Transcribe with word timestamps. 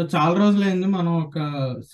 So 0.00 0.04
చాలా 0.16 0.34
రోజులైంది 0.38 0.86
మనం 0.86 1.14
ఒక 1.22 1.38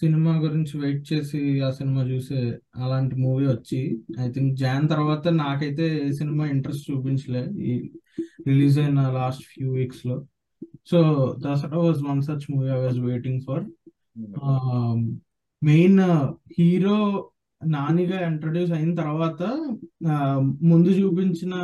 సినిమా 0.01 0.33
గురించి 0.39 0.81
వెయిట్ 0.81 1.13
చేసి 1.13 1.61
ఆ 1.61 1.71
సినిమా 1.71 2.03
చూసే 2.03 2.41
అలాంటి 2.77 3.15
మూవీ 3.17 3.47
వచ్చి. 3.47 3.81
ఐ 4.21 4.27
థింక్ 4.33 4.53
జాన్ 4.57 4.89
తర్వాత 4.89 5.29
నాకైతే 5.29 5.87
ఏ 6.09 6.13
సినిమా 6.13 6.45
ఇంట్రెస్ట్ 6.47 6.91
చూపించలే. 6.91 7.43
ఈ 7.71 7.73
రిలీజ్ 8.47 8.79
అయిన 8.79 9.09
last 9.11 9.43
few 9.43 9.73
వీక్స్లో. 9.73 10.27
So 10.91 11.01
Dasara 11.47 11.79
was 11.79 12.03
one 12.09 12.23
such 12.23 12.47
movie 12.51 12.69
I 12.69 12.79
was 12.85 13.01
waiting 13.01 13.41
for. 13.47 13.65
Main 15.63 16.01
hero 16.59 17.31
నానిగా 17.65 18.21
introduce 18.27 18.73
అయిన 18.73 18.95
తర్వాత 18.95 19.43
ముందు 20.63 20.89
చూపించిన 20.89 21.55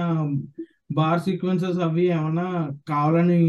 బార్ 0.93 1.21
సీక్వెన్సెస్ 1.21 1.79
అవి 1.79 2.07
ఏమన్నా 2.07 2.71
కావాలని 2.89 3.43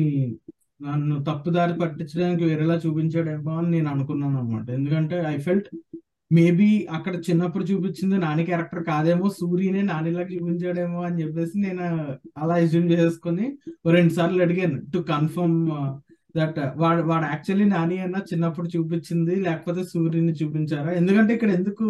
నన్ను 0.83 1.15
తప్పుదారి 1.23 1.73
పట్టించడానికి 1.81 2.43
వేరేలా 2.45 2.75
చూపించాడేమో 2.85 3.51
అని 3.59 3.69
నేను 3.69 3.89
అనుకున్నాను 3.89 4.37
అనమాట 4.39 4.67
ఎందుకంటే 4.77 5.17
ఐ 5.29 5.37
ఫెల్ట్ 5.45 5.67
మేబీ 6.31 6.67
అక్కడ 6.97 7.15
చిన్నప్పుడు 7.27 7.63
చూపించింది 7.63 8.17
నాని 8.17 8.43
క్యారెక్టర్ 8.45 8.83
కాదేమో 8.83 9.27
సూర్యనే 9.39 9.81
నానిలా 9.83 10.23
చూపించాడేమో 10.31 10.99
అని 11.07 11.19
చెప్పేసి 11.21 11.55
నేను 11.65 11.83
అలా 12.43 12.55
అజ్యూమ్ 12.63 12.89
చేసుకుని 12.93 13.45
రెండు 13.95 14.13
సార్లు 14.13 14.41
అడిగాను 14.43 14.79
టు 14.93 14.99
కన్ఫర్మ్ 15.11 15.59
దట్ 16.35 16.59
వాడు 16.75 17.01
వాడు 17.03 17.25
యాక్చువల్లీ 17.25 17.65
నాని 17.75 17.97
అన్న 18.05 18.19
చిన్నప్పుడు 18.29 18.69
చూపించింది 18.75 19.35
లేకపోతే 19.47 19.81
సూర్యుని 19.91 20.33
చూపించారా? 20.39 20.91
ఎందుకంటే 21.01 21.31
ఇక్కడ 21.37 21.51
ఎందుకు 21.59 21.85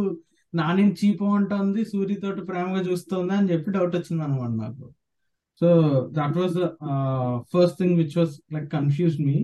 నాని 0.54 0.84
చీపు 1.00 1.28
అంటుంది 1.38 1.82
సూర్యతోటి 1.94 2.42
ప్రేమగా 2.50 2.82
చూస్తుంది 2.90 3.34
అని 3.38 3.50
చెప్పి 3.52 3.70
డౌట్ 3.72 3.96
వచ్చింది 3.96 4.24
అనమాట 4.24 4.52
నాకు. 4.64 4.84
So 5.62 5.68
that 6.18 6.38
was 6.38 6.58
first 7.54 7.78
thing 7.82 7.96
which 8.02 8.16
was 8.20 8.36
like 8.56 8.70
confuse 8.72 9.18
me 9.28 9.38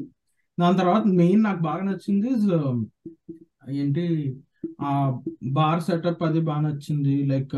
దాని 0.58 0.78
తర్వాత 0.78 1.04
మెయిన్ 1.20 1.42
నాకు 1.44 1.62
బాగా 1.62 1.84
నచ్చింది 1.90 2.30
um, 2.58 2.78
ఏంటి 3.80 4.04
ఆ 4.82 4.92
బార్ 5.58 5.82
సెటప్ 5.88 6.22
అది 6.28 6.40
బాగా 6.50 6.62
నచ్చింది. 6.62 7.16
లైక్ 7.32 7.54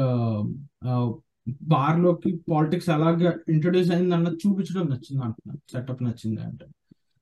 బార్ 1.73 1.97
uh, 1.97 2.03
లోకి 2.03 2.29
పాలిటిక్స్ 2.52 2.89
అలాగా 2.95 3.29
ఇంట్రొడ్యూస్ 3.49 3.91
అయింది 3.95 4.16
అన్నది 4.17 4.38
చూపించడం 4.44 4.85
నచ్చింది 4.94 5.22
అంటున్నాను 5.27 5.61
సెటప్ 5.73 6.03
నచ్చింది 6.07 6.41
అంటే. 6.41 6.66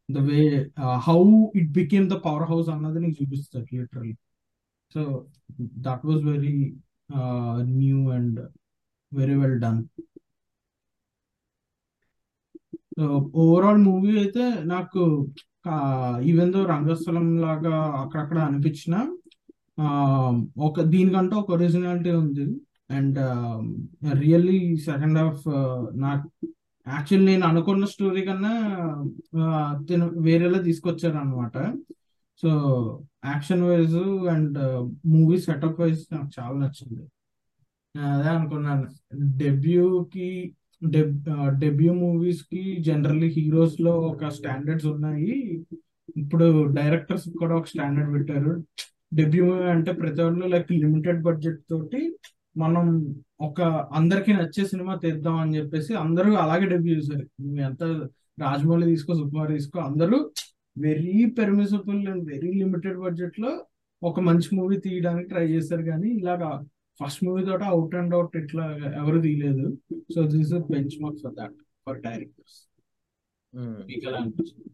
The 0.10 0.24
way 0.30 0.42
how 1.08 1.20
it 1.60 1.72
became 1.72 2.06
the 2.14 2.18
power 2.28 2.48
house 2.52 2.70
అన్నది 2.76 3.00
నీకు 3.00 3.18
చూపిస్తారు 3.22 3.68
literally 3.76 4.14
so 4.96 5.02
that 5.88 6.06
was 6.10 6.22
very 6.32 6.56
new 7.76 8.00
and 8.18 8.40
very 9.12 9.36
well 9.42 9.58
done 9.60 9.82
overall 13.44 13.82
movie 13.88 14.12
అయితే 14.20 14.46
నాకు 14.74 15.02
ఈవెందో 16.32 16.60
రంగస్థలం 16.66 17.26
లాగా 17.42 17.76
అక్కడక్కడ 18.02 18.40
అనిపించిన 18.40 18.96
ఒక 20.68 20.82
దీనికంటే 20.94 21.36
ఒక 21.36 21.52
ఒరిజినాలిటీ 21.52 22.12
ఉంది. 22.24 22.46
అండ్ 22.98 23.20
రియల్లీ 24.20 24.60
సెకండ్ 24.88 25.20
హాఫ్ 25.22 25.46
నాకు 26.06 26.30
యాక్చువల్ 26.88 27.26
నేను 27.26 27.44
అనుకున్న 27.48 27.86
స్టోరీ 27.86 28.22
కన్నా 28.26 28.54
తిను 29.88 30.06
వేరేలా 30.28 30.60
తీసుకొచ్చారు 30.68 31.18
అనమాట 31.18 31.58
so 32.44 32.50
action 33.26 33.64
wise 33.70 34.00
and 34.34 34.60
movie 35.14 35.38
setup 35.48 35.82
wise 35.82 36.02
నాకు 36.14 36.30
చాలా 36.40 36.56
నచ్చింది. 36.64 37.04
అదే 37.96 38.30
అనుకున్నాను. 38.38 38.88
డెబ్యూకి 39.42 40.30
డెబ్ 40.84 41.16
డెబ్యూ 41.60 41.94
మూవీస్కి 41.94 42.62
జనరల్లీ 42.84 43.28
హీరోస్లో 43.28 43.94
ఒక 44.00 44.28
స్టాండర్డ్స్ 44.28 44.86
ఉన్నాయి. 44.86 45.32
ఇప్పుడు 46.18 46.68
డైరెక్టర్స్ 46.74 47.30
కూడా 47.40 47.56
ఒక 47.56 47.66
స్టాండర్డ్ 47.66 48.14
పెట్టారు. 48.14 48.64
డెబ్యూ 49.14 49.46
మూవీ 49.46 49.68
అంటే 49.76 49.92
ప్రతి 49.92 50.22
వాళ్ళు 50.22 50.46
లైక్ 50.46 50.72
లిమిటెడ్ 50.72 51.22
బడ్జెట్ 51.22 51.60
తోటి 51.70 52.02
మనం 52.58 53.16
ఒక 53.42 53.62
అందరికి 53.94 54.34
నచ్చే 54.34 54.66
సినిమా 54.66 54.96
తీద్దాం 54.96 55.36
అని 55.36 55.58
చెప్పేసి 55.58 55.94
అందరూ 55.94 56.34
అలాగే 56.34 56.66
డెబ్యూ 56.66 56.96
చేశారు. 56.96 57.26
ఎంత 57.60 57.84
రాజమౌళి 58.42 58.86
తీసుకో 58.86 59.14
సుకుమార్ 59.14 59.52
తీసుకో 59.52 59.80
అందరూ 59.80 60.32
very 60.78 61.26
permissible 61.26 62.08
and 62.08 62.26
very 62.34 62.52
limited 62.54 63.00
బడ్జెట్లో 63.00 63.66
ఒక 64.04 64.20
మంచి 64.20 64.50
మూవీ 64.56 64.78
తీయడానికి 64.78 65.30
ట్రై 65.30 65.48
చేశారు. 65.52 65.82
కానీ 65.82 66.10
ఇలాగా 66.10 66.50
ఫస్ట్ 67.00 67.22
మూవీ 67.28 67.42
తోట 67.50 67.64
అవుట్ 67.76 67.96
అండ్ 68.00 68.14
అవుట్ 68.18 68.36
ఇట్లా 68.42 68.66
ఎవరు 69.02 69.20
తీయలేదు. 69.26 69.66
So 70.16 70.22
this 70.34 70.54
benchmark 71.04 71.22
for 71.24 71.36
that 71.40 71.56
for 71.86 72.00
directors. 72.08 72.58
మీకు 73.90 74.04
ఎలా 74.10 74.20
అనిపించింది 74.24 74.68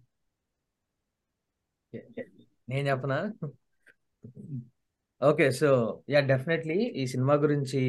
నేను 2.71 2.85
చెప్పనా? 2.91 3.17
ఓకే 5.21 5.45
సో 5.59 5.69
యా 6.13 6.19
డెఫినెట్లీ 6.31 6.77
ఈ 7.01 7.03
సినిమా 7.13 7.35
గురించి 7.43 7.81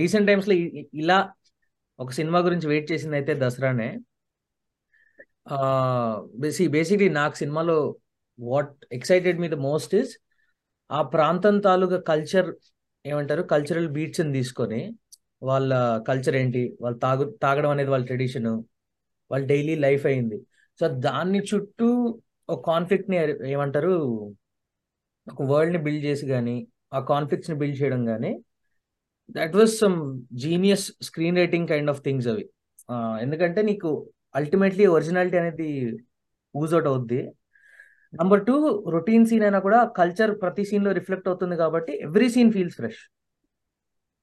రీసెంట్ 0.00 0.28
టైమ్స్లో 0.30 0.54
ఇలా 1.02 1.18
ఒక 1.98 2.10
సినిమా 2.18 2.38
గురించి 2.46 2.66
వెయిట్ 2.72 2.90
చేసింది 2.92 3.16
అయితే 3.18 3.34
దసరానే 3.42 3.88
బేసి 6.42 6.64
బేసిక్లీ 6.76 7.08
నాకు 7.20 7.36
సినిమాలో 7.42 7.76
what 8.38 8.72
excited 8.96 9.40
me 9.42 9.48
the 9.54 9.58
most 9.68 9.94
is 10.00 10.12
ఆ 10.90 11.00
ప్రాంతం 11.14 11.56
తాలూకా 11.66 11.98
కల్చర్ 12.10 12.48
ఏమంటారు? 13.10 13.42
కల్చరల్ 13.52 13.88
బీట్స్ని 13.96 14.32
తీసుకొని 14.38 14.80
వాళ్ళ 15.48 15.72
కల్చర్ 16.08 16.36
ఏంటి? 16.42 16.62
వాళ్ళు 16.82 16.98
తాగు 17.04 17.24
తాగడం 17.44 17.70
అనేది 17.74 17.90
వాళ్ళ 17.94 18.04
ట్రెడిషన్ 18.10 18.48
వాళ్ళ 19.30 19.42
డైలీ 19.52 19.74
లైఫ్ 19.86 20.04
అయింది. 20.10 20.38
సో 20.80 20.86
దాన్ని 21.08 21.40
చుట్టూ 21.50 21.88
ఒక 22.48 22.60
కాన్ఫ్లిక్ట్ని 22.72 23.16
ఏమంటారు? 23.54 23.94
ఒక 25.26 25.42
వరల్డ్ని 25.52 25.80
బిల్డ్ 25.86 26.04
చేసి 26.08 26.24
కానీ 26.34 26.56
ఆ 26.96 26.98
కాన్ఫ్లిక్ట్స్ని 27.12 27.56
బిల్డ్ 27.62 27.78
చేయడం 27.82 28.02
కానీ 28.10 28.32
that 29.36 29.54
was 29.60 29.72
some 29.82 29.96
genius 30.44 30.86
screen 31.08 31.40
writing 31.42 31.68
kind 31.72 31.90
of 31.92 32.02
things 32.06 32.28
అవి. 32.32 32.44
ఎందుకంటే 33.24 33.60
నీకు 33.70 33.90
అల్టిమేట్లీ 34.40 34.84
ఒరిజినాలిటీ 34.96 35.36
అనేది 35.42 35.68
యూజ్ 36.54 36.74
అవుట్ 36.76 36.88
అవుద్ది. 36.92 37.20
నంబర్ 38.12 38.42
టూ 38.44 38.56
రొటీన్ 38.90 39.26
సీన్ 39.26 39.44
అయినా 39.44 39.58
కూడా 39.58 39.80
కల్చర్ 39.96 40.32
ప్రతి 40.40 40.64
సీన్లో 40.64 40.92
రిఫ్లెక్ట్ 40.92 41.28
అవుతుంది 41.28 41.56
కాబట్టి 41.56 41.92
every 42.02 42.28
scene 42.28 42.52
feels 42.52 42.76
fresh 42.76 43.00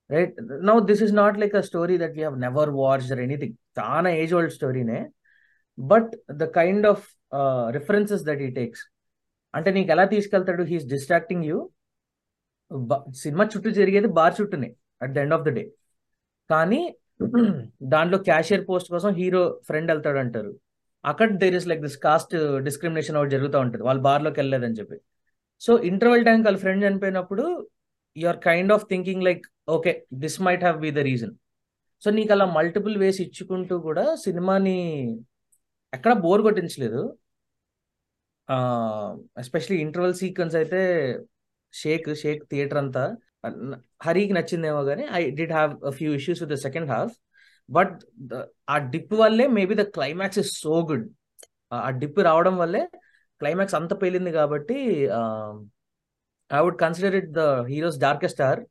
right 0.10 0.36
now 0.64 0.76
this 0.82 1.04
is 1.04 1.14
not 1.14 1.38
like 1.40 1.56
a 1.56 1.62
story 1.62 1.98
that 1.98 2.16
we 2.18 2.24
have 2.24 2.38
never 2.40 2.72
watch 2.76 3.12
anything 3.20 3.56
చాలా 3.80 4.10
age 4.14 4.34
old 4.34 4.54
స్టోరీనే 4.54 5.00
but 5.78 6.12
the 6.38 6.48
kind 6.52 6.88
of 6.88 7.06
references 7.72 8.26
that 8.26 8.42
ఈ 8.42 8.50
takes 8.52 8.84
అంటే 9.54 9.70
నీకు 9.72 9.90
ఎలా 9.92 10.06
తీసుకెళ్తాడు? 10.06 10.64
హీస్ 10.64 10.86
డిస్ట్రాక్టింగ్ 10.88 11.46
యూ 11.46 11.58
సినిమా 13.16 13.44
చుట్టూ 13.46 13.70
జరిగేది 13.70 14.08
bar 14.08 14.36
చుట్టూనే 14.40 14.70
at 15.02 15.14
the 15.14 15.18
end 15.18 15.34
of 15.34 15.44
the 15.44 15.52
day 15.60 15.64
కానీ 16.50 16.82
దాంట్లో 17.94 18.18
క్యాషియర్ 18.20 18.64
పోస్ట్ 18.70 18.90
కోసం 18.90 19.12
హీరో 19.14 19.42
ఫ్రెండ్ 19.68 19.90
వెళ్తాడు 19.92 20.18
అంటారు 20.18 20.52
అక్కడ 21.12 21.28
there 21.44 21.56
is 21.60 21.68
like 21.72 21.82
this 21.88 21.98
caste 22.08 22.34
discrimination 22.68 23.18
ఒకటి 23.20 23.34
జరుగుతూ 23.36 23.58
ఉంటుంది. 23.66 23.84
వాళ్ళు 23.88 24.02
బార్లోకి 24.08 24.38
వెళ్ళలేదని 24.42 24.78
చెప్పి. 24.80 24.98
సో 25.62 25.72
ఇంటర్వెల్ 25.92 26.26
టైం 26.30 26.40
వాళ్ళ 26.48 26.60
ఫ్రెండ్ 26.64 26.84
చనిపోయినప్పుడు 26.88 27.46
you 28.16 28.26
are 28.34 28.40
kind 28.50 28.72
of 28.76 28.86
thinking 28.92 29.24
like 29.28 29.44
okay 29.76 29.92
this 30.24 30.38
might 30.48 30.64
have 30.66 30.80
be 30.86 30.92
the 31.00 31.04
reason 31.12 31.34
so 32.04 32.10
నీకు 32.18 32.32
అలా 32.36 32.46
మల్టిపుల్ 32.58 32.96
వేస్ 33.04 33.20
ఇచ్చుకుంటూ 33.26 33.76
కూడా 33.88 34.06
సినిమాని 34.26 34.78
ఎక్కడ 35.94 36.14
బోర్ 36.26 36.42
కొట్టించలేదు. 36.48 37.02
ఎస్పెషలీ 39.42 39.78
ఇంటర్వెల్ 39.86 40.16
సీక్వెన్స్ 40.22 40.56
అయితే 40.62 40.80
షేక్ 41.74 42.08
షేక్ 42.24 42.42
థియేటర్ 42.52 42.80
అంతా. 42.84 43.04
హరికి 44.06 44.34
నచ్చిందేమో 44.38 44.82
కానీ 44.90 45.06
I 45.20 45.22
did 45.40 45.54
have 45.58 45.72
few 46.00 46.10
issues 46.20 46.42
with 46.44 46.54
the 46.56 46.58
second 46.66 46.90
half 46.96 47.14
but 47.70 47.96
ఆ 48.74 48.78
డిప్ 48.94 49.14
వల్లే 49.22 49.46
maybe 49.58 49.76
the 49.82 49.86
climax 49.98 50.40
is 50.44 50.52
so 50.64 50.76
good. 50.90 51.06
ఆ 51.72 51.90
డిప్ 52.02 52.20
రావడం 52.30 52.56
వల్లే 52.64 52.84
క్లైమాక్స్ 53.42 53.78
అంత 53.80 53.94
పేలింది 54.02 54.32
కాబట్టి 54.40 54.78
I 56.52 56.60
would 56.66 56.80
consider 56.84 57.16
it 57.22 57.32
the 57.40 57.44
hero's 57.72 58.00
darkest 58.06 58.38
star 58.38 58.62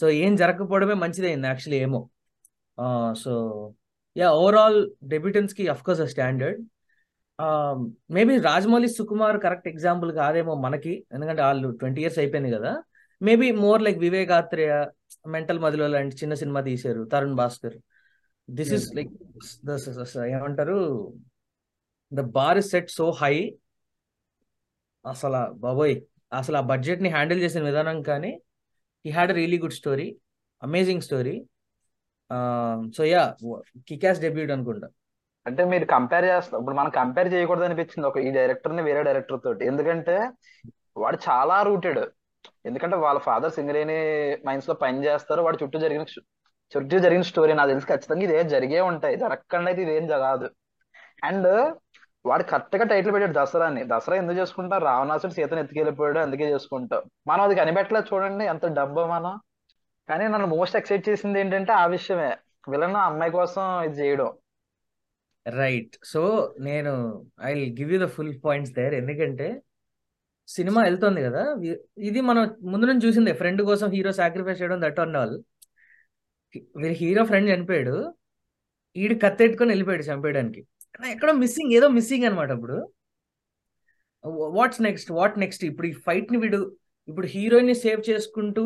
so 0.00 0.06
ఏం 0.24 0.32
జరగకపోవడమే 0.42 0.96
మంచిదైంది 1.04 1.48
యాక్చువల్లీ 1.50 1.78
ఏమో. 1.86 2.00
So 3.22 3.32
yeah 4.16 4.28
overall 4.42 4.78
డెబ్యూటెన్స్కి 5.12 5.64
of 5.74 5.82
course 5.86 6.02
standard 6.14 6.60
maybe 8.16 8.34
Rajamouli 8.46 8.88
Sukumar 8.96 9.36
correct 9.44 9.68
example 9.68 10.10
కాదేమో 10.18 10.54
మనకి. 10.64 10.94
ఎందుకంటే 11.14 11.42
వాళ్ళు 11.42 11.68
ట్వంటీ 11.80 12.00
ఇయర్స్ 12.02 12.18
అయిపోయింది 12.22 12.50
కదా. 12.56 12.72
Maybe 13.20 13.48
more 13.64 13.80
like 13.86 13.98
Vivek Athreya 14.06 14.72
Mental 15.34 15.60
Madhilo 15.64 15.86
లాంటి 15.94 16.14
చిన్న 16.22 16.34
సినిమా 16.42 16.60
తీశారు 16.68 17.02
Tarun 17.12 17.36
Bhaskar. 17.40 17.76
This 18.58 18.72
is 18.76 18.86
like 18.96 19.10
ఏమంటారు? 20.36 20.78
The 22.12 22.20
bar 22.36 22.58
is 22.60 22.70
set 22.74 22.90
so 22.98 23.06
high 23.20 23.34
అసలు 25.04 25.40
బాబోయ్ 25.64 25.94
అసలు 26.38 26.56
ఆ 26.60 26.64
బడ్జెట్ని 26.70 27.10
హ్యాండిల్ 27.14 27.40
చేసిన 27.44 27.62
విధానం 27.68 27.98
కానీ 28.08 28.32
he 29.04 29.10
had 29.16 29.32
a 29.34 29.36
really 29.40 29.58
good 29.64 29.76
story 29.80 30.08
amazing 30.62 31.04
story 31.08 31.36
so 32.96 33.02
yeah 33.12 33.22
kickass 33.88 34.20
debut 34.24 34.52
అనుకుంటా. 34.56 34.88
అంటే 35.46 35.62
మీరు 35.72 35.86
కంపేర్ 35.94 36.26
చేస్తారు 36.30 36.60
ఇప్పుడు 36.62 36.76
మనం 36.80 36.90
కంపేర్ 36.98 37.28
చేయకూడదు 37.34 37.66
అనిపించింది 37.68 38.06
ఒక 38.10 38.18
ఈ 38.26 38.30
డైరెక్టర్ని 38.38 38.82
వేరే 38.88 39.02
డైరెక్టర్ 39.08 39.40
తోటి. 39.46 39.62
ఎందుకంటే 39.70 40.16
వాడు 41.02 41.18
చాలా 41.28 41.56
రూటెడ్ 41.68 42.00
ఎందుకంటే 42.68 42.96
వాళ్ళ 43.04 43.18
ఫాదర్ 43.28 43.54
సింగరేణి 43.56 43.98
మైన్స్లో 44.48 44.74
పని 44.82 45.04
చేస్తారు 45.06 45.40
వాడు 45.46 45.58
చుట్టూ 45.62 45.78
జరిగిన 45.84 46.04
చుట్టూ 46.72 46.96
జరిగిన 47.04 47.24
స్టోరీ 47.30 47.52
నాకు 47.58 47.70
తెలిసి. 47.72 47.86
ఖచ్చితంగా 47.86 48.24
ఇదే 48.28 48.42
జరిగే 48.54 48.80
ఉంటాయి. 48.90 49.16
జరగకుండా 49.22 49.68
అయితే 49.70 49.82
ఇదేం 49.86 50.06
జరగదు 50.06 50.48
అండ్ 51.24 51.48
వాడు 52.28 52.44
కరెక్ట్గా 52.50 52.84
టైటిల్ 52.84 53.12
పెట్టాడు 53.14 53.34
దసరాని. 53.38 53.82
దసరా 53.92 54.16
ఎందుకు 54.16 54.38
చేసుకుంటాం? 54.38 54.80
రావణాసుడు 54.88 55.32
సీతను 55.32 55.60
ఎత్తుకెళ్ళిపోయాడు 55.60 56.18
అందుకే 56.18 56.48
చేసుకుంటాం. 56.54 57.02
మనం 57.26 57.42
అది 57.44 57.54
కనిపెట్టలేదు 57.54 58.08
చూడండి 58.10 58.44
ఎంత 58.44 58.66
డబ్బు 58.78 59.00
మనం. 59.14 59.34
కానీ 60.08 60.24
నన్ను 60.28 60.48
మోస్ట్ 60.56 60.76
ఎక్సైట్ 60.76 61.08
చేసింది 61.08 61.40
ఏంటంటే 61.40 61.72
ఆ 61.72 61.86
విషయమే. 61.86 62.30
విలన్ 62.68 62.96
అమ్మాయి 63.06 63.32
కోసం 63.32 63.62
ఇది 63.84 63.96
చేయడం. 64.00 64.30
రైట్ 65.46 65.94
సో 66.04 66.22
నేను 66.60 66.92
I 67.42 67.52
give 67.78 67.92
you 67.92 67.98
the 68.04 68.08
full 68.16 68.34
points 68.44 68.72
there 68.78 68.94
ఎందుకంటే 68.94 69.46
సినిమా 70.48 70.80
వెళ్తుంది 70.82 71.20
కదా. 71.22 71.42
ఇది 71.98 72.20
మనం 72.20 72.42
ముందు 72.72 72.86
నుంచి 72.86 73.04
చూసిందే. 73.06 73.32
ఫ్రెండ్ 73.40 73.62
కోసం 73.62 73.88
హీరో 73.90 74.12
సాక్రిఫైస్ 74.12 74.60
చేయడం 74.62 74.80
దట్ 74.82 75.00
అండ్ 75.00 75.16
ఆల్ 75.16 75.36
వీరి 76.80 76.94
హీరో 77.02 77.22
ఫ్రెండ్ 77.30 77.50
చనిపోయాడు. 77.52 77.96
ఈడు 78.96 79.14
కత్తెట్టుకొని 79.24 79.70
వెళ్ళిపోయాడు 79.72 80.04
చంపేయడానికి. 80.10 80.60
ఎక్కడో 81.14 81.32
మిస్సింగ్ 81.42 81.72
ఏదో 81.78 81.86
మిస్సింగ్ 81.96 82.26
అనమాట 82.28 82.50
అప్పుడు. 82.56 82.76
What's 84.56 84.80
next 84.86 85.10
what 85.18 85.36
next? 85.42 85.64
ఇప్పుడు 85.70 85.86
ఈ 85.90 85.94
ఫైట్ని 86.06 86.38
వీడు 86.44 86.60
ఇప్పుడు 87.08 87.28
హీరోయిన్ని 87.34 87.76
సేవ్ 87.84 88.00
చేసుకుంటూ 88.10 88.64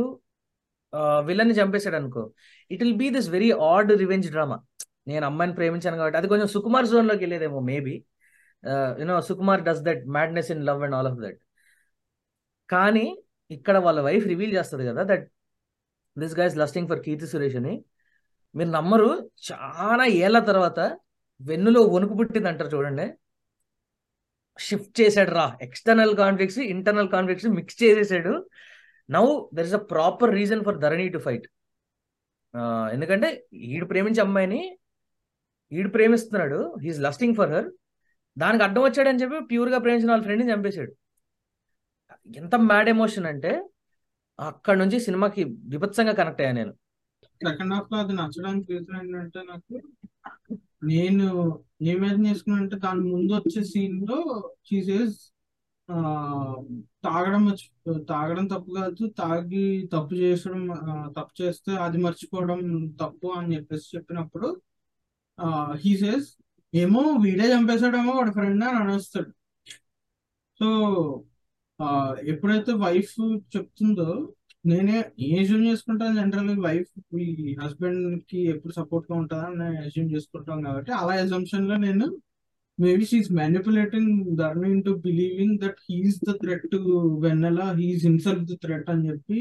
విలన్ని 1.28 1.54
చంపేశాడు 1.58 1.96
అనుకో 2.00 2.22
it 2.70 2.82
will 2.84 2.98
be 3.02 3.08
this 3.16 3.28
very 3.36 3.50
odd 3.70 3.90
revenge 4.02 4.26
drama. 4.34 4.58
నేను 5.10 5.24
అమ్మాయిని 5.28 5.54
ప్రేమించాను 5.60 5.98
కాబట్టి 6.00 6.18
అది 6.20 6.28
కొంచెం 6.32 6.48
సుకుమార్ 6.54 6.88
జోన్లోకి 6.92 7.22
వెళ్ళేదేమో 7.24 7.60
maybe. 7.70 7.94
You know 9.02 9.16
Sukumar 9.28 9.62
does 9.68 9.82
that 9.88 10.02
madness 10.16 10.50
in 10.54 10.62
love 10.68 10.82
and 10.86 10.96
all 10.98 11.08
of 11.12 11.18
that 11.24 11.40
కానీ 12.74 13.06
ఇక్కడ 13.50 13.76
వాళ్ళ 13.86 14.00
వైఫ్ 14.08 14.26
రివీల్ 14.32 14.52
చేస్తుంది 14.58 14.84
కదా 14.90 15.02
that 15.10 15.26
this 16.18 16.34
guys 16.38 16.56
lusting 16.56 16.88
for 16.88 17.02
Keerthy 17.04 17.26
Suresh 17.26 17.56
అని. 17.56 17.74
మీరు 18.54 18.70
నమ్మరు 18.70 19.30
చాలా 19.50 20.04
ఏళ్ళ 20.06 20.38
తర్వాత 20.38 20.80
వెన్నులో 21.40 21.80
వణుకు 21.82 22.14
పుట్టింది 22.14 22.48
అంటారు 22.48 22.76
చూడండి. 22.76 23.06
షిఫ్ట్ 24.58 25.00
చేశాడు 25.00 25.30
రా. 25.30 25.46
External 25.62 26.14
conflicts 26.16 26.60
internal 26.74 27.08
conflicts 27.08 27.50
mix 27.50 27.82
చేసేసాడు. 27.82 28.34
Now 29.10 29.24
there 29.54 29.66
is 29.66 29.74
a 29.74 29.82
proper 29.92 30.32
reason 30.34 30.64
for 30.64 30.78
Dharani 30.78 31.08
to 31.08 31.18
fight 31.18 31.46
ఎందుకంటే 32.92 33.28
ఈడు 33.52 33.86
ప్రేమించే 33.86 34.20
అమ్మాయిని 34.22 34.78
ఈడు 35.72 35.88
ప్రేమిస్తున్నాడు. 35.88 36.74
హీఈస్ 36.82 37.00
లస్టింగ్ 37.00 37.34
ఫర్ 37.34 37.50
హర్ 37.50 37.68
దానికి 38.38 38.64
అడ్డం 38.64 38.82
వచ్చాడని 38.82 39.20
చెప్పి 39.22 39.38
ప్యూర్గా 39.44 39.78
ప్రేమించిన 39.78 40.10
వాళ్ళ 40.10 40.22
ఫ్రెండ్ని 40.22 40.52
చంపేశాడు. 40.52 40.92
ఎంత 42.36 42.54
మ్యాడ్ 42.54 42.88
ఎమోషన్ 42.88 43.26
అంటే 43.26 43.52
అక్కడ 44.38 44.78
నుంచి 44.78 45.00
సినిమాకి 45.00 45.44
విభత్సంగా 45.44 46.12
కనెక్ట్ 46.12 46.40
అయ్యా 46.40 46.52
నేను. 46.52 46.72
సెకండ్ 47.42 47.74
హాఫ్లో 47.74 47.98
అది 47.98 48.12
నచ్చడానికి 48.12 48.72
రీజన్ 48.72 48.96
ఏంటంటే 48.96 49.40
నాకు 49.42 49.74
నేను 50.82 51.26
ఇమాజిన్ 51.80 52.26
చేసుకున్నా 52.26 52.78
దాని 52.78 53.00
ముందు 53.00 53.32
వచ్చే 53.32 53.64
సీన్లో 53.64 54.18
చీసేస్ 54.68 55.30
తాగడం 57.04 57.56
తాగడం 58.08 58.46
తప్పు 58.46 58.70
కాదు 58.70 59.06
తాగి 59.18 59.88
తప్పు 59.92 60.14
చేసడం 60.14 60.62
తప్పు 61.16 61.42
చేస్తే 61.42 61.72
అది 61.76 61.98
మర్చిపోవడం 61.98 62.60
తప్పు 63.00 63.26
అని 63.26 63.56
చెప్పేసి 63.56 63.96
చెప్పినప్పుడు 63.96 64.48
హీ 65.74 65.96
సేస్ 65.96 66.28
ఏమో 66.74 67.00
వీడే 67.00 67.48
చంపేశాడేమో 67.52 68.12
వాడి 68.12 68.32
ఫ్రెండ్ 68.32 68.64
అని 68.64 68.78
అనేస్తాడు. 68.78 69.30
సో 70.60 70.66
ఎప్పుడైతే 72.24 72.72
వైఫ్ 72.72 73.14
చెప్తుందో 73.56 74.08
నేనే 74.64 74.98
ఏ 75.20 75.30
అజ్యూమ్ 75.40 75.64
చేసుకుంటాను 75.66 76.14
జనరల్ 76.14 76.60
వైఫ్ 76.60 76.92
మీ 77.14 77.24
హస్బెండ్కి 77.60 78.38
ఎప్పుడు 78.44 78.72
సపోర్ట్గా 78.72 79.16
ఉంటుందా 79.18 79.48
నేను 79.54 79.80
అజ్యూమ్ 79.82 80.12
చేసుకుంటాం 80.14 80.62
కాబట్టి 80.62 80.92
అలా 80.92 81.14
అజంప్షన్లో 81.14 81.76
నేను 81.76 82.06
maybe 82.78 83.04
she's 83.04 83.32
manipulating 83.32 84.14
Dharani 84.36 84.70
to 84.82 84.92
believing 85.04 85.58
that 85.58 85.80
he's 85.90 86.18
the 86.24 86.32
threat 86.42 86.66
to 86.72 86.78
Vennela 87.20 87.62
he's 87.76 88.06
himself 88.06 88.46
the 88.52 88.56
threat 88.64 88.90
అని 88.90 89.04
చెప్పి 89.10 89.40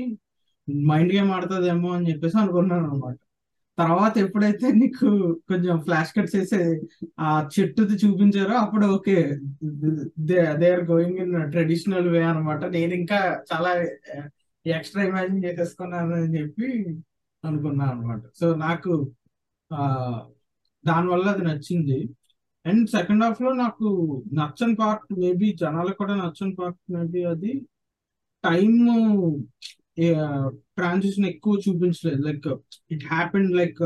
మైండ్ 0.90 1.14
గేమ్ 1.14 1.32
ఆడుతుందేమో 1.32 1.90
అని 1.94 2.10
చెప్పేసి 2.12 2.38
అనుకున్నాను 2.38 2.86
అనమాట 2.86 3.18
తర్వాత 3.78 4.18
ఎప్పుడైతే 4.18 4.68
నీకు 4.72 5.08
కొంచెం 5.50 5.82
ఫ్లాష్ 5.82 6.14
కట్ 6.18 6.36
చేసే 6.36 6.60
ఆ 7.20 7.50
చెట్టుది 7.54 7.96
చూపించారో 8.04 8.56
అప్పుడు 8.58 8.86
okay 8.96 9.16
they 10.20 10.40
they 10.54 10.74
are 10.74 10.84
going 10.84 11.18
in 11.18 11.52
traditional 11.52 12.10
way 12.10 12.22
అనమాట 12.24 12.66
నేను 12.72 12.94
ఇంకా 12.94 13.20
చాలా 13.52 13.72
ఎక్స్ట్రా 14.66 15.04
ఇమాజిన్ 15.04 15.46
చేసేసుకున్నాను 15.46 16.14
అని 16.16 16.40
చెప్పి 16.40 16.70
అనుకున్నాను 17.44 17.92
అనమాట 17.92 18.22
సో 18.40 18.56
నాకు 18.56 18.92
ఆ 19.72 19.82
దానివల్ల 20.84 21.28
అది 21.30 21.44
నచ్చింది. 21.44 21.98
అండ్ 22.66 22.90
సెకండ్ 22.90 23.24
హాఫ్లో 23.24 23.54
నాకు 23.56 23.88
నచ్చని 24.34 24.76
పార్ట్ 24.76 25.14
మేబీ 25.20 25.54
జనాలకు 25.60 25.98
కూడా 25.98 26.16
నచ్చని 26.16 26.56
పార్ట్ 26.56 26.80
మేబీ 26.92 27.24
అది. 27.24 27.54
టైమ్ 28.44 28.80
ట్రాన్సిషన్ 30.78 31.26
ఎక్కువ 31.26 31.54
చూపించలేదు. 31.66 32.22
లైక్ 32.28 32.48
ఇట్ 32.94 33.06
హ్యాపెండ్ 33.14 33.52
లైక్ 33.60 33.82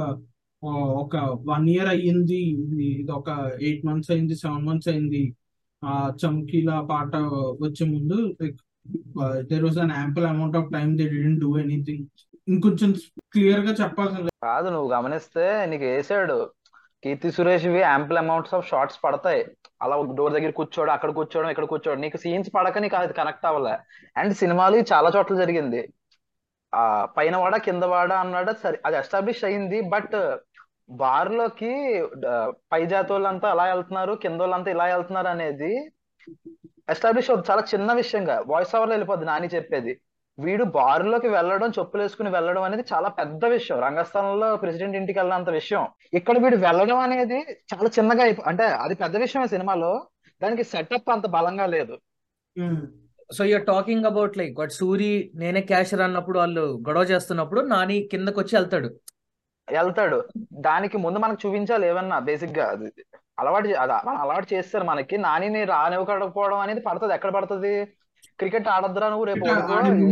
ఒక 1.04 1.16
వన్ 1.50 1.66
ఇయర్ 1.70 1.90
అయ్యింది. 1.96 2.40
ఇది 3.02 3.12
ఒక 3.20 3.30
ఎయిట్ 3.62 3.84
మంత్స్ 3.86 4.12
అయింది 4.12 4.36
సెవెన్ 4.36 4.66
మంత్స్ 4.70 4.90
అయింది 4.94 5.24
ఆ 5.84 5.94
చమ్కీలా 6.22 6.78
పాట 6.92 7.16
వచ్చే 7.64 7.86
ముందు 7.96 8.18
like 8.42 8.60
there 9.50 9.66
was 9.68 9.80
an 9.86 9.94
ample 10.00 10.28
amount 10.34 10.58
of 10.60 10.72
time 10.76 10.92
they 11.00 11.08
didn't 11.14 11.42
do 11.46 11.50
anything 11.64 12.06
ఇంకొంచెం 12.48 12.92
క్లియర్గా 13.34 13.74
చెప్పాల్సిన 13.82 14.30
కాదు 14.46 14.68
నువ్వు 14.76 14.90
గమనిస్తే 14.96 15.46
నీకు 15.72 15.86
వేసాడు. 15.92 16.38
కీర్తి 17.04 17.30
సురేష్ 17.36 17.66
వి 17.74 17.80
యాంపుల్ 17.80 18.20
అమౌంట్స్ 18.22 18.54
ఆఫ్ 18.56 18.70
షార్ట్స్ 18.70 19.00
పడతాయి. 19.04 19.42
అలా 19.84 19.96
డోర్ 20.18 20.34
దగ్గర 20.36 20.52
కూర్చోడు 20.60 20.92
అక్కడ 20.94 21.12
కూర్చోవడం 21.18 21.50
ఇక్కడ 21.54 21.66
కూర్చోవడం 21.72 22.02
నీకు 22.02 22.18
సీన్స్ 22.24 22.50
పడక 22.56 22.78
నీకు 22.84 22.96
అది 23.00 23.16
కనెక్ట్ 23.20 23.46
అవ్వలే. 23.50 23.76
అండ్ 24.20 24.34
సినిమాలు 24.42 24.78
చాలా 24.94 25.10
చోట్ల 25.16 25.36
జరిగింది. 25.44 25.82
ఆ 26.74 26.84
పైన 27.18 27.36
వాడ 27.38 27.56
కింద 27.58 27.84
వాడ 27.84 28.12
అన్నాడు. 28.24 28.52
సరే 28.64 28.78
అది 28.86 28.98
ఎస్టాబ్లిష్ 28.98 29.44
అయింది. 29.44 29.82
బట్ 29.94 30.18
బార్లోకి 31.02 31.72
పై 32.72 32.86
జాతి 32.86 33.12
వాళ్ళంతా 33.14 33.48
అలా 33.52 33.64
వెళ్తున్నారు 33.74 34.14
కింద 34.24 34.40
వాళ్ళంతా 34.42 34.72
ఇలా 34.72 34.86
వెళ్తున్నారు 34.96 35.28
అనేది 35.28 35.72
ఎస్టాబ్లిష్ 36.94 37.30
అవుతుంది. 37.30 37.50
చాలా 37.52 37.64
చిన్న 37.74 37.94
విషయంగా. 37.94 38.36
వాయిస్ 38.48 38.76
ఓవర్లో 38.76 38.94
వెళ్ళిపోద్ది 38.94 39.26
నాని 39.26 39.48
చెప్పేది. 39.56 39.94
వీడు 40.40 40.64
బారులోకి 40.64 41.28
వెళ్ళడం 41.28 41.70
చెప్పులు 41.80 42.02
వేసుకుని 42.02 42.30
వెళ్ళడం 42.30 42.64
అనేది 42.64 42.84
చాలా 42.94 43.10
పెద్ద 43.10 43.46
విషయం. 43.46 43.78
రంగస్థానంలో 43.80 44.56
ప్రెసిడెంట్ 44.56 44.98
ఇంటికి 44.98 45.20
వెళ్ళినంత 45.20 45.50
విషయం. 45.50 45.88
ఇక్కడ 46.14 46.38
వీడు 46.44 46.58
వెళ్ళడం 46.58 46.98
అనేది 46.98 47.40
చాలా 47.74 47.90
చిన్నగా 48.00 48.26
అంటే 48.52 48.64
అది 48.64 48.96
పెద్ద 48.96 49.18
విషయమే 49.18 49.48
సినిమాలో. 49.48 49.92
దానికి 50.42 50.64
సెటప్ 50.64 51.10
అంత 51.16 51.28
బలంగా 51.28 51.66
లేదు. 51.66 51.96
So 53.34 53.44
you're 53.44 53.66
talking 53.66 54.06
about 54.06 54.38
like 54.38 54.60
what 54.60 54.72
Suri 54.72 55.32
నేనే 55.36 55.62
క్యాషర్ 55.62 56.02
అన్నప్పుడు 56.02 56.40
వాళ్ళు 56.40 56.84
గొడవ 56.88 57.02
చేస్తున్నప్పుడు 57.02 57.62
నాని 57.62 58.02
కిందకు 58.02 58.42
వచ్చి 58.42 58.60
వెళ్తాడు. 58.60 58.88
వెళ్తాడు. 59.72 60.28
దానికి 60.54 60.98
ముందు 60.98 61.20
మనకు 61.20 61.48
చూపించాలి 61.48 61.88
ఏమన్నా 61.88 62.20
బేసిక్గా 62.20 62.70
అది 62.70 63.06
అలవాటు 63.40 63.68
మనం 64.08 64.18
అలవాటు 64.18 64.54
చేస్తారు 64.54 64.84
మనకి. 64.84 65.18
నానిని 65.18 65.64
రానివ్వకపోవడం 65.64 66.60
అనేది 66.60 66.80
పడుతుంది. 66.80 67.14
ఎక్కడ 67.14 67.32
పడుతుంది? 67.32 67.86
క్రికెట్ 68.40 68.68
ఆడద్దురా 68.68 69.10
నువ్వు 69.10 69.26
రేపు 69.26 69.46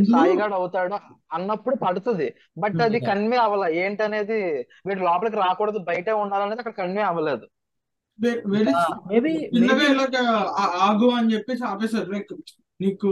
సాయిగాడు 0.04 0.54
అవుతాడు 0.54 0.94
అన్నప్పుడు 1.34 1.76
పడుతుంది. 1.76 2.34
బట్ 2.58 2.82
అది. 2.82 3.00
కన్వే 3.00 3.38
అవ్వాల. 3.38 3.70
ఏంటనేది 3.70 4.68
వీడు 4.88 5.00
లోపలికి 5.00 5.36
రాకూడదు. 5.36 5.78
బయటే 5.78 6.12
ఉండాలనేది 6.12 6.62
అక్కడ 6.62 6.74
కన్వే 6.74 7.02
అవ్వలేదు. 7.02 7.48
ఆ- 10.48 10.80
ఆగు 10.82 11.10
అని 11.10 11.34
చెప్పేసి 11.34 11.66
ఆపేశారు. 11.66 12.12
లైక్ 12.12 12.34
నీకు 12.82 13.10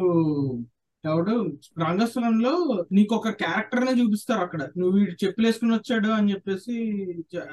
ఎవడు? 1.05 1.35
రంగస్థలంలో 1.81 2.51
నీకు 2.91 3.15
ఒక 3.15 3.29
క్యారెక్టర్ 3.29 3.85
నే 3.85 3.91
చూపిస్తారు 4.01 4.41
అక్కడ. 4.41 4.61
నువ్వు 4.77 4.93
వీడు 4.97 5.25
చెప్పులేసుకుని 5.25 5.73
వచ్చాడు 5.75 6.07
అని 6.07 6.31
చెప్పేసి 6.31 6.75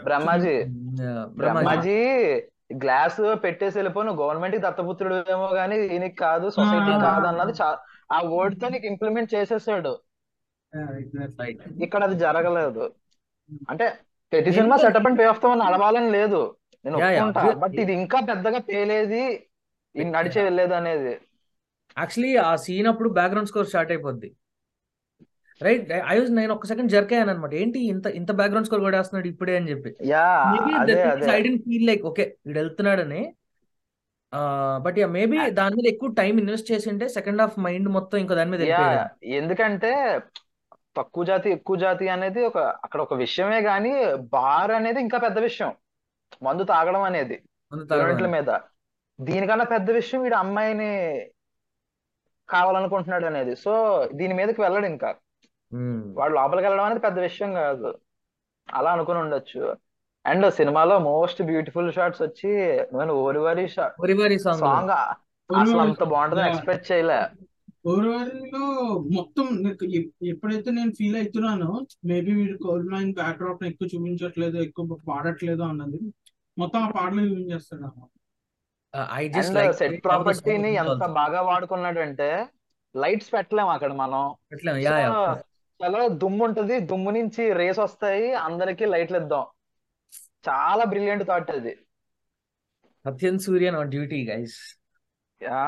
బ్రహ్మాజీ. 0.05 0.57
బ్రహ్మాజీ. 1.37 1.99
గ్లాస్ 2.75 3.21
పెట్టేసి 3.45 3.79
వెళ్ళిపో 3.79 4.03
నువ్వు 4.03 4.25
గవర్నమెంట్కి 4.25 4.63
దత్తపుత్రుడు 4.63 5.17
ఏమో 5.31 5.49
గానీ 5.55 5.77
ఈయనకి 5.87 6.17
కాదు 6.17 6.51
సొసైటీ. 6.51 6.93
కాదు 7.01 7.27
అన్నది 7.27 7.53
ఆ 8.13 8.21
వర్డ్తో 8.35 8.69
నీకు 8.69 8.87
ఇంప్లిమెంట్ 8.87 9.35
చేసేసాడు. 9.35 9.93
ఇక్కడ 11.83 12.05
అది 12.05 12.19
జరగలేదు. 12.19 12.85
అంటే 13.71 13.87
ప్రతి 14.33 14.53
సినిమా 14.53 14.77
సెటప్ 14.77 15.07
అండ్ 15.07 15.19
పే 15.19 15.25
ఆఫ్తో 15.25 15.55
నడవాలని 15.55 16.11
లేదు. 16.11 16.43
నేను 16.85 16.97
ఒప్పుకుంటా. 16.97 17.51
బట్ 17.63 17.75
ఇది 17.75 17.93
ఇంకా 17.93 18.21
పెద్దగా 18.21 18.59
పేలేది 18.59 19.25
ఇది 19.97 20.11
నడిచే 20.11 20.45
వెళ్ళేది 20.45 20.75
అనేది. 20.75 21.15
యాక్చువల్లీ 21.99 22.37
ఆ 22.37 22.57
సీన్ 22.57 22.87
అప్పుడు 22.87 23.09
బ్యాక్గ్రౌండ్ 23.09 23.49
స్కోర్ 23.49 23.67
స్టార్ట్ 23.67 23.93
అయిపోద్ది. 23.93 24.29
రైట్ 25.61 25.93
ఐ 25.93 26.19
వాజ్ 26.19 26.31
నేను 26.31 26.53
ఒక 26.55 26.67
సెకండ్ 26.67 26.91
జర్క్ 26.91 27.13
అయ్యాను 27.13 27.31
అనమాట. 27.31 27.55
ఏంటి 27.55 27.79
ఇంత 27.87 28.07
ఇంత 28.07 28.31
బ్యాక్గ్రౌండ్ 28.33 28.67
స్కోర్ 28.67 28.81
కూడా 28.81 28.99
వేస్తున్నాడు 28.99 29.29
ఇప్పుడే 29.29 29.57
అని 29.57 29.71
చెప్పి. 29.71 29.91
I 31.35 31.41
didn't 31.43 31.63
feel 31.63 31.87
like 31.87 32.03
okay 32.03 32.37
వీడు 32.47 32.59
వెళ్తున్నాడని. 32.59 33.23
బట్ 34.83 34.99
యా 34.99 35.07
మేబీ 35.07 35.51
దాని 35.51 35.75
మీద 35.77 35.87
ఎక్కువ 35.93 36.11
టైం 36.13 36.39
ఇన్వెస్ట్ 36.39 36.73
చేసి 36.73 36.91
ఉంటే 36.91 37.09
సెకండ్ 37.09 37.41
హాఫ్ 37.41 37.59
మైండ్ 37.59 37.89
మొత్తం 37.89 38.19
ఇంకో 38.19 38.35
దాని 38.35 38.51
మీద 38.51 38.63
ఎందుకంటే 39.23 40.21
తక్కువ 40.97 41.25
జాతి 41.25 41.51
ఎక్కువ 41.51 41.77
జాతి 41.77 42.09
అనేది 42.09 42.41
ఒక 42.45 42.59
అక్కడ 42.59 43.01
ఒక 43.01 43.15
విషయమే 43.15 43.61
గానీ 43.61 43.93
బార్ 44.17 44.71
అనేది 44.71 45.01
ఇంకా 45.01 45.19
పెద్ద 45.19 45.39
విషయం. 45.39 45.73
మందు 46.43 46.63
తాగడం 46.63 47.03
అనేది. 47.03 47.37
మీద 48.27 48.51
దీనికన్నా 49.21 49.65
పెద్ద 49.65 49.91
విషయం 49.91 50.23
వీడు 50.23 50.35
అమ్మాయిని 50.35 50.91
కావాలనుకుంటున్నాడు 52.51 53.27
అనేది 53.27 53.57
సో 53.57 53.73
దీని 54.13 54.35
మీదకి 54.35 54.61
వెళ్ళడు 54.61 54.87
ఇంకా. 54.87 55.11
వాడు 56.19 56.33
లోపలికి 56.35 56.67
వెళ్ళడం 56.67 56.85
అనేది 56.85 57.01
పెద్ద 57.01 57.19
విషయం 57.19 57.53
కాదు. 57.55 57.91
అలా 58.69 58.91
అనుకుని 58.93 59.19
ఉండొచ్చు. 59.19 59.63
అండ్ 60.25 60.47
సినిమాలో 60.51 60.99
మోస్ట్ 60.99 61.41
బ్యూటిఫుల్ 61.43 61.93
షాట్స్ 61.93 62.23
వచ్చి 62.23 62.51
నేను 62.99 63.13
ఓరివరి 63.27 63.67
ఒరివరి 64.01 64.39
సాంగ్. 64.39 64.97
అసలు 65.51 65.81
అంత 65.81 66.03
బాగుంటుందని. 66.05 66.49
ఎక్స్పెక్ట్ 66.49 66.93
చేయలే. 66.93 67.21
ఓవర్వారిలో 67.87 68.65
మొత్తం 69.17 69.47
ఎప్పుడైతే 70.25 70.71
నేను 70.71 70.91
ఫీల్ 70.91 71.17
అవుతున్నానో 71.17 71.71
మేబీ 72.05 72.33
వీడు 72.35 72.57
కోల్డ్ 72.59 72.91
మైన్ 72.93 73.13
బ్యాక్ 73.15 73.39
డ్రాప్ 73.39 73.65
ఎక్కువ 73.65 73.89
చూపించట్లేదు 73.95 74.57
ఎక్కువ 74.57 74.97
పాడట్లేదు 75.09 75.63
అన్నది 75.63 76.01
మొత్తం 76.59 76.81
ఆ 76.83 76.91
పాటలు 76.91 77.21
చూపించేస్తాడు 77.21 77.83
అన్నమాట. 77.83 78.11
I 79.13 79.29
just 79.29 79.51
and 79.51 79.59
like 79.59 79.77
set 79.77 80.05
ప్రాపర్టీని 80.05 80.75
ఎంత 80.75 81.07
బాగా 81.07 81.41
వాడుకున్నాడంటే 81.41 82.47
లైట్స్ 82.97 83.33
పెట్టలేము 83.33 83.71
అక్కడ 83.71 83.93
మనం. 83.93 84.35
యా 84.79 84.91
సో 84.91 84.97
యా 84.97 85.43
చాలా 85.81 86.09
దుమ్ము 86.09 86.45
ఉంటది. 86.45 86.81
దుమ్ము 86.81 87.11
నుంచి 87.11 87.53
రేస్ 87.53 87.79
వస్తాయి. 87.79 88.33
అందరికి 88.33 88.87
లైట్లు 88.87 89.17
ఇద్దాం. 89.17 89.47
చాలా 90.49 90.85
బ్రిలియంట్ 90.85 91.25
థాట్ 91.27 91.51
అది. 91.51 91.79
Sathyan 93.05 93.39
Sooryan 93.39 93.77
on 93.77 93.91
duty 93.91 94.29
guys 94.31 94.81
yeah. 95.43 95.63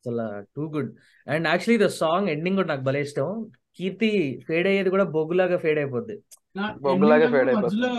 అసలు 0.00 0.42
too 0.56 0.62
good. 0.62 0.96
And 1.28 1.48
actually 1.48 1.86
the 1.86 1.88
song 1.88 2.28
ending 2.28 2.56
కూడా 2.56 2.68
నాకు 2.68 2.80
భలే 2.80 3.00
ఇష్టం. 3.00 3.50
కీర్తి 3.76 4.44
ఫేడ్ 4.48 4.66
అయ్యేది 4.66 4.90
కూడా 4.90 5.04
బొగ్గులాగా 5.04 5.58
ఫేడ్ 5.58 5.78
అయిపోద్ది. 5.78 6.22
బొగ్గులాగా. 6.82 7.26
మధ్యలో 7.58 7.90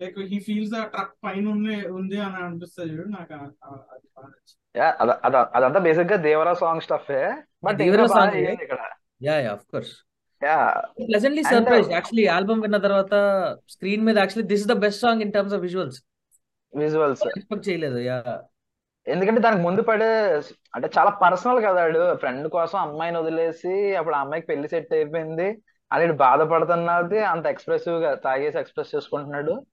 లైక్ 0.00 0.18
హీ 0.30 0.38
ఫీల్స్ 0.46 0.74
ఆ 0.74 0.84
ట్రక్ 0.94 1.14
పైన 1.24 1.44
ఉంది 1.54 1.76
ఉంది 1.92 2.18
అని 2.26 2.38
అనిపిస్తుంది 2.44 2.92
చూడు 2.92 3.10
నాకు 3.10 3.34
అదంతా 5.54 5.80
బేసిక్గా 5.84 6.16
Devara 6.24 6.54
song 6.62 6.84
stuff 6.86 7.10
but 7.64 7.76
Devara? 7.82 8.06
అయ్యింది 8.24 8.64
ఇక్కడ. 8.66 8.80
Yeah 9.26 9.36
yeah 9.40 9.52
of 9.52 9.66
course 9.72 9.92
yeah. 10.42 10.56
Pleasantly 11.08 11.42
surprise 11.50 11.86
actually 11.92 12.24
album 12.32 12.62
విన్న 12.64 12.78
తర్వాత 12.86 13.14
స్క్రీన్ 13.74 14.02
మీద 14.06 14.16
actually 14.18 14.48
this 14.48 14.62
is 14.62 14.70
the 14.72 14.78
best 14.82 15.02
song 15.04 15.22
in 15.22 15.32
terms 15.36 15.54
of 15.54 15.62
visuals 15.62 15.98
visuals 16.72 17.22
expect 17.30 17.66
చేయలేదు 17.68 17.98
యా. 18.06 18.18
ఎందుకంటే 19.06 19.40
దానికి 19.40 19.62
ముందు 19.62 19.82
పడే 19.82 20.08
అంటే 20.74 20.88
చాలా 20.96 21.10
పర్సనల్ 21.22 21.60
కదా 21.64 21.80
వాడు 21.82 22.02
ఫ్రెండ్ 22.20 22.46
కోసం 22.54 22.78
అమ్మాయిని 22.84 23.18
వదిలేసి 23.18 23.72
అప్పుడు 23.98 24.14
ఆ 24.14 24.22
అమ్మాయికి 24.24 24.46
పెళ్ళి 24.46 24.68
సెట్ 24.68 24.92
అయిపోయింది. 24.98 25.48
అని 25.94 26.04
ఈడు 26.04 26.12
బాధపడుతున్నది 26.12 27.24
అంత 27.24 27.46
ఎక్స్ప్రెసివ్గా 27.46 28.14
తాగేసి 28.14 28.58
ఎక్స్ప్రెస్ 28.58 28.96
చేసుకుంటున్నాడు. 28.96 29.66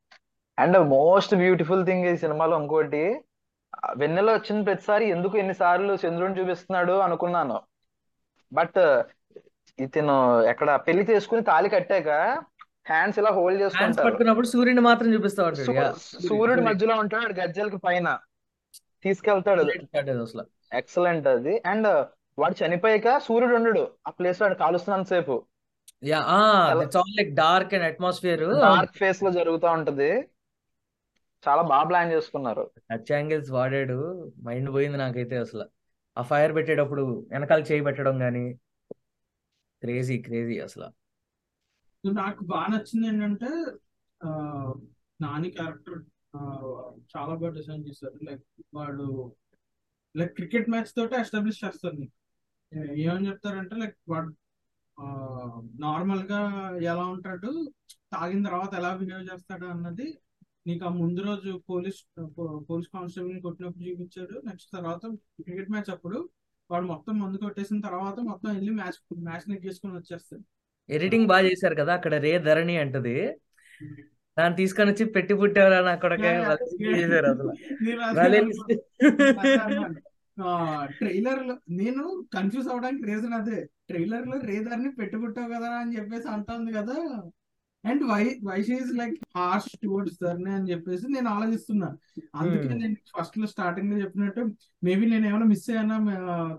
అండ్ 0.59 0.77
మోస్ట్ 0.77 1.35
బ్యూటిఫుల్ 1.35 1.85
థింగ్ 1.85 2.05
ఈ 2.05 2.17
సినిమాలో 2.17 2.61
ఇంకోటి 2.61 3.21
వెన్నెల 3.97 4.31
వచ్చిన 4.31 4.63
ప్రతిసారి 4.63 5.05
ఎందుకు 5.05 5.37
ఎన్నిసార్లు 5.37 5.97
చంద్రుడిని 6.07 6.39
చూపిస్తున్నాడు 6.39 6.93
అనుకున్నాను. 6.93 7.61
బట్ 8.53 9.03
ఇతను 9.79 10.43
ఎక్కడ 10.43 10.75
పెళ్ళి 10.75 11.03
చేసుకుని 11.03 11.41
తాళి 11.41 11.69
కట్టాక 11.69 12.09
హ్యాండ్స్ 12.87 13.19
ఇలా 13.19 13.29
హోల్డ్ 13.29 13.63
పట్టుకున్నప్పుడు 14.05 14.47
సూర్యుని 14.47 14.81
మాత్రం 14.81 15.13
చూపిస్తా 15.13 15.43
ఉంటాడు. 15.43 15.65
సూ- 15.65 15.75
యా 15.75 15.93
సూర్యుడి 16.29 16.61
మధ్యలో 16.61 16.95
ఉంటాడు 16.95 17.33
గజ్జలకి 17.33 17.77
పైన 17.77 18.19
తీసుకెళ్తాడు. 19.03 19.63
అసలు. 20.21 20.45
ఎక్సలెంట్ 20.73 21.27
అది. 21.27 21.63
అండ్ 21.65 21.87
వాడు 22.39 22.65
చనిపోయాక 22.65 23.17
సూర్యుడు 23.17 23.55
ఉండడు. 23.55 23.87
ఆ 24.07 24.09
ప్లేస్ 24.09 24.41
వాడు 24.41 24.53
కాలుస్తున్నంత 24.53 25.07
సేపు 25.07 25.43
యా 26.03 26.19
ఆ 26.19 26.67
చాలా- 26.67 26.83
it's 26.83 26.97
all 26.97 27.17
like 27.17 27.35
dark 27.35 27.73
and 27.73 27.85
atmosphere 27.85 28.39
dark 28.39 28.95
ఫేస్లో 28.95 29.31
జరుగుతూ 29.31 29.67
ఉంటది. 29.67 30.11
చాలా 31.47 31.61
బాగా 31.61 31.83
ప్లాన్ 31.83 32.11
చేసుకున్నారు. 32.11 32.71
టచ్ 32.91 33.11
యాంగిల్స్ 33.11 33.51
వాడాడు. 33.51 34.31
మైండ్ 34.43 34.71
పోయింది 34.71 34.97
నాకైతే 34.97 35.37
అసలు. 35.37 35.69
ఆ 36.17 36.21
ఫైర్ 36.21 36.55
పెట్టేటప్పుడు 36.55 37.27
వెనకాల 37.31 37.61
చేయి 37.61 37.81
పెట్టడం 37.81 38.21
గానీ 38.21 38.53
క్రేజీ 39.81 40.17
క్రేజీ 40.17 40.59
అసలు. 40.59 40.85
సో 42.05 42.11
నాకు 42.11 42.43
బాగా 42.43 42.67
నచ్చింది 42.67 43.07
ఏంటంటే 43.07 43.47
ఆ, 44.23 44.29
నాని 45.21 45.49
క్యారెక్టర్ 45.49 46.03
చాలా 47.17 47.35
బాగా 47.35 47.49
డిజైన్ 47.49 47.87
చేశారు. 47.89 48.25
లైక్ 48.29 48.43
వాడు 48.73 49.35
లైక్ 50.17 50.33
క్రికెట్ 50.33 50.69
మ్యాచ్ 50.69 50.85
తోటి 50.85 51.15
ఎస్టాబ్లిష్ 51.15 51.65
చేస్తారు 51.65 51.95
నీకు. 51.95 52.11
ఏ- 52.77 53.03
ఏమని 53.03 53.27
చెప్తారంటే 53.27 53.75
లైక్ 53.75 53.95
వాడు 54.09 54.33
నార్మల్గా 55.79 56.39
ఎలా 56.83 57.05
ఉంటాడు? 57.05 57.51
తాగిన 58.11 58.45
తర్వాత 58.45 58.75
ఎలా 58.75 58.95
బిహేవ్ 58.95 59.33
చేస్తాడు 59.33 59.65
అన్నది 59.65 60.07
నీకు 60.67 60.85
ఆ 60.85 60.89
ముందు 60.89 61.21
రోజు 61.21 61.61
పోలీస్ 61.69 61.99
పోలీస్ 62.69 62.87
కానిస్టేబుల్ 62.87 63.41
కొట్టినప్పుడు 63.41 63.83
చూపించాడు. 63.83 64.41
నెక్స్ట్ 64.45 64.71
తర్వాత 64.73 65.03
క్రికెట్ 65.45 65.71
మ్యాచ్ 65.71 65.89
అప్పుడు 65.89 66.17
వాడు 66.69 66.85
మొత్తం 66.85 67.19
మందు 67.19 67.37
కొట్టేసిన 67.37 67.79
తర్వాత 67.79 68.19
మొత్తం 68.19 68.49
వెళ్ళి 68.53 68.71
మ్యాచ్ 68.71 68.99
మ్యాచ్ 69.19 69.49
నెగ్గేసుకొని 69.49 69.95
వచ్చేస్తాడు. 69.97 70.43
ఎడిటింగ్ 70.89 71.27
బాగా 71.27 71.45
చేశారు 71.47 71.75
కదా 71.75 71.93
అక్కడ 71.93 72.13
రే 72.15 72.39
ధరణి 72.39 72.77
అంటది. 72.77 73.15
దాన్ని 74.37 74.57
తీసుకొని 74.57 74.91
వచ్చి 74.91 75.05
పెట్టి 75.05 75.33
పుట్టారు 75.33 75.73
అని 75.73 75.89
అక్కడ 75.89 76.13
చేశారు 76.91 77.27
అసలు? 77.27 77.51
ట్రైలర్లో 80.97 81.55
నేను 81.69 82.03
కన్ఫ్యూజ్ 82.33 82.69
అవడానికి 82.69 83.03
రీజన్ 83.05 83.33
అదే. 83.33 83.59
ట్రైలర్లో 83.89 84.37
రేదర్ని 84.43 84.91
పెట్టుకుంటావు 84.91 85.53
కదా 85.53 85.69
అని 85.75 85.97
చెప్పేసి 85.97 86.27
అంటుంది 86.29 86.71
కదా. 86.73 86.97
And 87.83 88.03
why 88.03 88.23
why 88.43 88.63
she's 88.63 88.91
like 88.93 89.15
harsh 89.37 89.69
towards 89.83 90.17
Dharani 90.23 90.51
అని 90.53 90.71
చెప్పేసి 90.71 91.05
నేను 91.13 91.29
ఆలోచిస్తున్నా. 91.29 91.87
అందుకే 92.35 92.67
Hmm. 92.67 92.79
నేను 92.81 92.95
ఫస్ట్లో 93.11 93.47
స్టార్టింగ్లో 93.47 93.97
చెప్పినట్టు 94.03 94.41
మేబీ 94.83 95.05
నేను 95.05 95.27
ఏమైనా 95.27 95.45
మిస్ 95.45 95.69
అయ్యానా 95.69 95.97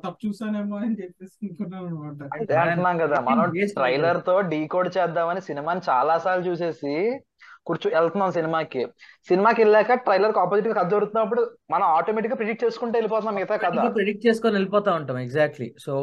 తప్పు 0.04 0.26
చూసానేమో 0.26 0.76
అని 0.76 0.96
చెప్పేసి 1.02 1.36
అనుకున్నాను 1.42 1.86
అనమాట 1.86 2.58
అంటున్నాం 2.62 2.98
కదా 2.98 3.20
మనం 3.20 3.44
ట్రైలర్తో 3.74 4.40
డీకోడ్ 4.50 4.98
చేద్దామని 4.98 5.40
సినిమాని 5.40 5.80
చాలా 5.88 6.18
సార్లు 6.18 6.50
చూసేసి 6.50 6.94
కూర్చో 7.66 7.88
వెళ్తున్నాం 8.00 8.30
సినిమాకి. 8.32 8.82
సినిమాకి 9.28 9.60
వెళ్ళాక 9.62 9.94
ట్రైలర్ 10.06 10.38
ఆపోజిట్గా 10.38 10.74
కథ 10.74 10.88
జరుగుతున్నప్పుడు 10.90 11.42
మనం 11.70 11.86
ఆటోమేటిక్గా 11.96 12.36
ప్రిడిక్ట్ 12.36 12.64
చేసుకుంటూ 12.64 12.96
వెళ్ళిపోతున్నాం 12.98 13.34
మిగతా 13.34 13.56
కథ. 13.56 13.94
ప్రిడిక్ట్ 13.94 14.26
చేసుకొని 14.26 14.54
వెళ్ళిపోతా 14.54 14.92
ఉంటాం 14.94 15.18
ఎగ్జాక్ట్లీ 15.18 15.68
సో. 15.84 15.94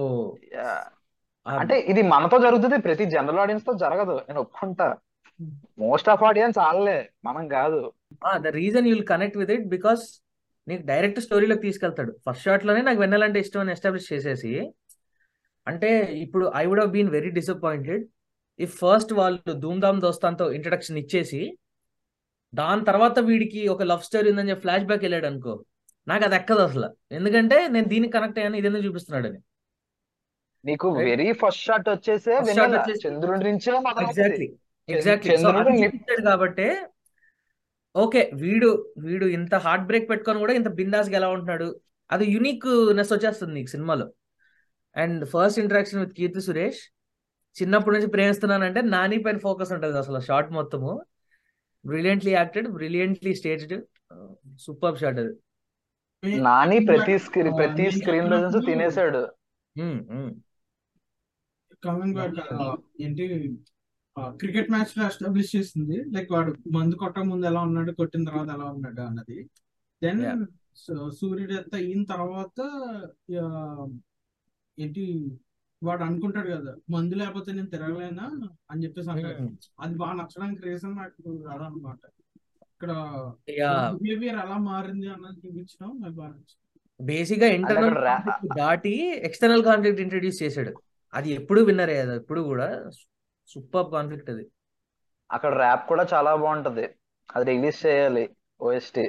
అంటే 1.47 1.75
ఇది 1.91 2.01
మనతో 2.13 2.39
జరుగుతుంది 2.39 2.77
ప్రతి 2.77 3.05
జనరల్ 3.05 3.39
ఆడియన్స్తో 3.39 3.73
జరగదు 3.73 4.15
నేను 4.27 4.41
ఒప్పుకుంటా. 4.41 4.87
మోస్ట్ 5.79 6.09
ఆఫ్ 6.09 6.23
ఆడియన్స్ 6.23 6.57
వాళ్ళే 6.57 6.97
మనం 7.25 7.47
కాదు. 7.47 7.81
The 8.37 8.47
reason 8.47 8.87
you'll 8.87 9.05
connect 9.07 9.37
with 9.37 9.51
it 9.51 9.67
because 9.67 10.03
నీకు 10.67 10.83
డైరెక్ట్ 10.85 11.19
స్టోరీలోకి 11.19 11.61
తీసుకెళ్తాడు. 11.61 12.11
ఫస్ట్ 12.25 12.43
షాట్లోనే 12.43 12.81
నాకు 12.81 12.99
వెన్నెలంటే 12.99 13.39
ఇష్టం 13.39 13.59
అని 13.59 13.71
ఎస్టాబ్లిష్ 13.71 14.13
చేసేసి 14.13 14.53
అంటే 15.67 15.89
ఇప్పుడు 16.25 16.51
I 16.55 16.65
would 16.65 16.79
have 16.79 16.91
been 16.91 17.09
very 17.09 17.29
disappointed 17.29 18.03
if 18.59 18.75
first 18.81 19.11
వాళ్ళు 19.13 19.53
ధూమ్ 19.63 19.81
ధామ్ 19.81 19.99
దోస్తాన్తో 20.01 20.45
ఇంట్రడక్షన్ 20.51 20.99
ఇచ్చేసి 21.03 21.41
దాని 22.53 22.83
తర్వాత 22.85 23.19
వీడికి 23.29 23.61
ఒక 23.67 23.83
లవ్ 23.83 24.03
స్టోరీ 24.07 24.27
ఉందని 24.31 24.51
చెప్పి 24.51 24.61
ఫ్లాష్ 24.61 24.85
బ్యాక్ 24.85 25.03
వెళ్ళాడు 25.03 25.27
అనుకో 25.31 25.53
నాకు 26.07 26.23
అది 26.25 26.35
ఎక్కదు 26.35 26.61
అసలు. 26.67 26.87
ఎందుకంటే 27.11 27.57
నేను 27.67 27.87
దీనికి 27.87 28.13
కనెక్ట్ 28.13 28.39
అయ్యాను 28.39 28.57
ఇదేందుకు 28.59 28.85
చూపిస్తున్నాడు 28.87 29.27
అని 29.27 29.39
నీకు. 30.63 30.87
వెరీ 31.01 31.27
ఫస్ట్ 31.41 31.63
షాట్ 31.67 31.89
వచ్చేసే 31.89 32.33
చంద్రుడి 33.03 33.43
నుంచే 33.49 33.71
ఎగ్జాక్ట్లీ 34.89 35.35
కాబట్టి 36.29 36.67
ఓకే 37.95 38.21
వీడు 38.33 38.69
వీడు 38.97 39.25
ఇంత 39.37 39.55
హార్ట్ 39.65 39.85
బ్రేక్ 39.85 40.07
పెట్టుకొని 40.09 40.39
కూడా 40.39 40.53
ఇంత 40.53 40.69
బిందాస్గా 40.79 41.15
ఎలా 41.19 41.29
ఉంటున్నాడు 41.35 41.67
అది 42.09 42.25
యునిక్ 42.33 42.67
నెస్ 42.97 43.13
వచ్చేస్తుంది 43.13 43.53
నీకు 43.53 43.69
సినిమాలో. 43.69 44.05
And 44.95 45.23
first 45.33 45.59
interaction 45.63 45.99
with 45.99 46.13
Keerthy 46.13 46.41
Suresh 46.47 46.81
చిన్నప్పటి 47.61 47.95
నుంచి 47.95 48.07
ప్రేమిస్తున్నానంటే 48.07 48.81
నాని 48.81 49.23
పైన 49.23 49.37
ఫోకస్ 49.37 49.71
ఉంటుంది 49.71 49.97
అసలు 49.97 50.19
షార్ట్ 50.19 50.51
మొత్తము. 50.51 51.05
Brilliantly 51.85 52.31
acted 52.31 52.67
brilliantly 52.67 53.35
staged 53.35 53.83
super 54.59 54.99
shot 54.99 55.19
అది. 55.19 55.35
నాని 56.41 56.85
ప్రతి 56.85 57.11
But, 57.11 57.21
స్క్రీన్ 57.21 57.47
uh, 57.47 57.55
ప్రతి 57.55 57.81
నేను 57.81 57.89
స్క్రీన్ 57.89 58.27
ప్రెజెన్స్ 58.27 58.55
చెప్పినప్పుడు- 58.55 58.65
తినేసాడు. 58.65 59.27
కమింగ్ 61.83 62.13
బ్యాక్ 62.13 62.81
ఏంటి 63.01 63.57
క్రికెట్ 64.27 64.71
మ్యాచ్లో 64.71 65.05
ఎస్టాబ్లిష్ 65.05 65.55
చేసింది. 65.55 66.03
లైక్ 66.03 66.31
వాడు 66.31 66.55
మందు 66.71 66.95
కొట్ట 66.95 67.19
ముందు 67.19 67.45
ఎలా 67.45 67.61
ఉన్నాడు 67.61 67.91
కొట్టిన 67.91 68.23
తర్వాత 68.23 68.47
ఎలా 68.47 68.65
ఉన్నాడు 68.65 69.01
అన్నది. 69.01 69.49
దెన్. 70.03 70.45
సూర్యుడు 71.11 71.53
ఎత్త 71.53 71.75
అయిన 71.75 72.03
తర్వాత 72.03 72.61
ఏంటి 74.79 75.31
వాడు 75.81 76.03
అనుకుంటాడు 76.03 76.49
కదా 76.49 76.71
మందు 76.89 77.15
లేకపోతే 77.15 77.49
నేను 77.51 77.67
తిరగలేనా 77.67 78.25
అని 78.71 78.83
చెప్పేసి 78.83 79.09
అంటాడు. 79.09 79.43
అది 79.79 79.95
బాగా 79.95 80.13
నచ్చడానికి 80.13 80.61
రీజన్ 80.61 80.95
నాకు 80.97 81.21
అదనమాట 81.53 82.01
ఇక్కడ 82.73 82.91
బిహేవియర్ 84.01 84.39
ఎలా 84.45 84.57
మారింది 84.57 85.07
అన్నది 85.07 85.39
చూపించడం 85.43 85.89
నాకు 86.01 86.15
బాగా 86.19 86.29
నచ్చింది. 86.29 86.57
బేసిక్గా 86.99 87.47
ఇంటర్నల్ 87.47 87.97
దాటి 88.57 88.93
ఎక్స్టర్నల్ 89.27 89.63
కాన్ఫ్లిక్ట్ 89.63 90.01
ఇంట్రడ్యూస్ 90.01 90.43
చేశాడు. 90.43 90.71
అది 91.13 91.29
ఎప్పుడు 91.31 91.61
విన్నరే 91.61 91.97
అది 91.99 92.15
ఎప్పుడు 92.15 92.41
కూడా 92.41 92.67
సూపర్ 93.47 93.87
కాన్ఫ్లిక్ట్ 93.91 94.29
అది. 94.29 94.45
అక్కడ 95.29 95.51
ర్యాప్ 95.63 95.85
కూడా 95.87 96.03
చాలా 96.13 96.31
బాగుంటది. 96.35 96.85
అది 97.35 97.45
రిలీజ్ 97.51 97.79
చేయాలి 97.85 98.25
OST 98.61 99.05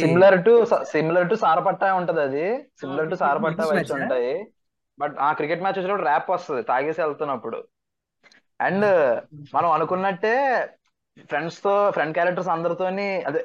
similar 0.00 0.38
to 0.44 0.52
similar 0.92 1.30
to 1.30 1.34
Sarpatta 1.34 1.86
ఉంటది 1.94 2.20
అది. 2.20 2.44
Similar 2.80 3.10
to 3.10 3.16
Sarpatta 3.22 3.64
vibes? 3.66 3.92
ఉంటాయి. 3.92 4.34
బట్ 4.98 5.14
ఆ 5.18 5.32
క్రికెట్ 5.32 5.62
మ్యాచ్ 5.62 5.78
వచ్చినప్పుడు 5.78 6.08
ర్యాప్ 6.08 6.30
వస్తుంది 6.30 6.62
తాగేసి 6.62 7.00
వెళ్తున్నప్పుడు. 7.02 7.58
అండ్ 8.60 8.86
మనం 9.54 9.70
అనుకున్నట్టే 9.70 10.34
ఫ్రెండ్స్తో 11.30 11.90
ఫ్రెండ్ 11.90 12.14
క్యారెక్టర్స్ 12.14 12.48
అందరితోని 12.48 13.08
అదే 13.22 13.40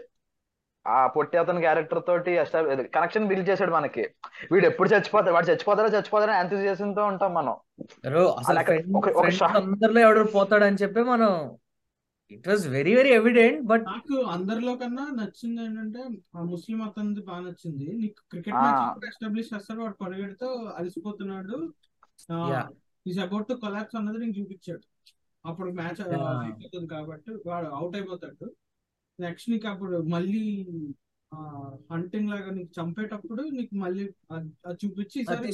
ఆ 0.85 1.07
పొట్టి 1.07 1.37
అతని 1.37 1.61
క్యారెక్టర్ 1.61 2.01
తోటి 2.07 2.31
కనెక్షన్ 2.95 3.27
బిల్డ్ 3.27 3.49
చేశాడు 3.49 3.71
మనకి. 3.71 4.03
వీడు 4.51 4.65
ఎప్పుడు 4.65 4.89
చచ్చిపోతాడు 4.89 5.33
వాడు 5.33 5.49
చచ్చిపోతాడో 5.51 5.89
చచ్చిపోతాడో 5.97 6.33
ఎంతూజియాజం 6.33 6.91
తో 6.93 7.05
ఉంటాం 7.05 7.33
మనం. 7.33 7.55
అసలు 8.39 8.59
అందరిలో 9.59 10.01
ఎవడో 10.01 10.23
పోతాడని 10.37 10.81
చెప్పి 10.83 11.03
మనం 11.03 11.33
it 12.35 12.47
was 12.49 12.63
very 12.75 12.91
very 12.99 13.11
evident 13.19 13.61
but 13.71 13.85
నాకు 13.91 14.17
అందరిలో 14.35 14.73
కన్నా 14.81 15.05
నచ్చింది 15.19 15.61
ఏంటంటే 15.65 16.01
ఆ 16.37 16.43
ముస్లిం 16.53 16.79
అతనిది 16.87 17.21
బాగా 17.29 17.41
నచ్చింది. 17.47 17.87
నీకు 18.01 18.19
క్రికెట్ 18.31 18.57
మ్యాచ్ 18.63 19.07
ఎస్టాబ్లిష్ 19.11 19.51
చేస్తాడు 19.53 19.79
వాడు 19.83 19.97
పరిగెడుతూ 20.03 20.47
అలసిపోతున్నాడు. 20.79 21.57
ఈజ్ 23.05 23.19
అబౌట్ 23.25 23.47
టు 23.51 23.55
కొలాప్స్ 23.63 23.97
అన్నది 23.99 24.19
నీకు 24.23 24.35
చూపించాడు. 24.39 24.85
అప్పుడు 25.45 25.69
మ్యాచ్ 25.79 25.99
అయిపోతుంది 26.01 26.87
కాబట్టి 26.95 27.31
వాడు 27.49 27.67
అవుట్ 27.79 27.95
అయిపోతాడు. 27.99 28.47
నెక్స్ట్ 29.19 29.49
నీకు 29.53 29.67
అప్పుడు 29.73 29.97
మళ్ళీ 30.15 30.41
హంటింగ్ 31.91 32.29
లాగా 32.33 32.51
నీకు 32.57 32.71
చంపేటప్పుడు 32.77 33.41
నీకు 33.57 33.73
మళ్ళీ 33.83 34.03
అది 34.35 34.77
చూపించి 34.83 35.17
ఈసారి 35.21 35.51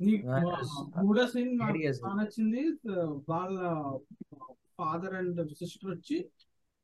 నీకు 0.00 0.28
మూడో 1.02 1.24
సీన్. 1.32 1.52
బాగా 1.60 2.14
నచ్చింది. 2.20 2.62
వాళ్ళ 3.32 3.58
ఫాదర్ 4.78 5.14
అండ్ 5.14 5.48
సిస్టర్ 5.50 5.90
వచ్చి 5.90 6.26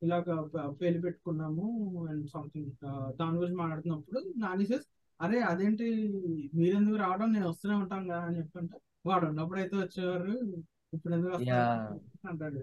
ఇలాగ 0.03 0.47
ప- 0.55 0.75
పెళ్ళి 0.81 1.01
పెట్టుకున్నాము 1.01 1.65
అండ్ 2.09 2.29
సంథింగ్ 2.29 2.71
దాని 3.19 3.37
గురించి 3.37 3.55
మాట్లాడుతున్నప్పుడు 3.55 4.33
నాని 4.37 4.65
సేస్ 4.65 4.85
అరే 5.21 5.39
అదేంటి 5.39 5.83
మీరెందుకు 6.53 6.95
రావడం? 6.95 7.33
నేను 7.33 7.49
వస్తూనే 7.49 7.75
ఉంటాం 7.75 8.07
కదా 8.07 8.19
అని 8.19 8.37
చెప్పంటే. 8.37 8.77
వాడు 9.05 9.25
ఉన్నప్పుడు 9.25 9.59
అయితే 9.59 9.75
వచ్చేవారు 9.75 10.61
ఇప్పుడు 10.93 11.13
ఎందుకు 11.13 11.35
అంటాడు. 12.27 12.61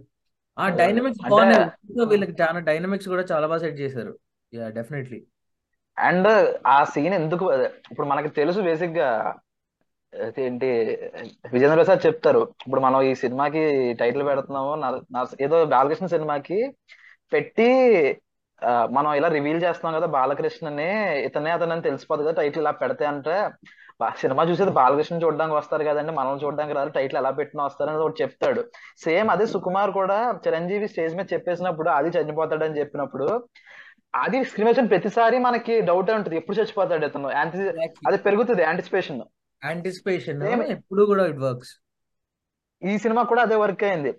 ఆ 0.59 0.69
డైనమిక్స్ 0.69 1.31
బాగున్నాయి. 1.31 2.05
వీళ్ళకి 2.05 2.43
చాలా 2.43 2.59
డైనమిక్స్ 2.59 3.09
కూడా 3.09 3.23
చాలా 3.33 3.47
బాగా 3.47 3.59
సెట్ 3.59 3.81
చేశారు. 3.81 4.19
యా 4.55 4.69
డెఫినెట్లీ 4.69 5.27
అండ్ 5.99 6.59
ఆ 6.67 6.85
సీన్ 6.85 7.15
ఎందుకు 7.15 7.53
ఇప్పుడు 7.91 8.07
మనకి 8.07 8.29
తెలుసు 8.29 8.61
బేసిక్గా 8.61 9.37
ఏంటి 10.45 10.69
విజేంద్ర 11.53 11.77
ప్రసాద్ 11.81 12.07
చెప్తారు. 12.07 12.41
ఇప్పుడు 12.65 12.81
మనం 12.87 13.01
ఈ 13.09 13.13
సినిమాకి 13.23 13.63
టైటిల్ 14.01 14.25
పెడుతున్నాము. 14.31 14.73
ఏదో 15.47 15.57
బాలకృష్ణ 15.75 16.07
సినిమాకి 16.15 16.59
పెట్టి 17.33 17.69
మనం 18.97 19.11
ఇలా 19.19 19.29
రివీల్ 19.29 19.61
చేస్తున్నాం 19.65 19.95
కదా 19.99 20.07
బాలకృష్ణని 20.15 20.89
ఇతనే 21.27 21.51
అతనని 21.57 21.85
తెలిసిపోదు 21.89 22.23
కదా 22.23 22.33
టైటిల్ 22.41 22.63
ఇలా 22.63 22.73
పెడితే 22.81 23.05
అంటే 23.11 23.35
సినిమా 24.23 24.43
చూసేది 24.49 24.73
బాలకృష్ణ 24.79 25.17
చూడడానికి 25.25 25.57
వస్తారు 25.59 25.85
కదండి 25.89 26.13
మనం 26.19 26.41
చూడడానికి 26.43 26.75
రాదు 26.79 26.91
టైటిల్ 26.97 27.19
ఎలా 27.21 27.31
పెట్టినా 27.39 27.63
వస్తారని 27.69 28.03
ఒకటి 28.05 28.23
చెప్తాడు. 28.23 28.61
సేమ్ 29.05 29.29
అదే 29.35 29.47
సుకుమార్ 29.55 29.93
కూడా 30.01 30.19
చిరంజీవి 30.47 30.89
స్టేజ్ 30.93 31.17
మీద 31.19 31.27
చెప్పేసినప్పుడు 31.35 31.91
అది 31.99 32.11
చనిపోతాడని 32.17 32.79
చెప్పినప్పుడు 32.81 33.27
అది 34.25 34.39
స్క్రీన్ 34.51 34.91
ప్రతిసారి 34.93 35.39
మనకి 35.47 35.75
డౌట్ 35.89 36.11
ఉంటుంది. 36.19 36.37
ఎప్పుడు 36.41 36.59
చచ్చిపోతాడు 36.59 37.07
ఇతను? 37.11 37.31
అది 38.09 38.19
పెరుగుతుంది 38.27 38.63
యాంటిసిపేషన్ 38.69 39.23
యాంటిసిపేషన్ 39.63 40.43
ఎప్పుడు 40.77 41.03
కూడా 41.11 41.25
ఇట్ 41.33 41.43
వర్క్స్ 41.49 41.75
ఈ 42.83 42.93
సినిమా 43.05 43.23
కూడా 43.31 43.43
అదే 43.47 43.57
వర్క్ 43.63 43.83
అయింది. 43.87 44.11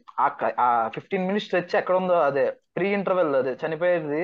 ఆ 0.63 0.67
ఫిఫ్టీన్ 0.95 1.27
మినిట్స్ 1.27 1.45
స్ట్రెచ్ 1.47 1.75
ఎక్కడ 1.79 1.95
ఉందో 2.01 2.15
అదే 2.29 2.43
ప్రీ 2.77 2.87
ఇంటర్వెల్ 2.97 3.31
అదే 3.41 3.51
చనిపోయేది. 3.61 4.23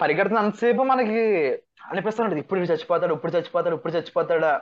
పరిగెడుతున్న 0.00 0.42
అంతసేపు 0.44 0.82
మనకి 0.90 1.22
అనిపిస్తుంటది 1.90 2.40
ఇప్పుడు 2.42 2.68
చచ్చిపోతాడు 2.70 3.14
ఇప్పుడు 3.16 3.32
చచ్చిపోతాడు 3.36 3.76
ఇప్పుడు 3.78 3.94
చచ్చిపోతాడా. 3.96 4.52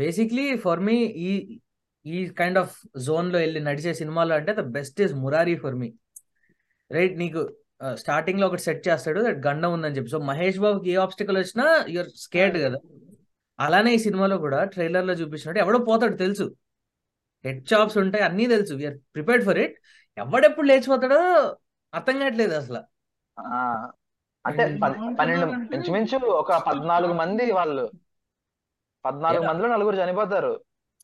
బేసిక్లీ 0.00 0.46
ఫర్ 0.64 0.82
మీ 0.88 0.96
ఈ 1.28 1.30
ఈ 2.06 2.18
కైండ్ 2.40 2.58
ఆఫ్ 2.62 2.74
జోన్లో 3.06 3.38
వెళ్ళి 3.44 3.60
నడిచే 3.68 3.92
సినిమాలో 4.00 4.34
అంటే 4.40 4.52
the 4.58 4.64
best 4.76 5.00
is 5.06 5.14
Murari 5.22 5.54
for 5.62 5.78
me 5.82 5.88
right 6.90 7.16
నీకు 7.22 7.40
స్టార్టింగ్లో 8.02 8.44
ఒకటి 8.50 8.62
సెట్ 8.66 8.82
చేస్తాడు 8.88 9.22
గండం 9.46 9.70
ఉందని 9.76 9.96
చెప్పి. 9.96 10.12
సో 10.14 10.20
మహేష్ 10.30 10.60
బాబుకి 10.64 10.90
ఏ 10.94 10.96
ఆబ్స్టికల్ 11.06 11.38
వచ్చినా 11.42 11.66
యూఆర్ 11.94 12.12
స్కేర్డ్ 12.26 12.58
కదా. 12.66 12.78
అలానే 13.58 13.94
ఈ 13.94 13.98
సినిమాలో 13.98 14.38
కూడా 14.38 14.64
ట్రైలర్లో 14.64 15.14
చూపించినట్టు 15.14 15.60
ఎవడో 15.60 15.78
పోతాడు 15.84 16.16
తెలుసు. 16.16 16.46
హెడ్ 17.44 17.72
చాప్స్ 17.72 17.98
ఉంటాయి 17.98 18.24
అన్నీ 18.24 18.46
తెలుసు. 18.46 18.74
వీఆర్ 18.74 18.98
ప్రిపేర్డ్ 19.14 19.44
ఫర్ 19.44 19.58
ఇట్ 19.58 19.76
ఎవడెప్పుడు 20.16 20.66
లేచిపోతాడో 20.66 21.20
అర్థం 21.92 22.18
కావట్లేదు 22.18 22.54
అసలు. 22.54 22.80
ఆ, 23.36 23.58
అంటే 24.44 24.64
పన్నెండు 25.18 25.46
ఇంచుమించు 25.74 26.16
ఒక 26.32 26.52
పద్నాలుగు 26.66 27.12
మంది 27.12 27.52
వాళ్ళు. 27.52 27.84
పద్నాలుగు 29.04 29.44
మందిలో 29.46 29.68
నలుగురు 29.68 29.96
చనిపోతారు. 29.96 30.52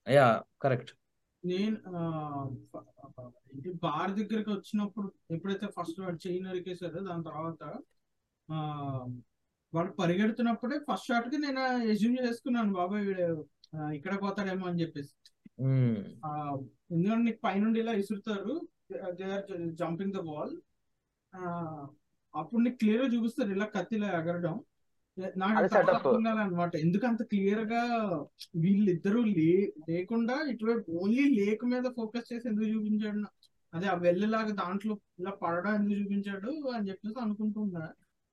Yeah 0.09 0.27
correct. 0.63 0.93
నేను 1.45 1.77
ఇది 3.55 3.71
బార్ 3.83 4.11
దగ్గరికి 4.11 4.51
వచ్చినప్పుడు 4.51 5.09
ఎప్పుడైతే 5.31 5.67
ఫస్ట్ 5.67 6.01
వాడు 6.01 6.19
చెయ్యి 6.27 6.41
నరికేశారో 6.43 7.01
దాని 7.01 7.25
తర్వాత 7.25 7.63
ఆ 8.49 8.59
వాడు 9.73 9.91
పరిగెడుతున్నప్పుడే 9.99 10.77
ఫస్ట్ 10.89 11.09
షాట్కి 11.09 11.39
నేను 11.45 11.63
ఎజ్యూమ్ 11.93 12.17
చేసుకున్నాను 12.21 12.73
బాబాయ్ 12.75 13.05
వీడు 13.09 13.27
ఇక్కడ 13.97 14.15
పోతాడేమో 14.23 14.65
అని 14.67 14.81
చెప్పేసి. 14.83 15.13
ఆ, 16.23 16.31
ఎందుకంటే 16.93 17.23
నీకు 17.23 17.41
పైనుండి 17.45 17.79
ఇలా 17.83 17.93
ఇసురుతారు 18.01 18.55
they 19.19 19.27
are 19.31 19.47
jumping 19.81 20.15
the 20.15 20.23
ball. 20.29 20.53
అప్పుడు 22.35 22.61
నీకు 22.63 22.79
క్లియర్గా 22.81 23.09
చూపిస్తారు 23.15 23.51
ఇలా 23.51 23.67
కత్తిలా 23.75 24.09
ఎగరడం. 24.19 24.55
నాకు 25.37 25.57
కాలన్నమాట 26.27 26.75
ఎందుకు 26.85 27.05
అంత 27.07 27.23
క్లియర్గా 27.31 27.81
వీళ్ళిద్దరూ 28.63 29.21
లే 29.33 29.51
లేకుండా 29.89 30.37
ఇటువైపు 30.53 30.91
ఓన్లీ 31.01 31.25
లేక్ 31.39 31.65
మీద 31.73 31.87
ఫోకస్ 31.99 32.31
చేసి 32.31 32.47
ఎందుకు 32.49 32.69
చూపించాడు? 32.75 33.23
అదే 33.73 33.87
ఆ 33.87 33.97
వెళ్ళలాగా 34.03 34.53
దాంట్లో 34.61 34.95
ఇలా 35.21 35.33
పడడం 35.43 35.75
ఎందుకు 35.77 35.99
చూపించాడు 36.01 36.51
అని 36.75 36.89
చెప్పేసి 36.91 37.19
అనుకుంటున్నా 37.21 37.85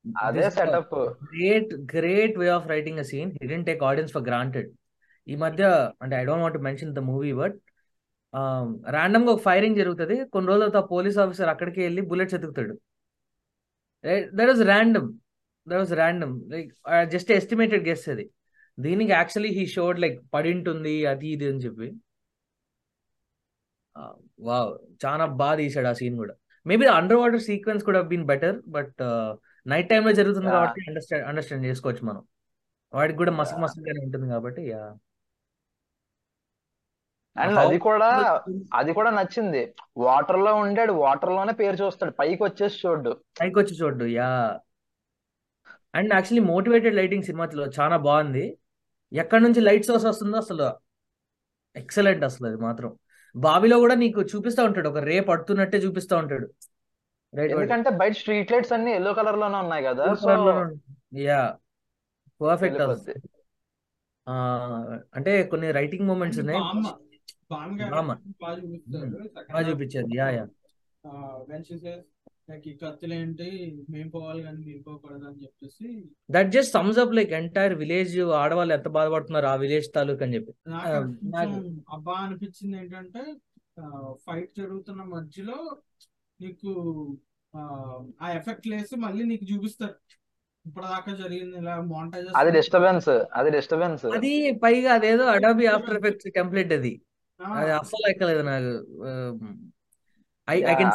అదే 0.05 0.43
setup 0.57 0.93
great 1.31 1.71
great 1.93 2.35
way 2.41 2.47
of 2.57 2.67
writing 2.73 3.01
a 3.03 3.05
scene 3.11 3.31
he 3.39 3.47
didn't 3.51 3.67
take 3.69 3.81
audience 3.89 4.13
for 4.15 4.25
granted 4.29 4.69
ఈ 5.27 5.35
మధ్య 5.43 5.63
అంటే 6.03 6.13
I 6.21 6.23
don't 6.29 6.43
want 6.45 6.59
mention 6.67 6.93
the 6.99 7.01
movie 7.09 7.31
but 7.41 7.57
ర్యాండమ్గా 8.95 9.31
ఒక 9.35 9.41
ఫైరింగ్ 9.47 9.77
జరుగుతుంది. 9.81 10.15
కొన్ని 10.33 10.47
రోజుల 10.51 10.63
తర్వాత 10.65 10.81
పోలీస్ 10.93 11.17
ఆఫీసర్ 11.23 11.51
అక్కడికి 11.53 11.79
వెళ్ళి 11.85 12.01
bullets 12.09 12.35
ఎతుకుతాడు 12.37 12.73
that 14.37 14.49
was 14.51 14.63
random 14.71 15.07
that 15.67 15.79
was 15.83 15.93
random 16.01 16.35
like 16.53 16.69
just 17.13 17.31
estimated 17.39 17.83
guess 17.89 18.05
అది. 18.13 18.25
దీనికి 18.77 19.11
యాక్చువల్లీ 19.19 19.51
హీ 19.57 19.63
షోడ్ 19.75 19.97
లైక్ 20.03 20.17
పడింటుంది 20.35 20.95
అది 21.13 21.27
ఇది 21.35 21.47
అని 21.51 21.61
చెప్పి. 21.65 21.87
వావ్ 24.47 24.69
చాలా 25.03 25.25
బాగా 25.41 25.55
తీసాడు 25.61 25.89
ఆ 25.91 25.95
సీన్ 26.01 26.15
కూడా. 26.21 26.33
మేబీ 26.65 26.85
అండర్ 26.99 27.19
వాటర్ 27.21 27.43
సీక్వెన్స్ 27.49 27.83
కూడా 27.89 28.01
బీన్ 28.11 28.27
బెటర్ 28.31 28.57
బట్ 28.77 29.01
నైట్ 29.65 29.89
టైంలో 29.89 30.11
జరుగుతుంది 30.19 30.51
కాబట్టి 30.51 30.81
అండర్స్టాండ్ 30.89 31.25
అండర్స్టాండ్ 31.29 31.65
చేసుకోవచ్చు 31.69 32.03
మనం. 32.09 32.23
వాడికి 32.93 33.17
కూడా 33.17 33.31
మసక్ 33.31 33.61
మసక్గానే 33.63 33.99
ఉంటుంది 34.05 34.27
కాబట్టి 34.33 34.61
యా 34.71 34.83
అండ్ 37.35 37.59
అది 37.59 37.77
కూడా 37.87 38.07
అది 38.73 38.91
కూడా 38.93 39.09
నచ్చింది. 39.17 39.61
వాటర్లో 39.97 40.55
ఉండాడు 40.55 40.93
వాటర్లోనే 41.05 41.53
పేరు 41.61 41.77
చూస్తాడు. 41.83 42.11
పైకి 42.21 42.41
వచ్చేసి 42.43 42.77
చూడు 42.83 43.11
పైకి 43.39 43.59
వచ్చి 43.59 43.75
చూడ్డు 43.81 44.05
yeah 44.05 44.31
and 45.93 46.13
actually 46.13 46.43
motivated 46.53 46.95
lighting 46.95 47.23
సినిమాలో 47.23 47.67
చాలా 47.79 47.97
బాగుంది. 47.97 48.45
ఎక్కడి 49.11 49.43
నుంచి 49.43 49.61
లైట్ 49.61 49.85
సోర్స్ 49.89 50.05
వస్తుందో 50.05 50.37
అసలు 50.37 50.67
ఎక్సలెంట్ 51.75 52.23
అసలు 52.23 52.47
అది 52.47 52.57
మాత్రం. 52.57 52.89
బావిలో 53.35 53.79
కూడా 53.79 53.95
నీకు 53.95 54.21
చూపిస్తా 54.21 54.63
ఉంటాడు. 54.63 54.89
ఒక 54.89 54.97
రే 55.09 55.19
పడుతున్నట్టే 55.29 55.77
చూపిస్తా 55.77 56.17
ఉంటాడు. 56.17 56.47
ఎందుకంటే 57.53 57.89
బయట 57.99 58.13
స్ట్రీట్ 58.19 58.51
లైట్స్ 58.51 58.73
అన్ని 58.75 58.91
ఎల్లో 58.97 59.11
కలర్లోనే 59.17 59.57
ఉన్నాయి 59.59 59.83
కదా 59.85 60.05
సో 60.21 60.29
యా 61.23 61.41
పర్ఫెక్ట్ 62.41 62.81
ఆ, 64.27 64.33
అంటే 65.17 65.31
కొన్ని 65.51 65.67
రైటింగ్ 65.77 66.07
మూమెంట్స్ 66.09 66.39
ఉన్నాయి. 66.41 66.59
బామ్మ 66.61 66.87
బామ్మ 67.51 67.77
బామ్మ. 67.93 68.11
క్యారెక్టర్ 68.41 69.27
బాగా 69.47 69.61
చూపించారు. 69.69 70.09
Yeah 70.17 70.27
yeah 70.35 70.43
that 76.29 76.49
just 76.49 76.71
sums 76.73 76.99
up 76.99 77.13
like 77.17 77.31
entire 77.33 77.75
village 77.75 78.13
ఆడవాళ్ళు 78.39 78.73
ఎంత 78.73 78.89
బాధపడుతున్నారు 78.95 79.47
ఆ 79.47 79.55
విలేజ్ 79.63 79.87
తాలూకు 79.95 80.23
అని 80.23 80.35
చెప్పి. 80.37 80.53
నాకు 81.33 81.57
అబ్బా 81.93 82.15
అనిపించింది 82.23 82.77
ఏంటంటే 82.77 83.23
ఫైట్ 84.25 84.51
జరుగుతున్న 84.57 85.01
మధ్యలో 85.11 85.57
నీకు 86.39 86.71
ఆ, 87.53 87.61
ఎఫెక్ట్ 88.33 88.65
లేసి 88.67 88.95
మళ్ళీ 88.99 89.23
నీకు 89.23 89.45
చూపిస్తారు. 89.51 89.95
ఇప్పటిదాకా 90.65 91.11
జరిగింది 91.15 91.55
ఇలా 91.57 91.75
మోంటేజెస్ 91.87 92.35
అది 92.35 92.49
డిస్టర్బెన్స్ 92.57 93.07
అది 93.39 93.49
డిస్టర్బెన్స్ 93.55 94.03
అది 94.17 94.31
పైగా 94.63 94.89
అదేదో 94.93 95.25
అడాబి 95.33 95.65
ఆఫ్టర్ 95.67 95.97
ఎఫెక్ట్స్ 95.99 96.27
టెంప్లెట్ 96.35 96.73
అది. 96.73 96.93
అది 97.59 97.71
అస్సలు 97.71 98.07
ఎక్కలేదు 98.09 98.43
నాకు. 98.47 98.73
ఐ 100.47 100.57
ఐ 100.63 100.73
కెన్ 100.75 100.91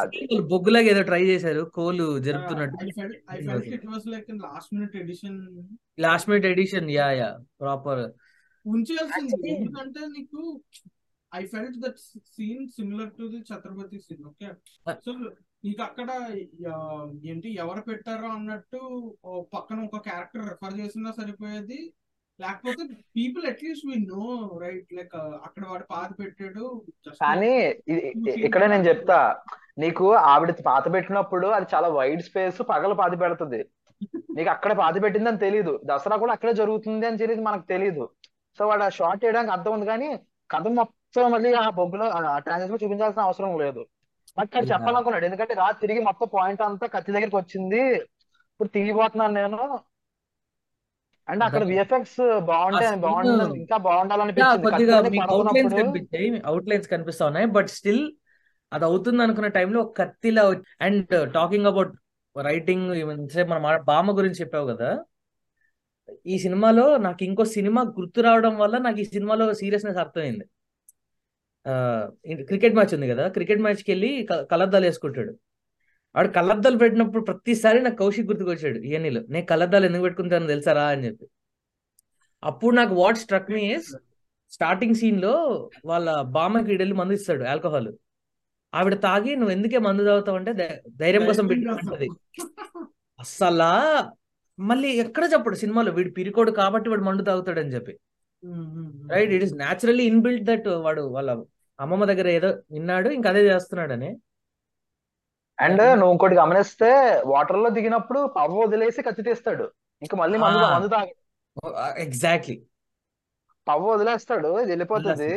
బొగ్గులాగా 0.49 0.89
ఏదో 0.93 1.03
ట్రై 1.03 1.21
చేశారు 1.23 1.61
కోలు 1.75 2.05
జరుపుతున్నట్టు. 2.19 2.77
I 2.81 2.91
felt 2.97 3.17
I 3.29 3.37
felt 3.47 3.67
it 3.77 3.85
was 3.91 4.07
like 4.07 4.29
last 4.45 4.71
minute 4.75 4.95
edition 5.01 5.37
last 5.97 6.29
minute 6.29 6.47
edition 6.51 6.89
yeah 6.91 7.07
yeah 7.19 7.29
proper 7.59 8.03
ఉంచాల్సింది 8.65 9.49
ఎందుకంటే 9.53 10.01
నీకు 10.13 10.41
I 11.39 11.43
felt 11.51 11.77
that 11.83 11.99
scene 12.35 12.65
similar 12.77 13.11
to 13.17 13.25
the 13.33 13.39
Chhatrapati 13.49 13.97
scene 14.05 14.25
okay. 14.29 14.49
So 15.05 15.11
నీకు 15.65 15.81
అక్కడ 15.87 16.09
ఏంటి 17.31 17.49
ఎవరు 17.63 17.81
పెట్టారో 17.89 18.27
అన్నట్టు 18.37 18.79
పక్కన 19.55 19.77
ఒక 19.87 20.01
క్యారెక్టర్ 20.07 20.47
రెఫర్ 20.49 20.79
చేసినా 20.81 21.11
సరిపోయేది. 21.19 21.79
లేకపోతే 22.39 22.83
people 23.15 23.45
at least 23.51 23.85
we 23.89 23.97
know 24.09 24.23
right 24.63 24.89
like 24.97 25.15
అక్కడ 25.47 25.63
వాడు 25.69 25.85
పాత 25.93 26.09
పెట్టాడు 26.21 26.65
కానీ 27.21 27.53
ఇక్కడే 28.45 28.67
నేను 28.73 28.85
చెప్తా 28.89 29.19
నీకు 29.83 30.05
ఆవిడ 30.31 30.51
పాత 30.67 30.85
పెట్టినప్పుడు 30.95 31.47
అది 31.57 31.67
చాలా 31.73 31.87
వైడ్ 31.97 32.23
స్పేస్ 32.27 32.59
పగల 32.71 32.93
పాతి 33.01 33.17
పెడుతుంది. 33.23 33.59
నీకు 34.37 34.49
అక్కడ 34.53 34.71
పాతి 34.81 35.03
పెట్టింది 35.03 35.29
అని 35.31 35.43
తెలియదు 35.45 35.73
దసరా 35.89 36.15
కూడా 36.23 36.33
అక్కడే 36.35 36.53
జరుగుతుంది 36.61 37.05
అని 37.09 37.21
తెలియదు 37.23 37.43
మనకు 37.47 37.65
తెలియదు 37.73 38.05
సో 38.59 38.65
వాడు 38.69 38.83
ఆ 38.87 38.89
షార్ట్ 38.97 39.23
చేయడానికి 39.23 39.53
అర్థం 39.55 39.73
ఉంది 39.77 39.87
కానీ 39.91 40.09
కథ 40.51 40.67
మొత్తం 40.67 41.31
మళ్ళీ 41.31 41.53
ఆ 41.53 41.69
బొగ్గులో 41.69 42.09
ఆ 42.09 42.39
ట్రాన్సాక్షన్ 42.39 42.79
చూపించాల్సిన 42.83 43.21
అవసరం 43.21 43.59
లేదు. 43.59 43.85
అది 44.39 44.59
Yeah. 44.59 44.71
చెప్పాలనుకున్నాడు. 44.73 45.25
ఎందుకంటే 45.25 45.53
రా 45.53 45.71
తిరిగి 45.71 45.99
మొత్తం 45.99 46.27
పాయింట్ 46.33 46.61
అంతా 46.61 46.87
కత్తి 46.87 47.11
దగ్గరికి 47.11 47.35
వచ్చింది. 47.35 47.81
ఇప్పుడు 47.85 48.69
తిరిగిపోతున్నాను 48.69 49.33
నేను. 49.33 49.79
అండ్ 51.29 51.43
అక్కడ 51.43 51.63
విఎఫ్ఎక్స్ 51.63 52.39
బాగుంటే 52.39 52.85
ఆ 52.85 52.89
scene- 52.89 53.01
బాగుండాలి 53.01 53.59
ఇంకా 53.59 53.73
యా 53.73 53.77
బాగుండాలనిపించింది 53.77 54.63
కొద్దిగా 54.63 54.97
కత్తి 54.97 55.11
మీకు 55.11 55.31
అవుట్లైన్స్ 55.31 55.73
పడుతున్నప్పుడు 55.73 55.99
కనిపించాయి. 55.99 56.43
అవుట్లైన్స్ 56.45 56.89
కనిపిస్తా 56.89 57.25
ఉన్నాయి. 57.25 57.45
బట్ 57.45 57.67
స్టిల్ 57.67 58.11
అది 58.73 58.85
అవుతుంది 58.85 59.23
అనుకున్న 59.23 59.47
టైంలో 59.47 59.81
ఒక 59.81 59.97
కత్తిలా 59.97 60.53
అండ్ 60.81 61.33
టాకింగ్ 61.33 61.65
అబౌట్ 61.65 61.91
రైటింగ్ 62.41 63.29
సేపు 63.29 63.49
మన 63.49 63.57
మా- 63.57 63.81
బామ్మ 63.81 64.17
గురించి 64.17 64.35
చెప్పావు 64.35 64.67
కదా. 64.67 65.03
ఈ 66.25 66.39
సినిమాలో 66.39 66.97
నాకు 66.97 67.23
ఇంకో 67.23 67.45
సినిమా 67.45 67.81
గుర్తు 67.81 68.21
రావడం 68.21 68.57
వల్ల 68.57 68.77
నాకు 68.77 68.99
ఈ 68.99 69.03
సినిమాలో 69.03 69.53
సీరియస్నెస్ 69.53 69.97
అర్థమైంది. 69.97 70.45
క్రికెట్ 72.43 72.73
మ్యాచ్ 72.73 72.93
ఉంది 72.93 73.07
కదా 73.07 73.27
క్రికెట్ 73.27 73.61
మ్యాచ్కి 73.61 73.91
వెళ్ళి 73.91 74.27
క- 74.31 74.41
కళ్ళద్దాలు 74.41 74.85
వేసుకుంటాడు. 74.85 75.37
ఆడు 76.15 76.27
కళ్ళద్దాలు 76.27 76.77
పెట్టినప్పుడు 76.77 77.23
ప్రతిసారి 77.23 77.81
నాకు 77.81 77.95
కౌశిక్ 77.95 78.27
గుర్తుకొచ్చాడు 78.27 78.77
ఇవన్నీలో 78.77 79.21
నేను 79.29 79.45
కళ్ళద్దాలు 79.45 79.85
ఎందుకు 79.85 80.01
పెట్టుకుంటాను 80.01 80.47
తెలుసారా? 80.47 80.83
అని 80.83 81.05
చెప్పి. 81.05 81.27
అప్పుడు 82.43 82.75
నాకు 82.75 82.95
what 82.95 83.17
struck 83.17 83.51
me 83.51 83.73
is 83.73 83.95
starting 84.49 84.95
సీన్లో 84.95 85.69
వాళ్ళ 85.85 86.21
బామ్మకి 86.21 86.75
వెళ్ళి 86.75 86.93
మందు 86.93 87.13
ఇస్తాడు 87.13 87.43
ఆల్కహాల్. 87.43 87.93
ఆవిడ 88.73 89.01
తాగి 89.01 89.35
నువ్వు 89.35 89.51
ఎందుకే 89.51 89.77
మందు 89.77 90.05
తాగుతావు? 90.05 90.37
అంటే 90.37 90.81
ధైర్యం 90.89 91.25
కోసం 91.25 91.47
పెట్టుకుంటది. 91.47 92.09
అస్సలా 93.19 94.11
మళ్ళీ 94.59 94.89
ఎక్కడ 94.89 95.29
చెప్పడు 95.33 95.55
సినిమాలో 95.55 95.91
వీడు 95.91 96.11
పిరికోడు 96.11 96.51
కాబట్టి 96.51 96.89
వాడు 96.89 97.01
మందు 97.01 97.23
తాగుతాడు 97.23 97.59
అని 97.59 97.73
చెప్పి. 97.73 97.93
Right 99.11 99.31
it 99.31 99.43
is 99.43 99.53
naturally 99.53 100.03
inbuilt 100.05 100.43
that 100.43 100.67
వాడు 100.67 101.01
వాళ్ళ 101.01 101.31
అమ్మమ్మ 101.79 102.05
దగ్గర 102.05 102.27
ఏదో 102.27 102.47
విన్నాడు 102.71 103.09
ఇంకా 103.09 103.29
అదే 103.29 103.41
చేస్తున్నాడని. 103.47 104.09
అండ్ 105.59 105.81
నువ్వు 105.99 106.11
ఇంకోటి 106.11 106.35
గమనిస్తే 106.35 106.89
వాటర్లో 107.25 107.69
దిగినప్పుడు 107.69 108.33
పవ్వ 108.37 108.57
వదిలేసి 108.59 109.01
కత్తి 109.01 109.23
తీస్తాడు. 109.23 109.65
ఇంకా 110.01 110.17
మళ్ళీ 110.17 110.37
మందు. 110.37 110.63
మందు 110.75 110.87
తాగి 110.87 111.13
ఎగ్జాక్ట్లీ 112.01 112.55
పవ్వ 113.67 113.85
వదిలేస్తాడు 113.87 114.49
వెళ్ళిపోతుంది. 114.71 115.29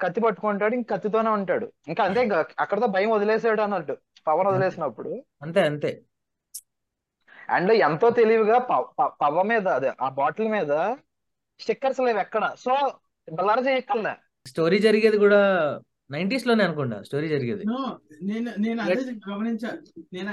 కత్తి 0.00 0.20
పట్టుకుంటాడు 0.20 0.74
ఇంక 0.74 0.86
కత్తితోనే 0.90 1.30
ఉంటాడు. 1.30 1.72
ఇంకా 1.88 2.04
అంతే 2.04 2.20
ఇంకా 2.22 2.44
అక్కడతో 2.58 2.86
భయం 2.86 3.10
వదిలేసాడు 3.10 3.60
అన్నట్టు. 3.60 3.96
పవన్ 4.26 4.46
వదిలేసినప్పుడు. 4.46 5.10
అంతే 5.42 5.60
అంతే. 5.60 5.90
అండ్ 7.50 7.72
ఎంతో 7.72 8.10
తెలివిగా 8.10 8.58
ప- 8.58 8.92
ప- 9.00 9.12
పవ్వ 9.22 9.42
మీద 9.42 9.68
అదే 9.68 9.92
ఆ 10.02 10.08
బాటిల్ 10.08 10.48
మీద 10.48 10.94
స్టిక్కర్స్ 11.60 12.00
లేవు 12.00 12.18
ఎక్కడ. 12.18 12.52
సో 12.58 12.92
బల్లార 13.32 13.58
చేయక్కర్లే. 13.68 14.14
స్టోరీ 14.46 14.78
జరిగేది 14.78 15.18
కూడా 15.18 15.40
నైన్టీస్లోనే 16.10 16.64
అనుకుంటా 16.64 17.02
స్టోరీ 17.02 17.28
జరిగేది. 17.28 17.64
No, 17.64 17.76
నేను 18.22 18.52
నేను 18.58 18.82
అదే 18.82 19.32
గమనించా. 19.32 19.78
నేను 20.12 20.30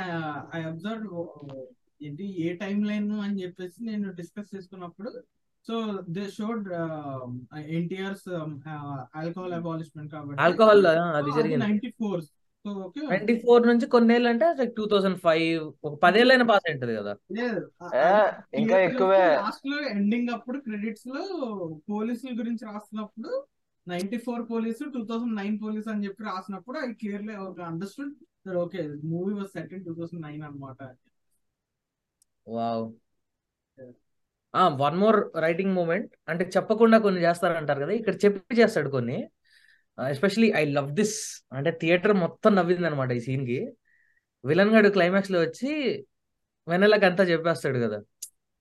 ఐ 0.57 0.61
అబ్జర్వ్ 0.61 1.65
ఏంటి 2.03 2.41
ఏ 2.47 2.53
టైం 2.53 2.83
లైన్ 2.83 3.11
అని 3.11 3.43
చెప్పేసి 3.43 3.85
నేను 3.85 4.13
డిస్కస్ 4.13 4.55
చేసుకున్నప్పుడు 4.55 5.23
so 5.67 5.99
they 6.09 6.29
showed 6.29 6.73
NTR's 7.57 8.33
alcohol 9.15 9.53
abolishment 9.53 10.11
కాబట్టి 10.11 10.41
ఆల్కహాల్ 10.41 10.85
అది 10.87 11.31
జరిగింది. 11.31 11.65
నైన్టీ 11.65 11.89
ఫోర్ 11.89 12.21
నైన్టీ 13.11 13.35
ఫోర్ 13.39 13.63
నుంచి 13.67 13.85
కొన్నేళ్ళు 13.85 14.29
అంటే 14.29 14.47
లైక్ 14.59 14.73
టూ 14.75 14.85
థౌసండ్ 14.87 15.19
ఫైవ్ 15.19 15.59
ఒక 15.87 15.93
పదేళ్ళైనా 16.03 16.45
పాస్ 16.45 16.67
అయింటది 16.69 16.95
కదా. 16.95 17.13
ఇంకా 18.61 18.77
ఎక్కువే. 18.87 19.23
లాస్ట్లో 19.37 19.77
ఎండింగ్ 19.89 20.29
అప్పుడు 20.29 20.59
క్రెడిట్స్లో 20.59 21.21
పోలీసుల 21.91 22.33
గురించి 22.39 22.65
రాస్తున్నప్పుడు 22.71 23.31
ninety 23.87 24.17
four 24.17 24.41
police 24.51 24.83
two 24.95 25.01
thousand 25.05 25.35
nine 25.35 25.57
police 25.61 25.87
అని 25.87 26.05
చెప్పి 26.05 26.23
రాసినప్పుడు 26.23 26.77
ఐ 26.79 26.89
క్లియర్లీ 26.93 27.35
ఒక 27.47 27.59
understood 27.71 28.13
okay 28.63 28.81
movie 29.11 29.33
was 29.33 29.51
set 29.55 29.73
in 29.73 29.85
two 29.85 29.93
thousand 29.93 30.25
nine 30.27 30.43
అనమాట 30.43 30.81
wow. 32.47 32.83
One 34.81 34.97
more 34.97 35.17
writing 35.45 35.73
moment. 35.73 36.11
అంటే 36.29 36.43
చెప్పకుండా 36.55 36.97
కొన్ని 36.97 37.19
చేస్తారంటారు 37.21 37.79
కదా 37.83 37.93
ఇక్కడ 37.99 38.15
చెప్పి 38.25 38.55
చేస్తాడు 38.61 38.89
కొన్ని. 38.89 39.17
ఎస్పెషలీ 39.97 40.47
ఐ 40.55 40.63
లవ్ 40.77 40.91
దిస్ 40.91 41.15
అంటే 41.53 41.71
థియేటర్ 41.81 42.13
మొత్తం 42.23 42.51
నవ్వింది 42.55 42.87
అనమాట 42.87 43.11
ఈ 43.11 43.21
సీన్కి. 43.27 43.59
విలన్ 44.43 44.73
గడు 44.75 44.89
క్లైమాక్స్లో 44.89 45.39
వచ్చి 45.41 45.71
వెనెలకి 46.67 47.05
అంతా 47.05 47.23
చెప్పేస్తాడు 47.23 47.79
కదా. 47.79 47.99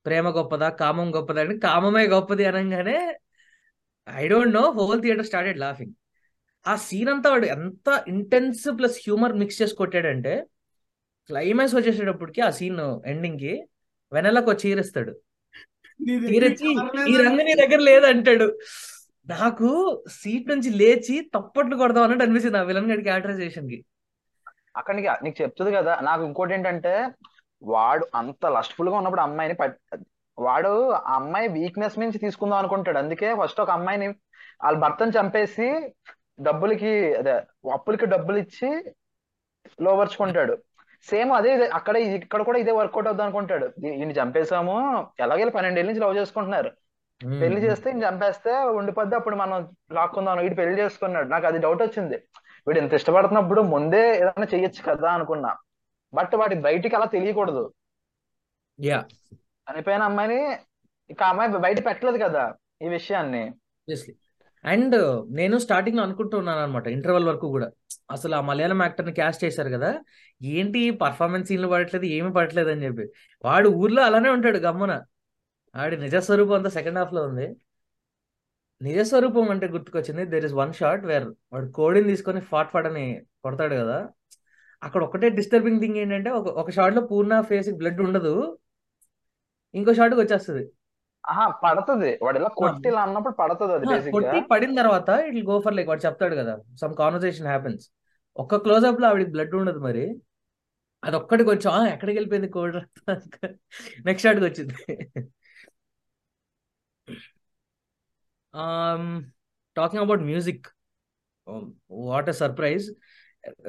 ప్రేమ 0.06 0.26
గొప్పదా 0.30 0.68
కామం 0.82 1.08
గొప్పదా 1.16 1.40
అంటే 1.40 1.58
కామమే 1.58 2.04
గొప్పది 2.06 2.44
అనగానే 2.44 2.98
I 4.08 4.24
don't 4.28 4.54
know 4.54 4.64
whole 4.78 5.02
theatre 5.02 5.26
started 5.26 5.58
laughing 5.58 5.94
ఆ 6.66 6.74
సీన్ 6.76 7.08
అంతా 7.08 7.30
వాడు 7.30 7.46
ఎంత 7.46 7.88
ఇంటెన్స్ 8.08 8.64
ప్లస్ 8.78 8.98
హ్యూమర్ 9.04 9.34
మిక్స్ 9.34 9.62
చేసి 9.62 9.74
కొట్టాడంటే 9.74 10.34
క్లైమాక్స్ 11.30 11.74
వచ్చేసేటప్పటికి 11.74 12.40
ఆ 12.40 12.50
సీన్ 12.50 12.80
ఎండింగ్కి 13.06 13.52
వెనెలకు 14.12 14.52
చీరిస్తాడు 14.52 15.12
ఈ 16.30 16.38
రంగు 17.18 17.42
నీ 17.42 17.54
దగ్గర 17.54 17.80
లేదంటాడు. 17.80 18.46
నాకు 19.26 19.68
సీట్ 20.10 20.48
నుంచి 20.48 20.70
లేచి 20.70 21.30
తప్పట్లు 21.34 21.76
కొడదాం 21.76 22.02
అన్నట్టు 22.02 22.24
అనిపిస్తుంది 22.24 22.58
ఆ 22.58 22.62
విలన్ 22.62 22.90
గడి 22.90 23.02
క్యారెక్టరైజేషన్కి. 23.02 23.78
అక్కడికి 24.76 25.08
నీకు 25.24 25.42
చెప్తుంది 25.42 25.72
కదా 25.72 25.98
నాకు 26.02 26.22
ఇంకోటి 26.24 26.54
ఏంటంటే 26.54 26.92
వాడు 27.62 28.06
అంత 28.14 28.46
లస్ట్ఫుల్గా 28.46 28.96
ఉన్నప్పుడు 28.96 29.20
అమ్మాయిని 29.20 29.56
వాడు 30.38 30.90
ఆ 30.92 31.14
అమ్మాయి 31.14 31.48
వీక్నెస్ 31.48 31.98
నుంచి 31.98 32.18
తీసుకుందాం 32.18 32.58
అనుకుంటాడు. 32.58 32.98
అందుకే 32.98 33.28
ఫస్ట్ 33.40 33.60
ఒక 33.60 33.70
అమ్మాయిని 33.70 34.08
వాళ్ళ 34.64 34.78
భర్తను 34.78 35.10
చంపేసి 35.10 35.68
డబ్బులకి 36.40 37.14
అదే 37.14 37.34
అప్పులకి 37.72 38.06
డబ్బులు 38.06 38.38
ఇచ్చి 38.38 38.68
లోపరుచుకుంటాడు. 39.82 40.54
సేమ్ 41.08 41.32
అదే 41.32 41.52
అక్కడ 41.68 41.96
ఇక్కడ 41.96 42.42
కూడా 42.42 42.58
ఇదే 42.58 42.72
వర్కౌట్ 42.72 43.06
అవుద్దాం 43.06 43.26
అనుకుంటాడు. 43.26 43.66
ఈయన 43.86 44.10
చంపేశాము 44.10 44.76
ఎలాగైనా 45.20 45.50
పన్నెండేళ్ళ 45.50 45.90
నుంచి 45.90 46.04
లవ్ 46.04 46.16
చేసుకుంటున్నారు. 46.16 46.70
పెళ్ళి 47.24 47.60
చేస్తే 47.60 47.90
ఈయన 47.90 48.04
చంపేస్తే 48.04 48.52
ఉండిపోద్ది. 48.52 49.14
అప్పుడు 49.14 49.36
మనం 49.36 49.68
లాక్కుందాం. 49.92 50.38
వీడు 50.38 50.54
పెళ్ళి 50.54 50.82
చేసుకున్నాడు. 50.82 51.28
నాకు 51.28 51.46
అది 51.46 51.58
డౌట్ 51.58 51.82
వచ్చింది. 51.82 52.16
వీడు 52.66 52.78
ఇంత 52.78 52.94
ఇష్టపడుతున్నప్పుడు 52.94 53.60
ముందే 53.60 54.16
ఏదైనా 54.16 54.46
చెయ్యొచ్చు 54.54 54.82
కదా 54.82 55.08
అనుకున్నా. 55.08 55.56
బట్ 56.14 56.34
వాడి 56.34 56.54
బయటికి 56.54 56.96
అలా 56.96 57.04
తెలియకూడదు. 57.04 57.72
యా 58.80 59.04
చనిపోయిన 59.72 60.02
అమ్మాయిని 60.02 60.56
ఇక 61.10 61.22
ఆ 61.22 61.28
అమ్మాయి 61.28 61.50
బయట 61.50 61.86
పెట్టలేదు 61.86 62.24
కదా 62.24 62.54
ఈ 62.82 62.88
విషయాన్ని. 62.88 63.54
అండ్ 64.64 65.26
నేను 65.30 65.58
స్టార్టింగ్లో 65.58 66.02
అనుకుంటున్నాను 66.02 66.60
అనమాట 66.60 66.86
ఇంటర్వెల్ 66.86 67.24
వరకు 67.24 67.48
కూడా. 67.48 67.70
అసలు 68.10 68.34
ఆ 68.34 68.40
మలయాళం 68.40 68.82
యాక్టర్ని 68.82 69.12
క్యాస్ట్ 69.12 69.44
చేశారు 69.44 69.68
కదా. 69.68 70.00
ఏంటి 70.42 70.90
పర్ఫార్మెన్స్ 70.90 71.48
సీన్లు 71.48 71.68
పడట్లేదు 71.68 72.04
ఏమి 72.04 72.32
పడట్లేదు 72.32 72.70
అని 72.70 72.84
చెప్పి. 72.84 73.12
వాడు 73.44 73.68
ఊర్లో 73.68 74.02
అలానే 74.02 74.28
ఉంటాడు 74.28 74.58
గమ్మున. 74.58 75.02
ఆడి 75.76 75.96
నిజ 75.96 76.16
స్వరూపం 76.26 76.54
అంతా 76.54 76.70
సెకండ్ 76.70 76.98
హాఫ్లో 76.98 77.22
ఉంది. 77.22 77.46
నిజ 78.80 79.00
స్వరూపం 79.02 79.50
అంటే 79.50 79.66
గుర్తుకొచ్చింది. 79.66 80.22
There 80.26 80.44
is 80.44 80.54
one 80.54 80.72
shot 80.72 81.04
where 81.06 81.26
వాడు 81.52 81.66
కోడిని 81.70 82.08
తీసుకొని 82.08 82.40
ఫాట్ 82.50 82.70
ఫాట్ 82.70 82.86
అని 82.86 83.04
కొడతాడు 83.44 83.74
కదా. 83.74 83.98
అక్కడ 84.82 85.02
ఒకటే 85.04 85.28
డిస్టర్బింగ్ 85.38 85.80
థింగ్ 85.80 85.96
ఏంటంటే 85.96 86.30
ఒక 86.30 86.48
ఒక 86.62 86.70
షాట్లో 86.70 87.02
పూర్ణ 87.06 87.40
ఫేస్ 87.42 87.70
బ్లడ్ 87.74 88.00
ఉండదు. 88.00 88.34
ఇంకో 89.74 89.92
షాట్కి 89.94 90.20
వచ్చేస్తుంది. 90.20 90.64
ఆహా 91.24 91.44
పడుతుంది. 91.64 92.10
వాడు 92.22 92.38
ఇలా 92.38 92.50
కొట్టి 92.58 92.88
ఇలా 92.88 93.02
అన్నప్పుడు 93.02 93.34
పడుతుంది 93.34 93.72
అది 93.72 93.86
బేసిక్గా 93.86 94.12
కొట్టి 94.16 94.38
పడిన 94.50 94.74
తర్వాత 94.76 95.08
ఇట్ 95.30 95.46
గో 95.48 95.60
ఫర్ 95.60 95.74
లైక్ 95.74 95.88
వాడు 95.88 96.04
చెప్తాడు 96.06 96.34
కదా. 96.34 96.54
సమ్ 96.82 96.94
కాన్వర్సేషన్ 96.94 97.46
హ్యాపెన్స్ 97.46 97.84
ఒక్క 98.36 98.56
క్లోజ్అప్లో 98.56 99.06
ఆవిడకి 99.08 99.30
బ్లడ్ 99.30 99.54
ఉండదు 99.54 99.80
మరి. 99.80 100.04
అది 101.02 101.16
కొంచెం 101.44 101.70
"ఆ, 101.72 101.80
ఎక్కడికి 101.86 102.16
వెళ్ళిపోయింది 102.18 102.48
కోడ్ 102.48 102.76
నెక్స్ట్ 104.06 104.24
షాట్కి 104.26 104.44
వచ్చింది. 104.44 104.74
Talking 109.76 110.02
about 110.02 110.22
music 110.22 110.66
what 112.06 112.28
a 112.28 112.36
surprise 112.42 112.86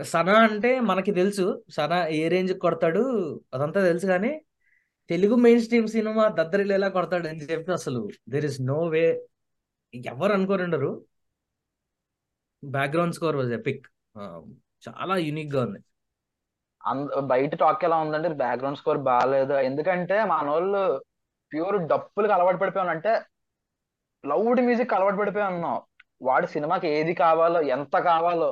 Sana 0.04 0.36
అంటే 0.46 0.80
మనకి 0.80 1.12
తెలుసు 1.12 1.46
సనా 1.70 1.98
ఏ 2.12 2.28
రేంజ్ 2.28 2.54
కొడతాడు 2.58 3.02
అదంతా 3.54 3.82
తెలుసు 3.82 4.06
కానీ 4.06 4.32
తెలుగు 5.10 5.36
మెయిన్ 5.36 5.62
స్ట్రీమ్ 5.62 5.88
సినిమా 5.88 6.24
దద్దరిలు 6.30 6.74
ఎలా 6.74 6.88
కొడతాడు 6.90 7.28
అని 7.28 7.44
చెప్పి 7.44 7.72
అసలు 7.72 8.00
దేర్ 8.30 8.46
ఇస్ 8.46 8.60
నో 8.62 8.80
వే 8.86 9.04
ఎవరు 9.94 10.34
అనుకోరుండరు 10.34 10.92
బ్యాక్గ్రౌండ్ 12.64 13.16
స్కోర్ 13.16 13.36
వాజ్ 13.36 13.54
ఎపిక్ 13.54 13.86
చాలా 14.88 15.16
యూనిక్గా 15.18 15.62
ఉంది. 15.62 15.80
అంద 16.84 17.20
బయట 17.24 17.56
టాక్ 17.56 17.84
ఎలా 17.86 17.98
ఉందంటే 17.98 18.30
బ్యాక్గ్రౌండ్ 18.42 18.78
స్కోర్ 18.78 18.98
బాగాలేదు 19.08 19.54
ఎందుకంటే 19.60 20.18
మన 20.26 20.46
వాళ్ళు 20.50 20.82
ప్యూర్ 21.52 21.78
డప్పులకు 21.88 22.34
అలవాటు 22.34 22.58
పడిపోయాను 22.58 22.90
అంటే 22.90 23.12
లౌడ్ 24.24 24.62
మ్యూజిక్ 24.62 24.94
అలవాటు 24.94 25.18
పడిపోయి 25.18 25.46
ఉన్నాం 25.46 25.78
వాడు 26.22 26.46
సినిమాకి 26.46 26.88
ఏది 26.88 27.14
కావాలో 27.14 27.60
ఎంత 27.76 27.96
కావాలో 28.10 28.50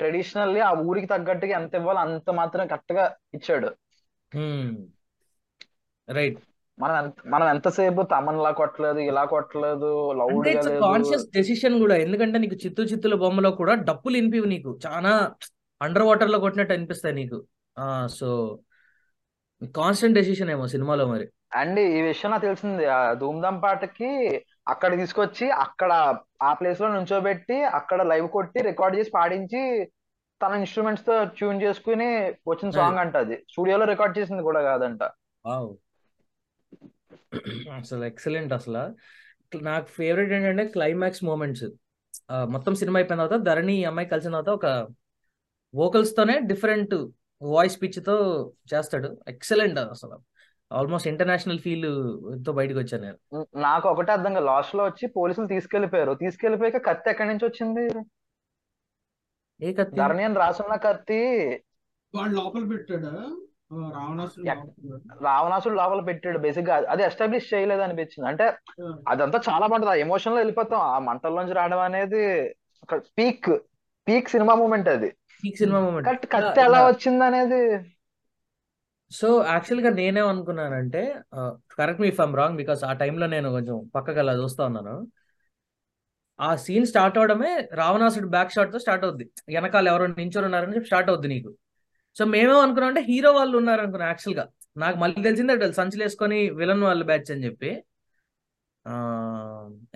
ట్రెడిషనల్లీ 0.00 0.60
ఆ 0.60 0.70
ఊరికి 0.88 1.06
తగ్గట్టుగా 1.06 1.52
ఎంత 1.58 1.74
ఇవ్వాలో 1.74 2.00
అంత 2.00 2.30
మాత్రం 2.30 2.64
కరెక్ట్గా 2.66 3.04
ఇచ్చాడు 3.34 3.68
రైట్. 6.08 6.38
మనం 6.78 7.12
మనం 7.26 7.46
ఎంతసేపు 7.48 8.02
తమన్లా 8.02 8.50
కొట్టలేదు 8.50 8.98
ఇలా 8.98 9.24
కొట్టలేదు 9.24 9.90
లౌడ్ 10.12 10.48
కాన్షియస్ 10.84 11.26
డెసిషన్ 11.34 11.76
కూడా. 11.78 11.96
ఎందుకంటే 11.96 12.38
నీకు 12.38 12.54
చిత్తు 12.54 12.82
చిత్తుల 12.82 13.14
బొమ్మలో 13.14 13.50
కూడా 13.50 13.74
డప్పులు 13.88 14.16
వినిపివు 14.16 14.44
నీకు. 14.44 14.78
చాలా 14.86 15.12
అండర్ 15.80 16.02
వాటర్లో 16.02 16.38
కొట్టినట్టు 16.38 16.72
అనిపిస్తాయి 16.72 17.14
నీకు. 17.14 17.38
ఆ 17.76 18.06
సో 18.06 18.28
కాన్స్టెంట్ 19.76 20.18
డెసిషన్ 20.18 20.50
ఏమో 20.50 20.66
సినిమాలో 20.66 21.06
మరి. 21.06 21.26
అండ్ 21.54 21.80
ఈ 21.80 22.00
విషయం 22.02 22.30
నాకు 22.30 22.46
తెలిసింది 22.46 22.84
ఆ 22.86 23.12
ధూమ్ధామ్ 23.12 23.62
పాటకి 23.62 24.10
అక్కడ 24.68 24.96
తీసుకొచ్చి 24.96 25.50
అక్కడ 25.50 26.18
ఆ 26.42 26.52
ప్లేస్లో 26.52 26.88
నుంచోబెట్టి 26.88 27.62
అక్కడ 27.62 28.02
లైవ్ 28.02 28.28
కొట్టి 28.28 28.62
రికార్డ్ 28.62 28.98
చేసి 28.98 29.10
పాడించి 29.10 29.90
తన 30.42 30.52
ఇన్స్ట్రుమెంట్స్తో 30.52 31.24
ట్యూన్ 31.24 31.62
చేసుకుని 31.62 32.34
వచ్చిన 32.48 32.70
సాంగ్ 32.70 32.98
అంట 32.98 33.16
అది. 33.16 33.36
స్టూడియోలో 33.50 33.84
రికార్డ్ 33.84 34.18
చేసింది 34.18 34.42
కూడా 34.42 34.62
కాదంట. 34.62 35.02
అసలు 37.78 38.04
ఎక్సలెంట్ 38.04 38.52
అసలు. 38.52 38.82
నాకు 39.56 39.86
ఫేవరెట్ 39.86 40.32
ఏంటంటే 40.32 40.64
క్లైమాక్స్ 40.64 41.24
మూమెంట్స్ 41.24 41.64
మొత్తం 42.32 42.74
సినిమా 42.74 42.98
అయిపోయిన 42.98 43.24
తర్వాత 43.24 43.40
ధరణి 43.40 43.84
అమ్మాయి 43.84 44.08
కలిసిన 44.08 44.30
తర్వాత 44.30 44.50
ఒక 44.50 44.66
vocals 45.74 46.16
తోనే 46.16 46.38
డిఫరెంట్ 46.38 46.94
వాయిస్ 47.42 47.82
పిచ్తో 47.82 48.16
చేస్తాడు. 48.74 49.20
ఎక్సలెంట్ 49.28 49.78
అసలు. 49.78 50.18
ఆల్మోస్ట్ 50.74 51.08
ఇంటర్నేషనల్ 51.08 51.58
ఫీల్తో 51.58 52.52
బయటకు 52.52 52.78
వచ్చాను 52.78 53.04
నేను. 53.04 53.46
నాకు 53.56 53.88
ఒకటే 53.88 54.12
అర్థం 54.12 54.34
కాదు. 54.34 54.44
లాస్ట్లో 54.44 54.84
వచ్చి 54.84 55.08
పోలీసులు 55.08 55.46
తీసుకెళ్ళిపోయారు 55.46 56.14
తీసుకెళ్ళిపోయాక 56.14 56.84
కత్తి 56.86 57.10
ఎక్కడి 57.10 57.28
నుంచి 57.28 57.44
వచ్చింది? 57.46 57.84
ఏ 59.60 59.72
కత్తి? 59.72 59.96
ధరణి 59.96 60.24
అని 60.24 60.34
రాసున్న 60.34 60.74
కత్తి. 60.76 61.20
వాడు 62.14 62.30
లోపల 62.30 62.64
పెట్టాడా? 62.68 63.14
రావణాసుడు 65.22 65.74
లోపల 65.74 66.00
పెట్టాడు? 66.00 66.38
బేసిక్గా 66.38 66.74
అది 66.88 67.02
ఎస్టాబ్లిష్ 67.02 67.54
చేయలేదు 67.54 67.80
అనిపించింది. 67.80 68.28
అంటే 68.28 68.44
అదంతా 69.08 69.40
చాలా 69.48 69.66
బాగుంటది. 69.66 69.90
ఆ 69.90 69.94
ఎమోషన్లో 69.94 70.38
వెళ్ళిపోతాం. 70.38 70.80
ఆ 70.80 70.98
మంటల్లోంచి 70.98 71.52
రావడం 71.52 71.78
అనేది 71.78 72.54
పీక్ 73.18 73.50
పీక్ 74.08 74.28
సినిమా 74.28 74.54
మూమెంట్ 74.54 74.88
అది. 74.88 75.08
Peak 75.44 75.58
cinema 75.58 75.80
moment. 75.80 76.08
కట్ 76.08 76.26
కత్తి 76.32 76.60
ఎలా 76.60 76.86
వచ్చింది 76.86 77.24
అనేది 77.24 77.60
సో 79.12 79.26
యాక్చువల్గా 79.46 79.90
నేనేం 79.98 80.26
అనుకున్నానంటే 80.28 81.00
correct 81.74 82.00
me 82.02 82.08
if 82.12 82.20
wrong 82.40 82.56
because 82.56 82.82
ఆ 82.84 82.92
టైంలో 83.02 83.26
నేను 83.28 83.48
కొంచెం 83.50 83.76
పక్కకి 83.94 84.20
అలా 84.20 84.34
చూస్తా 84.40 84.62
ఉన్నాను. 84.70 84.94
ఆ 86.38 86.50
సీన్ 86.56 86.86
స్టార్ట్ 86.86 87.16
అవడమే 87.18 87.50
రావణాసుడు 87.72 88.28
బ్యాక్ 88.28 88.54
షాట్‌తో 88.54 88.78
స్టార్ట్ 88.78 89.04
అవుద్ది. 89.04 89.24
వెనకాల 89.48 89.86
ఎవరో 89.88 90.06
నించొని 90.14 90.46
ఉన్నారని 90.46 90.74
చెప్పి 90.76 90.90
స్టార్ట్ 90.90 91.10
అవుద్ది 91.10 91.28
నీకు. 91.28 91.50
సో 92.16 92.24
మేమేం 92.32 92.60
అనుకున్నాం 92.64 92.90
అంటే 92.92 93.02
హీరో 93.10 93.30
వాళ్ళు 93.32 93.54
ఉన్నారు 93.60 93.82
యాక్చువల్‌గా. 93.82 94.08
యాక్చువల్గా 94.08 94.44
నాకు 94.76 94.96
మళ్ళీ 94.98 95.18
తెలిసిందే 95.22 95.54
వాళ్ళు 95.56 95.76
సంచులు 95.80 96.04
వేసుకొని 96.04 96.38
విలన్ 96.60 96.84
వాళ్ళు 96.88 97.04
బ్యాచ్ 97.04 97.30
అని 97.34 97.44
చెప్పి. 97.46 97.70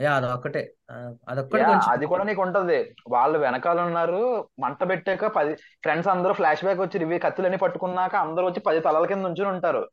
యా 0.00 0.14
అదొక్కటే. 0.14 0.72
ఆ, 0.90 0.94
అదొక్కటి 1.28 1.62
యా 1.62 1.68
కొంచెం 1.68 1.90
అది 1.90 2.06
కూడా 2.06 2.24
నీకు 2.24 2.42
ఉంటది 2.42 2.94
వాళ్ళు 3.08 3.38
వెనకాల 3.38 3.80
ఉన్నారు 3.80 4.48
మంట 4.58 4.88
పెట్టాక 4.88 5.26
పది 5.26 5.54
ఫ్రెండ్స్ 5.54 6.08
అందరూ 6.08 6.32
ఫ్లాష్ 6.32 6.64
బ్యాక్ 6.64 6.80
వచ్చి 6.80 7.00
ఇవి 7.00 7.18
కత్తులన్నీ 7.18 7.56
పట్టుకున్నాక 7.56 8.16
అందరూ 8.16 8.46
వచ్చి 8.46 8.60
పది 8.60 8.80
తలల 8.80 9.06
కింద 9.06 9.22
నుంచుని 9.22 9.48
ఉంటారు. 9.48 9.88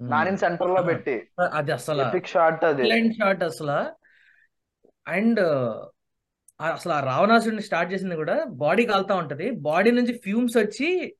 ఉమ్. 0.00 0.10
నానిని 0.10 0.38
సెంటర్లో 0.38 0.82
పెట్టి. 0.82 1.30
అది 1.52 1.72
అసలు 1.72 2.02
ఎపిక్ 2.02 2.26
షాట్ 2.26 2.64
అది. 2.64 2.82
ఎక్సలెంట్ 2.82 3.14
షాట్ 3.14 3.42
అసలు. 3.42 3.98
అండ్ 5.10 5.40
అసలు 6.60 6.92
ఆ 6.92 7.00
రావణాసుడిని 7.00 7.62
స్టార్ట్ 7.62 7.92
చేసింది 7.92 8.16
కూడా 8.16 8.44
బాడీ 8.44 8.86
కాలుతా 8.86 9.14
ఉంటది. 9.14 9.50
బాడీ 9.50 9.90
నుంచి 9.90 10.12
ఫ్యూమ్స్ 10.18 10.56
వచ్చి 10.56 11.16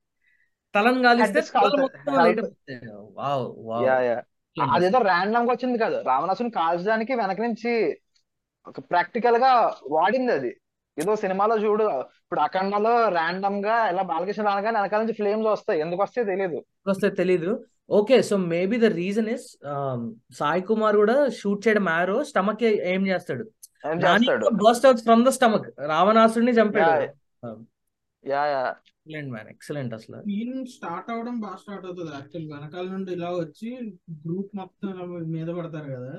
తలను 0.75 1.03
కాలిస్తే 1.03 1.41
తల 1.41 1.47
కాలుతాయి. 1.53 1.83
మొత్తం 1.83 2.19
అయిపోతుంది. 2.19 2.81
Wow 2.95 3.55
wow. 3.59 3.87
Yeah 3.87 4.01
yeah. 4.01 4.23
అదేదో 4.57 4.99
ర్యాండమ్గా 5.11 5.53
వచ్చింది 5.55 5.79
కాదు. 5.83 5.97
రావణాసుని 6.11 6.51
కాల్చడానికి 6.59 7.13
వెనక 7.21 7.41
నుంచి 7.47 7.73
ఒక 8.67 8.81
ప్రాక్టికల్గా 8.91 9.53
వాడింది 9.97 10.33
అది. 10.39 10.51
ఏదో 10.97 11.13
సినిమాలో 11.23 11.57
చూడు 11.65 11.85
ఇప్పుడు 12.23 12.41
అఖండలో 12.47 12.95
ర్యాండమ్గా 13.17 13.77
ఇలా 13.91 14.03
బాలకృష్ణ 14.11 14.45
రానగానే 14.49 14.77
వెనకాల 14.79 15.01
నుంచి 15.03 15.19
ఫ్లేమ్స్ 15.19 15.49
వస్తాయి. 15.53 15.79
ఎందుకు 15.85 16.01
వస్తాయో 16.05 16.27
తెలియదు 16.33 16.59
వస్తే 16.91 17.09
తెలీదు. 17.21 17.51
Okay 17.99 18.17
so 18.29 18.35
maybe 18.53 18.77
the 18.85 18.89
reason 19.01 19.29
is 19.35 19.47
Sai 20.39 20.63
Kumar 20.71 20.97
కూడా 21.03 21.17
షూట్ 21.39 21.63
చేయడం 21.67 21.85
మ్యారో 21.91 22.17
స్టమక్ 22.31 22.65
ఏం 22.93 23.03
చేస్తాడు? 23.11 23.45
Bust 24.67 24.87
out 24.89 25.03
from 25.07 25.23
the 25.29 25.33
stomach 25.37 25.69
రావణాసుడిని 25.93 26.55
చంపాడు 26.59 27.07
yeah 28.25 28.43
yeah 28.53 28.63
excellent 29.09 29.33
man 29.35 29.49
excellent 29.53 29.93
అసలు. 29.97 30.19
సీన్ 30.25 30.57
స్టార్ట్ 30.73 31.09
అవడం 31.13 31.37
బాగా 31.45 31.59
స్టార్ట్ 31.63 31.85
అవుతుంది 31.89 32.11
యాక్చువల్ 32.17 32.49
వెనకాల 32.53 32.87
నుండి 32.95 33.11
ఇలా 33.17 33.29
వచ్చి 33.43 33.69
గ్రూప్ 34.25 34.51
మొత్తం 34.61 34.91
మీద 35.35 35.49
పడతారు 35.59 35.89
కదా. 35.97 36.13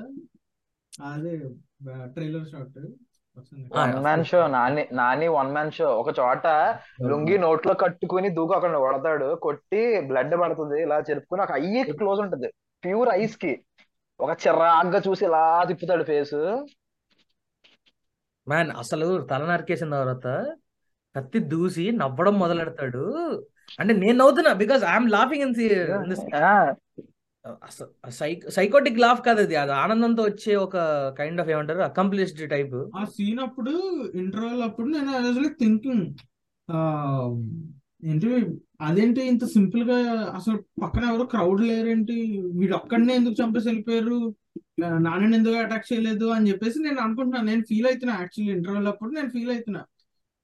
అదే 1.10 1.34
trailer 2.16 2.48
shot 2.54 2.80
one 3.76 3.94
man 4.06 4.24
show 4.30 4.40
Nani 4.56 4.84
Nani 5.00 5.28
one 5.36 5.52
man 5.56 5.72
show 5.78 5.88
ఒక 6.02 6.10
చోట 6.20 6.48
లుంగి 7.10 7.36
నోట్లో 7.44 7.74
కట్టుకుని 7.84 8.30
దూకు 8.38 8.54
అక్కడ 8.58 8.80
కొడతాడు 8.86 9.28
కొట్టి 9.46 9.82
బ్లడ్ 10.10 10.36
పడుతుంది 10.42 10.80
ఇలా 10.86 10.98
చెరుపుకుని 11.10 11.44
ఒక 11.46 11.54
ఐ 11.68 11.84
క్లోజ్ 12.00 12.22
ఉంటది. 12.26 12.50
ప్యూర్ 12.84 13.12
ఐస్కి. 13.22 13.54
ఒక 14.20 14.32
చిరాగ్గా 14.44 15.00
చూసి 15.08 15.24
ఇలా 15.30 15.44
తిప్పుతాడు 15.70 16.04
ఫేస్ 16.10 16.38
మ్యాన్ 18.48 18.72
అసలు 18.84 19.08
తల 19.32 19.44
నరికేసిన 19.52 19.90
తర్వాత 19.98 20.28
కత్తి 21.16 21.40
దూసి 21.52 21.92
నవ్వడం 21.92 22.36
మొదలెడతాడు. 22.40 23.04
అంటే 23.80 23.94
నేను 23.94 24.18
నవ్వుతున్నా 24.18 24.54
because 24.54 24.84
I'm 24.84 25.10
laughing 25.10 25.44
in 25.44 25.56
psychotic 28.50 29.00
laugh 29.00 29.22
కాదు 29.26 29.42
అది. 29.42 29.56
అది 29.56 29.72
ఆనందంతో 29.72 30.24
వచ్చే 30.24 30.56
ఒక 30.56 30.78
కైండ్ 31.18 31.42
ఆఫ్ 31.42 31.50
ఏమంటారు? 31.50 31.82
అకంప్లిష్డ్ 31.82 32.50
టైప్ 32.50 32.76
ఆ 32.96 33.04
సీన్ 33.06 33.40
అప్పుడు 33.40 33.74
ఇంటర్వెల్ 34.16 34.64
అప్పుడు 34.64 34.88
నేను 34.88 35.12
అసలు 35.22 35.48
థింకింగ్ 35.62 36.06
ఏంటి 38.04 38.28
అదేంటి 38.82 39.22
ఇంత 39.28 39.46
సింపుల్గా 39.46 39.96
అసలు 40.36 40.58
పక్కన 40.82 41.04
ఎవరు 41.10 41.26
క్రౌడ్ 41.28 41.62
లేరేంటి? 41.62 42.18
వీడు 42.60 42.76
ఒక్కడనే 42.76 43.14
ఎందుకు 43.16 43.36
చంపేసి 43.42 43.68
వెళ్ళిపోయారు? 43.68 44.20
నాన్నని 44.98 45.36
ఎందుకు 45.38 45.56
అటాక్ 45.56 45.94
చేయలేదు? 45.94 46.26
అని 46.26 46.50
చెప్పేసి 46.50 46.78
నేను 46.80 47.00
అనుకుంటున్నాను 47.02 47.48
నేను 47.48 47.64
ఫీల్ 47.70 47.88
అవుతున్నా 47.88 48.14
యాక్చువల్లీ 48.20 48.56
ఇంటర్వెల్ 48.56 48.88
అప్పుడు 48.88 49.10
నేను 49.10 49.30
ఫీల్ 49.30 49.52
అవుతున్నా. 49.52 49.82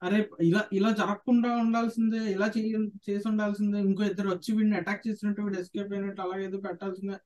అరే 0.05 0.19
ఇలా 0.47 0.61
ఇలా 0.77 0.89
జరగకుండా 1.01 1.49
ఉండాల్సిందే 1.63 2.21
ఇలా 2.35 2.47
చేయ 2.55 2.79
చేసి 3.07 3.25
ఉండాల్సిందే 3.31 3.79
ఇంకో 3.89 4.03
ఇద్దరు 4.11 4.29
వచ్చి 4.33 4.49
వీడిని 4.57 4.77
అటాక్ 4.81 5.05
చేసినట్టు 5.07 5.45
వీడు 5.45 5.59
ఎస్కేప్ 5.63 5.93
అయినట్టు 5.93 6.21
అలాగేదో 6.25 6.57
పెట్టాల్సిందే 6.67 7.17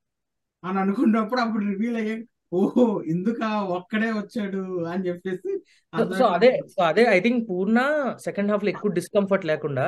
అని 0.62 0.78
అనుకున్నప్పుడు 0.84 1.40
అప్పుడు 1.40 1.64
రివీల్ 1.72 1.98
అయ్యే 2.02 2.16
ఓహో 2.58 2.84
ఎందుకా 3.12 3.48
ఒక్కడే 3.78 4.08
వచ్చాడు 4.20 4.62
అని 4.92 5.04
చెప్పేసి 5.08 5.50
సో 6.20 6.24
అదే 6.36 6.50
సో 6.74 6.80
అదే 6.90 7.02
ఐ 7.16 7.18
థింక్ 7.26 7.42
పూర్ణ 7.50 7.78
సెకండ్ 8.26 8.50
హాఫ్లో 8.52 8.70
ఎక్కువ 8.74 8.92
డిస్కంఫర్ట్ 8.98 9.46
లేకుండా 9.50 9.86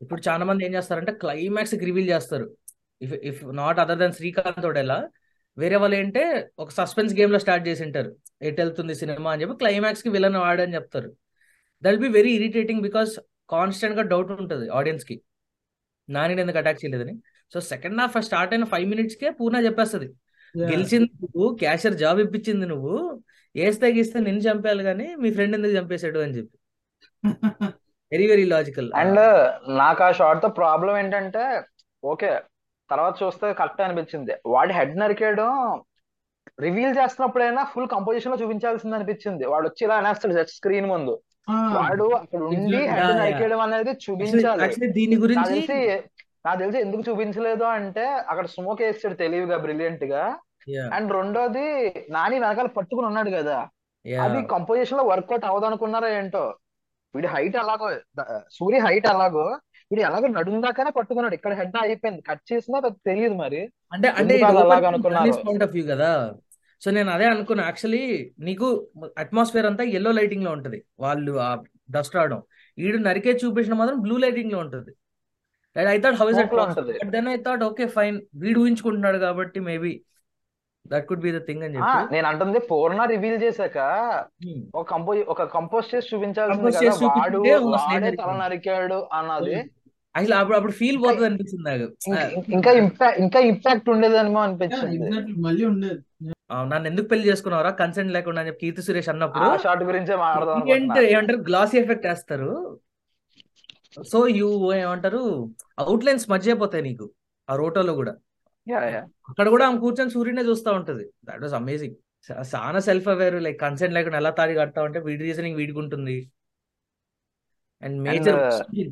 ఇప్పుడు 0.00 0.20
చాలా 0.28 0.44
మంది 0.48 0.64
ఏం 0.66 0.72
చేస్తారంటే 0.76 1.12
క్లైమాక్స్ 1.22 1.74
రివీల్ 1.88 2.08
చేస్తారు. 2.14 2.46
If 3.00 3.14
if 3.30 3.40
not 3.60 3.78
other 3.84 4.00
then 4.02 4.14
Srikanth 4.18 4.62
తోడేలా 4.64 4.98
వేరే 5.56 5.76
వాళ్ళు 5.82 5.96
ఏంటే 6.02 6.22
ఒక 6.62 6.70
సస్పెన్స్ 6.78 7.12
గేమ్లో 7.18 7.38
స్టార్ట్ 7.44 7.64
చేసి 7.68 7.82
ఉంటారు. 7.86 8.10
ఎటు 8.48 8.58
వెళ్తుంది 8.62 8.94
సినిమా 9.02 9.30
అని 9.32 9.42
చెప్పి 9.42 9.56
క్లైమాక్స్కి 9.62 10.10
విలన్ 10.16 10.38
వాడని 10.44 10.76
చెప్తారు. 10.78 11.10
That 11.84 12.00
be 12.04 12.08
very 12.18 12.32
irritating 12.38 12.82
because 12.86 13.12
కాన్స్టెంట్గా 13.54 14.02
డౌట్ 14.12 14.32
ఉంటుంది 14.42 14.66
ఆడియన్స్కి. 14.78 15.16
నాని 16.08 16.40
ఎందుకు 16.42 16.58
అటాక్ 16.60 16.80
చేయలేదని. 16.82 17.14
సో 17.52 17.58
సెకండ్ 17.72 18.00
హాఫ్ 18.02 18.16
స్టార్ట్ 18.28 18.52
అయిన 18.54 18.64
ఫైవ్ 18.72 18.86
మినిట్స్ 18.92 19.18
కే 19.22 19.28
పూర్ణ 19.38 19.58
చెప్పేస్తుంది. 19.66 20.08
గెలిచింది 20.54 21.08
నువ్వు 21.22 21.44
క్యాషియర్ 21.62 21.96
జాబ్ 22.02 22.18
ఇప్పించింది 22.24 22.66
నువ్వు 22.72 22.94
వేస్తే 23.54 23.88
గీస్తే 23.96 24.18
నిన్ను 24.26 24.42
చంపేయాలి 24.46 24.82
కానీ 24.88 25.06
మీ 25.22 25.28
ఫ్రెండ్ 25.36 25.56
ఎందుకు 25.58 25.74
చంపేశాడు 25.78 26.18
అని 26.24 26.36
చెప్పి. 26.38 26.56
వెరీ 28.12 28.26
వెరీ 28.32 28.44
లాజికల్ 28.54 28.88
అండ్ 29.00 29.20
నాకు 29.80 30.02
ఆ 30.06 30.10
షార్ట్తో 30.18 30.48
ప్రాబ్లం 30.60 30.94
ఏంటంటే 31.02 31.44
ఓకే 32.02 32.30
తర్వాత 32.90 33.14
చూస్తే 33.22 33.46
కరెక్ట్ 33.60 33.82
అనిపించింది. 33.84 34.32
వాడి 34.54 34.72
హెడ్ 34.78 34.96
నరికేయడం 35.02 35.50
రివీల్ 36.64 36.96
చేస్తున్నప్పుడైనా 36.98 37.62
ఫుల్ 37.72 37.88
కంపోజిషన్లో 37.94 38.38
చూపించాల్సింది 38.42 38.96
అనిపించింది. 38.98 39.44
వాడు 39.52 39.66
వచ్చి 39.68 39.82
ఇలా 39.86 39.96
అనేస్తాడు 40.00 40.44
స్క్రీన్ 40.58 40.88
ముందు. 40.94 41.14
వాడు 41.76 42.04
అక్కడ 42.14 42.42
ఉండి. 42.42 42.76
హెడ్. 42.88 43.16
నరికేయడం 43.20 43.60
అనేది 43.60 43.90
చూపించాలి. 44.04 44.62
యాక్చువల్లీ 44.62 44.92
దీని 44.92 45.10
నాకు 45.10 45.22
గురించి 45.22 45.50
తెలిసి 45.54 45.78
నాకు 46.46 46.58
తెలిసి 46.58 46.78
ఎందుకు 46.80 47.10
చూపించలేదు 47.10 47.64
అంటే 47.64 48.04
అక్కడ 48.30 48.46
స్మోక్ 48.46 48.82
వేసాడు 48.82 49.14
తెలివిగా 49.14 49.56
బ్రిలియంట్గా 49.56 50.22
అండ్ 50.92 51.12
రెండోది 51.12 51.66
నాని 52.10 52.38
వెనకాల 52.38 52.66
పట్టుకుని 52.66 53.06
ఉన్నాడు 53.06 53.30
కదా. 53.30 53.56
అది 54.24 54.42
కంపోజిషన్లో 54.46 55.04
వర్కౌట్ 55.04 55.44
అవ్వదు 55.44 55.66
అనుకున్నారా 55.66 56.08
ఏంటో. 56.08 56.44
వీడి 57.14 57.26
హైట్ 57.26 57.56
అలాగో 57.56 57.88
సూర్య 58.52 58.78
హైట్ 58.78 59.06
అలాగో 59.06 59.44
వీడు 59.90 60.02
ఎలాగో 60.02 60.26
నడుం 60.26 60.62
దాకానే 60.62 60.90
పట్టుకున్నాడు. 60.90 61.34
ఇక్కడ 61.34 61.52
హెడ్ 61.52 61.76
అయిపోయింది. 61.76 62.22
కట్ 62.22 62.52
చేసినా 62.52 62.78
తెలియదు 62.88 63.34
మరి. 63.34 63.60
అంటే 63.92 64.08
అంటే 64.08 64.34
అలాగ 64.42 64.84
కదా. 65.88 66.10
సో 66.84 66.90
నేను 66.96 67.10
అదే 67.16 67.26
అనుకున్నా. 67.34 67.62
యాక్చువల్లీ 67.68 68.02
నీకు 68.48 68.66
అట్మాస్ఫియర్ 69.22 69.68
అంతా 69.70 69.84
ఎల్లో 69.98 70.10
లైటింగ్లో 70.18 70.50
ఉంటది. 70.56 70.78
వాళ్ళు 71.04 71.32
ఆ 71.46 71.50
డస్ట్ 71.96 72.16
రావడం. 72.18 72.40
ఈడు 72.78 72.98
నరికే 73.08 73.32
చూపించడం 73.42 73.78
మాత్రం 73.80 73.98
బ్లూ 74.06 74.16
లైటింగ్లో 74.24 74.58
ఉంటది. 74.64 74.92
I 75.76 75.98
thought 76.02 76.18
how 76.18 76.26
is 76.32 76.38
Smoke 76.38 76.56
లో 76.58 76.64
ఉంటది. 76.70 76.92
But 77.00 77.12
then 77.14 77.28
I 77.34 77.36
thought 77.46 77.62
okay 77.68 77.86
fine 77.94 78.18
వీడు 78.42 78.58
ఊహించుకుంటున్నాడు 78.64 79.18
కాబట్టి 79.26 79.60
maybe 79.68 79.92
that 80.92 81.06
could 81.08 81.22
be 81.26 81.30
the 81.36 81.40
thing 81.48 81.62
అని 81.66 81.76
చెప్పి. 81.76 82.12
నేను 82.14 82.26
అంటుంది 82.30 82.58
పూర్ణ 82.70 83.04
రివీల్ 83.12 83.38
చేశాక. 83.44 83.78
ఒక 84.80 84.84
కంపోజ్ 84.94 85.20
ఒక 85.34 85.44
కంపోజ్ 85.56 85.86
చేసి 85.94 86.10
చూపించాల్సింది 86.12 87.06
వాడు 87.06 87.40
వాడే 87.46 87.86
scenery. 87.86 88.18
తల 88.22 88.34
నరికాడు 88.42 89.00
అన్నది 89.18 89.56
అసలు 90.14 90.34
అప్పుడు 90.40 90.56
అప్పుడు 90.56 90.74
ఫీల్ 90.80 90.98
పోతుంది 91.04 91.26
అనిపించింది 91.28 91.64
నాకు. 91.70 91.86
ఇంకా 92.08 92.24
ఇంకా 92.56 92.72
ఇంపాక్ట్ 92.82 93.20
ఇంకా 93.24 93.40
ఇంపాక్ట్ 93.52 93.88
ఉండేదేమో 93.94 94.40
అనిపించింది. 94.46 95.08
మళ్ళీ 95.46 95.64
ఉండేది. 95.72 96.00
నన్ను 96.50 96.86
ఎందుకు 96.88 97.06
పెళ్ళి 97.08 97.26
చేసుకున్నారా 97.30 97.70
కన్సెంట్ 97.70 98.12
లేకుండా 98.12 98.40
అని 98.40 98.48
చెప్పి 98.48 98.62
కీర్తి 98.64 98.82
సురేష్ 98.86 99.08
అన్నప్పుడు 99.08 99.46
షార్ట్ 99.64 99.84
గురించే 99.84 100.16
మాట్లాడదాం 100.16 100.68
ఏమంటారు? 101.14 101.38
గ్లాసీ 101.48 101.76
ఎఫెక్ట్ 101.78 102.06
వేస్తారు. 102.06 102.50
సో 104.10 104.18
యూ 104.38 104.48
ఏమంటారు? 104.74 105.22
అవుట్ 105.78 106.04
లైన్స్ 106.04 106.26
మధ్య 106.30 106.52
అయిపోతాయి 106.52 106.82
నీకు 106.82 107.06
ఆ 107.48 107.56
రోటోలో 107.56 107.94
కూడా. 107.94 108.14
అక్కడ 109.30 109.46
కూడా 109.48 109.64
ఆమె 109.66 109.78
కూర్చొని 109.78 110.10
సూర్యునే 110.10 110.42
చూస్తూ 110.42 110.70
ఉంటది. 110.72 111.04
దట్ 111.24 111.42
వాస్ 111.42 111.56
అమేజింగ్ 111.60 111.96
చాలా 112.54 112.80
సెల్ఫ్ 112.80 113.08
అవేర్ 113.08 113.36
లైక్ 113.42 113.58
కన్సెంట్ 113.60 113.94
లేకుండా 113.94 114.18
ఎలా 114.18 114.30
తాడి 114.30 114.54
కడతా 114.54 114.80
ఉంటే 114.82 114.98
వీడి 115.00 115.22
రీజనింగ్ 115.24 115.56
వీడికి 115.56 115.78
ఉంటుంది 115.78 116.16
అండ్ 117.82 117.98
మేజర్ 118.02 118.40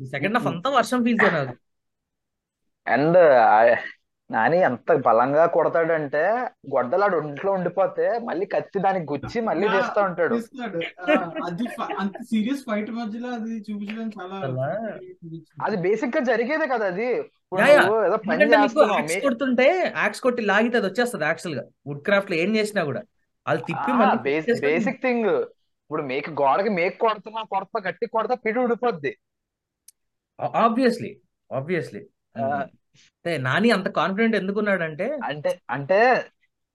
సెకండ్ 0.05 0.37
హాఫ్ 0.37 0.47
అంతా 0.47 0.69
వర్షం 0.69 0.99
ఫీల్ 1.03 1.21
నాకు 1.33 1.55
అండ్ 2.87 3.17
నాని 4.33 4.57
ఎంత 4.67 4.91
బలంగా 5.05 5.45
కొడతాడంటే 5.55 6.21
గొడ్డలాడు 6.73 7.15
ఒంట్లో 7.17 7.51
ఉండిపోతే 7.51 8.05
మళ్ళీ 8.19 8.45
కత్తి 8.45 8.79
దానికి 8.79 9.05
గుచ్చి 9.13 9.39
మళ్ళీ 9.41 9.67
తీస్తా 9.67 10.01
ఉంటాడు. 10.05 10.35
అది 11.47 11.65
అంత 11.99 12.15
సీరియస్ 12.21 12.63
ఫైట్ 12.69 12.91
మధ్యలో 12.91 13.29
అది 13.29 13.53
చూపించడం 13.67 14.09
చాలా? 14.17 14.67
అది 15.63 15.77
బేసిక్గా 15.77 16.23
జరిగేదే 16.23 16.67
కదా 16.67 16.85
అది. 16.85 17.09
ఏదో 17.71 18.17
పని 18.29 18.45
యాక్స్ 18.53 19.17
కొడుతుంటే 19.21 19.67
యాక్స్ 19.97 20.21
కొట్టి 20.21 20.41
లాగితే 20.41 20.77
అది 20.77 20.87
వచ్చేస్తుంది 20.87 21.25
యాక్చువల్గా. 21.25 21.65
వుడ్ 21.87 22.03
క్రాఫ్ట్లో 22.03 22.37
ఏం 22.37 22.51
చేసినా 22.55 22.83
కూడా. 22.83 23.03
వాళ్ళు 23.45 23.63
తిప్పి 23.63 23.91
బేసిక్ 24.67 25.01
థింగ్ 25.01 25.29
ఇప్పుడు 25.83 26.03
మేక్ 26.11 26.29
గోడకి 26.41 26.69
మేక్ 26.69 26.95
కొడుతున్నా 26.99 27.41
కొడతా 27.53 27.79
గట్టి 27.87 28.05
కొడతా 28.07 28.35
పిడి 28.35 28.59
ఉడిపోద్ది 28.59 29.11
ఆబ్వియస్లీ 30.63 31.11
ఆబ్వియస్లీ 31.49 32.01
ఆ, 33.25 33.37
నాని 33.37 33.71
అంత 33.71 33.87
కాన్ఫిడెంట్ 33.91 34.35
ఎందుకున్నాడంటే 34.35 35.07
అంటే 35.23 35.59
అంటే 35.69 35.99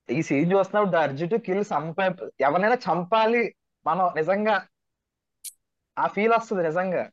ఈ 0.09 0.21
సీన్ 0.21 0.51
చూస్తున్నప్పుడు 0.53 0.97
అర్జున్ 0.97 1.39
కిల్ 1.39 1.63
చంప 1.63 1.97
ఎవరైనా 2.41 2.77
చంపాలి 2.85 3.43
మనం 3.85 4.05
నిజంగా 4.15 4.55
ఆ 5.97 6.07
ఫీల్ 6.07 6.33
వస్తుంది 6.33 6.63
నిజంగా. 6.63 7.03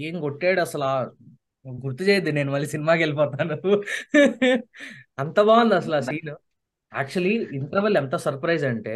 ఏం 0.00 0.20
కొట్టాడు 0.20 0.60
అసలు? 0.60 0.88
గుర్తు 1.66 2.02
చేయద్దు 2.02 2.30
నేను 2.30 2.52
మళ్ళీ 2.52 2.66
సినిమాకి 2.66 3.02
వెళ్ళిపోతాను. 3.02 3.56
అంత 5.18 5.40
బాగుంది 5.40 5.74
అసలు 5.74 5.94
ఆ 5.94 6.00
సీన్ 6.00 6.30
యాక్చువల్లీ 6.92 7.34
ఇంటర్వెల్ 7.52 7.96
ఎంత 7.96 8.16
సర్ప్రైజ్ 8.16 8.64
అంటే 8.64 8.94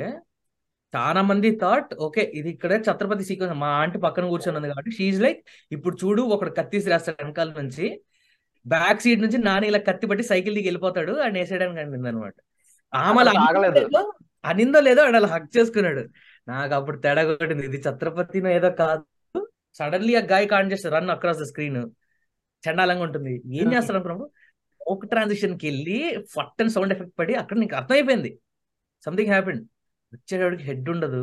చాలా 0.96 1.22
మంది 1.22 1.56
థాట్ 1.56 1.94
ఓకే 1.94 2.32
ఇది 2.34 2.50
ఇక్కడ 2.50 2.72
ఛత్రపతి 2.72 3.24
సీక్వెన్స్. 3.24 3.58
మా 3.58 3.66
ఆంటీ 3.66 3.98
పక్కన 3.98 4.28
కూర్చొని 4.28 4.56
ఉంది 4.56 4.68
కాబట్టి 4.68 4.90
షీఈ్ 4.90 5.20
లైక్ 5.20 5.44
ఇప్పుడు 5.72 5.96
చూడు 6.04 6.22
ఒకడు 6.22 6.50
కత్తి 6.50 6.78
రాస్తాడు 6.78 7.24
వెనకాల 7.24 7.48
నుంచి. 7.50 8.02
బ్యాక్ 8.66 9.00
సీట్ 9.00 9.20
నుంచి 9.20 9.38
నాని 9.38 9.66
ఇలా 9.66 9.78
కత్తి 9.78 10.06
పట్టి 10.06 10.24
సైకిల్ 10.24 10.54
దిగి 10.54 10.66
వెళ్ళిపోతాడు 10.66 11.12
అని 11.12 11.38
వేసేయడానికి 11.38 11.80
అనిపింది 11.80 12.08
అనమాట 12.08 12.34
ఆమె. 12.94 13.18
అనిందో 13.24 13.60
లేదో- 13.60 14.24
అనిందో 14.44 15.02
ఆడు 15.02 15.16
అలా 15.16 15.26
హక్ 15.26 15.58
చేసుకున్నాడు. 15.58 16.08
నాకు 16.48 16.74
అప్పుడు 16.74 16.98
తేడా 16.98 17.34
కొట్టింది. 17.34 17.66
ఇది 17.66 17.82
ఛత్రపతినో 17.88 18.50
ఏదో 18.50 18.70
కాదు. 18.70 19.50
సడన్లీ 19.74 20.14
ఆ 20.14 20.20
గాయ 20.20 20.46
కాన్ 20.46 20.72
చేస్తే 20.72 20.88
రన్ 20.88 21.10
అక్రాస్ 21.10 21.38
ద 21.38 21.42
స్క్రీన్ 21.42 21.90
చండాలంగా 22.70 23.02
ఉంటుంది. 23.02 23.34
ఏం 23.34 23.72
చేస్తాడు 23.72 23.92
అనుకున్నప్పుడు 23.92 24.30
ఒక 24.88 25.06
ట్రాన్సిషన్కి 25.06 25.66
వెళ్ళి 25.66 26.24
ఫట్ 26.30 26.62
అండ్ 26.62 26.72
సౌండ్ 26.72 26.92
ఎఫెక్ట్ 26.92 27.18
పడి 27.18 27.34
అక్కడ 27.34 27.56
నీకు 27.56 27.76
అర్థమైపోయింది. 27.76 28.38
సంథింగ్ 29.04 29.28
హ్యాపెండ్ 29.28 29.66
వచ్చేటోడికి 30.12 30.64
హెడ్ 30.68 30.88
ఉండదు. 30.94 31.22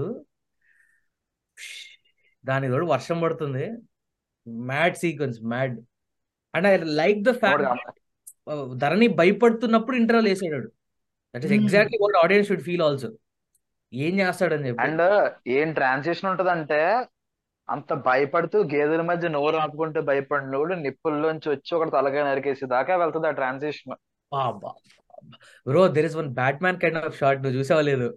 దాని 2.46 2.72
తోడు 2.72 2.88
వర్షం 2.94 3.18
పడుతుంది. 3.24 3.66
Mad 4.72 4.98
sequence 5.04 5.38
mad 5.54 5.76
and 6.54 6.68
I 6.72 6.74
like 7.02 7.22
the 7.28 7.32
fact 7.44 7.64
Dharani 8.82 9.08
భయపడుతున్నప్పుడు 9.20 9.96
interval 10.02 10.28
వేసాడు 10.32 10.68
that 11.34 11.46
is. 11.46 11.56
Exactly 11.60 12.00
what 12.04 12.18
audience 12.24 12.48
should 12.50 12.66
feel 12.68 12.84
also 12.88 13.10
ఏం 13.94 14.14
చేస్తాడని 14.20 14.68
చెప్పి. 14.68 14.82
అండ్ 14.86 15.04
ఏం 15.58 15.68
ట్రాన్సిషన్ 15.80 16.30
ఉంటదంటే 16.32 16.80
అంత 17.70 17.94
భయపడుతూ 18.08 18.58
గేదెల 18.74 19.04
మధ్య 19.10 19.28
నోరు 19.36 19.58
ఆపుకుంటూ 19.62 20.00
భయపడినోడు 20.10 20.74
నిప్పుల్లోంచి 20.86 21.48
వచ్చి 21.54 21.72
ఒకటి 21.78 21.92
తలకాయ 21.96 22.24
నరికేసి 22.24 22.66
దాకా 22.74 22.96
వెళ్తుంది 23.02 23.28
ఆ 23.30 23.34
transition 23.40 23.96
bro 25.68 25.82
there 25.96 26.08
is 26.10 26.18
one 26.22 26.30
Batman 26.66 26.80
kind 26.84 27.00
of 27.02 27.18
shot 27.22 27.42
నువ్వు 27.44 27.58
చూసావా 27.60 27.84
లేదు? 27.90 28.08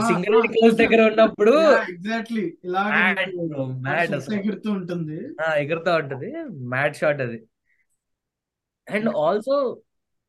సింగిల్ 0.00 0.48
క్లోజ్ 0.48 0.76
దగ్గర 0.76 1.08
ఉన్నప్పుడు 1.08 1.50
ఎగ్జాక్ట్లీ. 1.90 2.56
అసలు. 4.02 4.34
ఎగురుతూ 4.34 4.70
ఉంటుంది. 4.70 5.42
ఆ, 5.42 5.54
ఎగురుతా 5.54 5.96
ఉంటది. 5.96 6.32
మ్యాడ్ 6.68 6.96
షాట్ 6.96 7.20
అది. 7.20 7.42
అండ్ 8.90 9.08
ఆల్సో 9.16 9.80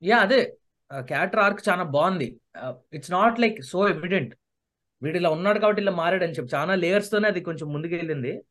యా 0.04 0.18
అదే. 0.18 0.56
క్యారెక్టర్ 1.00 1.40
ఆర్క్ 1.40 1.70
చాలా 1.70 1.84
బాగుంది. 1.84 2.40
It's 2.94 3.12
not 3.12 3.40
like 3.40 3.62
so 3.62 3.90
evident 3.90 4.36
వీడు 5.04 5.18
ఇలా 5.18 5.30
ఉన్నాడు 5.30 5.60
కాబట్టి 5.60 5.82
ఇలా 5.82 5.92
మారాడు 5.92 6.24
అని 6.24 6.34
చెప్పి 6.34 6.56
చాలా 6.56 6.76
లేయర్స్ 6.76 7.12
తోనే 7.12 7.28
అది 7.28 7.42
కొంచెం 7.42 7.74
ముందుకెళ్ళింది. 7.74 8.42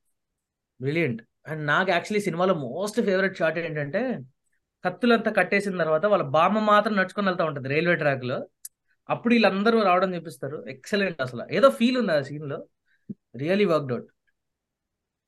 బ్రిలియంట్ 0.80 1.22
అండ్ 1.48 1.66
నాకు 1.66 1.90
యాక్చువల్లీ 1.90 2.20
సినిమాలో 2.20 2.54
మోస్ట్ 2.54 3.00
ఫేవరెట్ 3.00 3.38
షాట్ 3.38 3.58
ఏంటంటే 3.58 4.18
కత్తులంతా 4.84 5.30
కట్టేసిన 5.30 5.78
తర్వాత 5.78 6.06
వాళ్ళ 6.06 6.24
బామ్మ 6.24 6.58
మాత్రం 6.58 6.96
నడుచుకొని 6.96 7.26
వెళ్తా 7.26 7.44
ఉంటది 7.44 7.68
రైల్వే 7.68 7.94
ట్రాక్లో. 7.94 8.48
అప్పుడు 9.10 9.34
వీళ్ళందరూ 9.34 9.82
రావడం 9.82 10.14
చూపిస్తారు. 10.14 10.64
ఎక్సలెంట్ 10.68 11.20
అసలు. 11.20 11.46
ఏదో 11.52 11.68
ఫీల్ 11.70 11.98
ఉంది 11.98 12.12
ఆ 12.12 12.22
సీన్లో. 12.22 12.66
Really 13.36 13.64
worked 13.64 13.92
out 13.92 14.08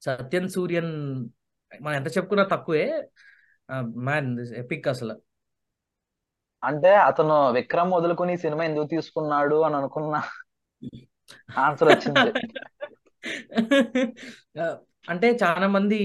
Sathyan 0.02 0.48
Sooryan 0.48 0.92
మనం 1.82 1.94
ఎంత 1.94 2.06
చెప్పుకున్నా 2.06 2.44
తక్కువే. 2.44 3.08
మ్యాన్ 3.96 4.40
ఎపిక్ 4.56 4.88
అసలు. 4.88 5.14
అంటే 6.64 6.94
అతను 6.94 7.50
విక్రమ్ 7.50 7.92
వదులుకుని 7.92 8.38
సినిమా 8.38 8.64
ఎందుకు 8.64 8.86
తీసుకున్నాడు 8.86 9.56
అని 9.60 9.76
అనుకున్న 9.76 10.22
ఆన్సర్ 11.58 11.88
వచ్చింది. 11.88 12.30
అంటే 15.08 15.38
చాలా 15.42 15.66
మంది 15.66 16.00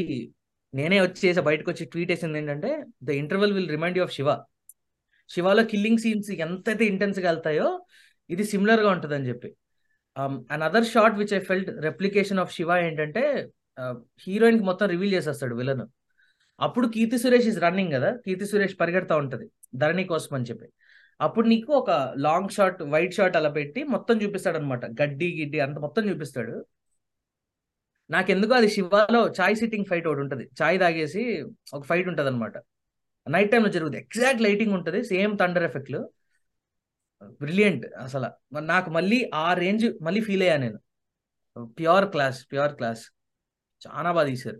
నేనే 0.73 1.01
వచ్చి 1.01 1.29
చేసా 1.29 1.41
బయటకు 1.41 1.71
వచ్చి 1.71 1.85
ట్వీట్ 1.85 2.11
వేసింది 2.11 2.37
ఏంటంటే 2.37 2.85
the 3.03 3.09
interval 3.09 3.53
will 3.53 3.69
remind 3.69 3.97
you 3.97 4.03
of 4.03 4.13
Shiva 4.13 4.29
శివాలో 5.29 5.63
killing 5.71 6.01
scenes 6.03 6.29
ఎంతైతే 6.45 6.83
ఇంటెన్స్గా 6.91 7.27
వెళ్తాయో 7.31 7.67
ఇది 8.29 8.43
సిమిలర్గా 8.51 8.89
ఉంటుంది 8.95 9.15
అని 9.17 9.27
చెప్పి. 9.31 9.49
And 10.53 10.63
other 10.67 10.87
shot 10.93 11.15
which 11.21 11.33
I 11.37 11.41
felt 11.49 11.69
replication 11.87 12.41
of 12.43 12.53
Shiva 12.57 12.71
ఏంటంటే 12.87 13.23
uh, 13.81 13.95
హీరోయిన్కి 14.25 14.65
మొత్తం 14.69 14.87
రివీల్ 14.93 15.13
చేసేస్తాడు 15.17 15.55
విలన్ 15.61 15.85
అప్పుడు 16.61 16.87
కీర్తి 16.95 17.17
సురేష్ 17.23 17.47
ఇస్ 17.51 17.59
రన్నింగ్ 17.65 17.93
కదా 17.95 18.09
కీర్తి 18.25 18.45
సురేష్ 18.51 18.75
పరిగెడతా 18.81 19.15
ఉంటది 19.23 19.45
ధరణి 19.81 20.03
కోసం 20.11 20.33
అని 20.37 20.47
చెప్పి. 20.49 20.67
అప్పుడు 21.19 21.45
నీకు 21.53 21.71
ఒక 21.81 21.91
లాంగ్ 22.25 22.53
షాట్ 22.57 22.79
వైట్ 22.93 23.17
షాట్ 23.17 23.35
అలా 23.39 23.51
పెట్టి 23.57 23.81
మొత్తం 23.95 24.15
చూపిస్తాడు 24.23 24.57
అనమాట 24.61 24.85
గడ్డి 25.01 25.29
గిడ్డి 25.39 25.59
అంత 25.65 25.77
మొత్తం 25.85 26.03
చూపిస్తాడు. 26.11 26.55
నాకెందుకో 28.09 28.53
అది 28.59 28.69
శివాలో 28.75 29.21
చాయ్ 29.37 29.55
సిట్టింగ్ 29.61 29.87
ఫైట్ 29.91 30.07
ఒకటి 30.09 30.21
ఉంటుంది. 30.25 30.45
చాయ్ 30.59 30.77
తాగేసి 30.83 31.23
ఒక 31.77 31.83
ఫైట్ 31.91 32.07
ఉంటుంది 32.11 32.29
అనమాట 32.33 32.55
నైట్ 33.27 33.51
టైంలో 33.51 33.69
జరుగుతుంది 33.69 34.01
ఎగ్జాక్ట్ 34.03 34.41
లైటింగ్ 34.41 34.73
ఉంటుంది. 34.73 35.03
సేమ్ 35.03 35.37
థండర్ 35.39 35.63
ఎఫెక్ట్లు 35.63 36.09
బ్రిలియంట్ 37.41 37.85
అసలు. 37.95 38.29
మరి 38.53 38.65
నాకు 38.65 38.89
మళ్ళీ 38.89 39.31
ఆ 39.33 39.53
రేంజ్ 39.53 40.03
మళ్ళీ 40.03 40.21
ఫీల్ 40.21 40.41
అయ్యా 40.41 40.57
నేను. 40.57 40.79
ప్యూర్ 41.65 42.05
క్లాస్ 42.05 42.39
ప్యూర్ 42.51 42.73
క్లాస్ 42.73 43.03
చాలా 43.87 44.11
బాగా 44.11 44.27
తీశారు. 44.27 44.59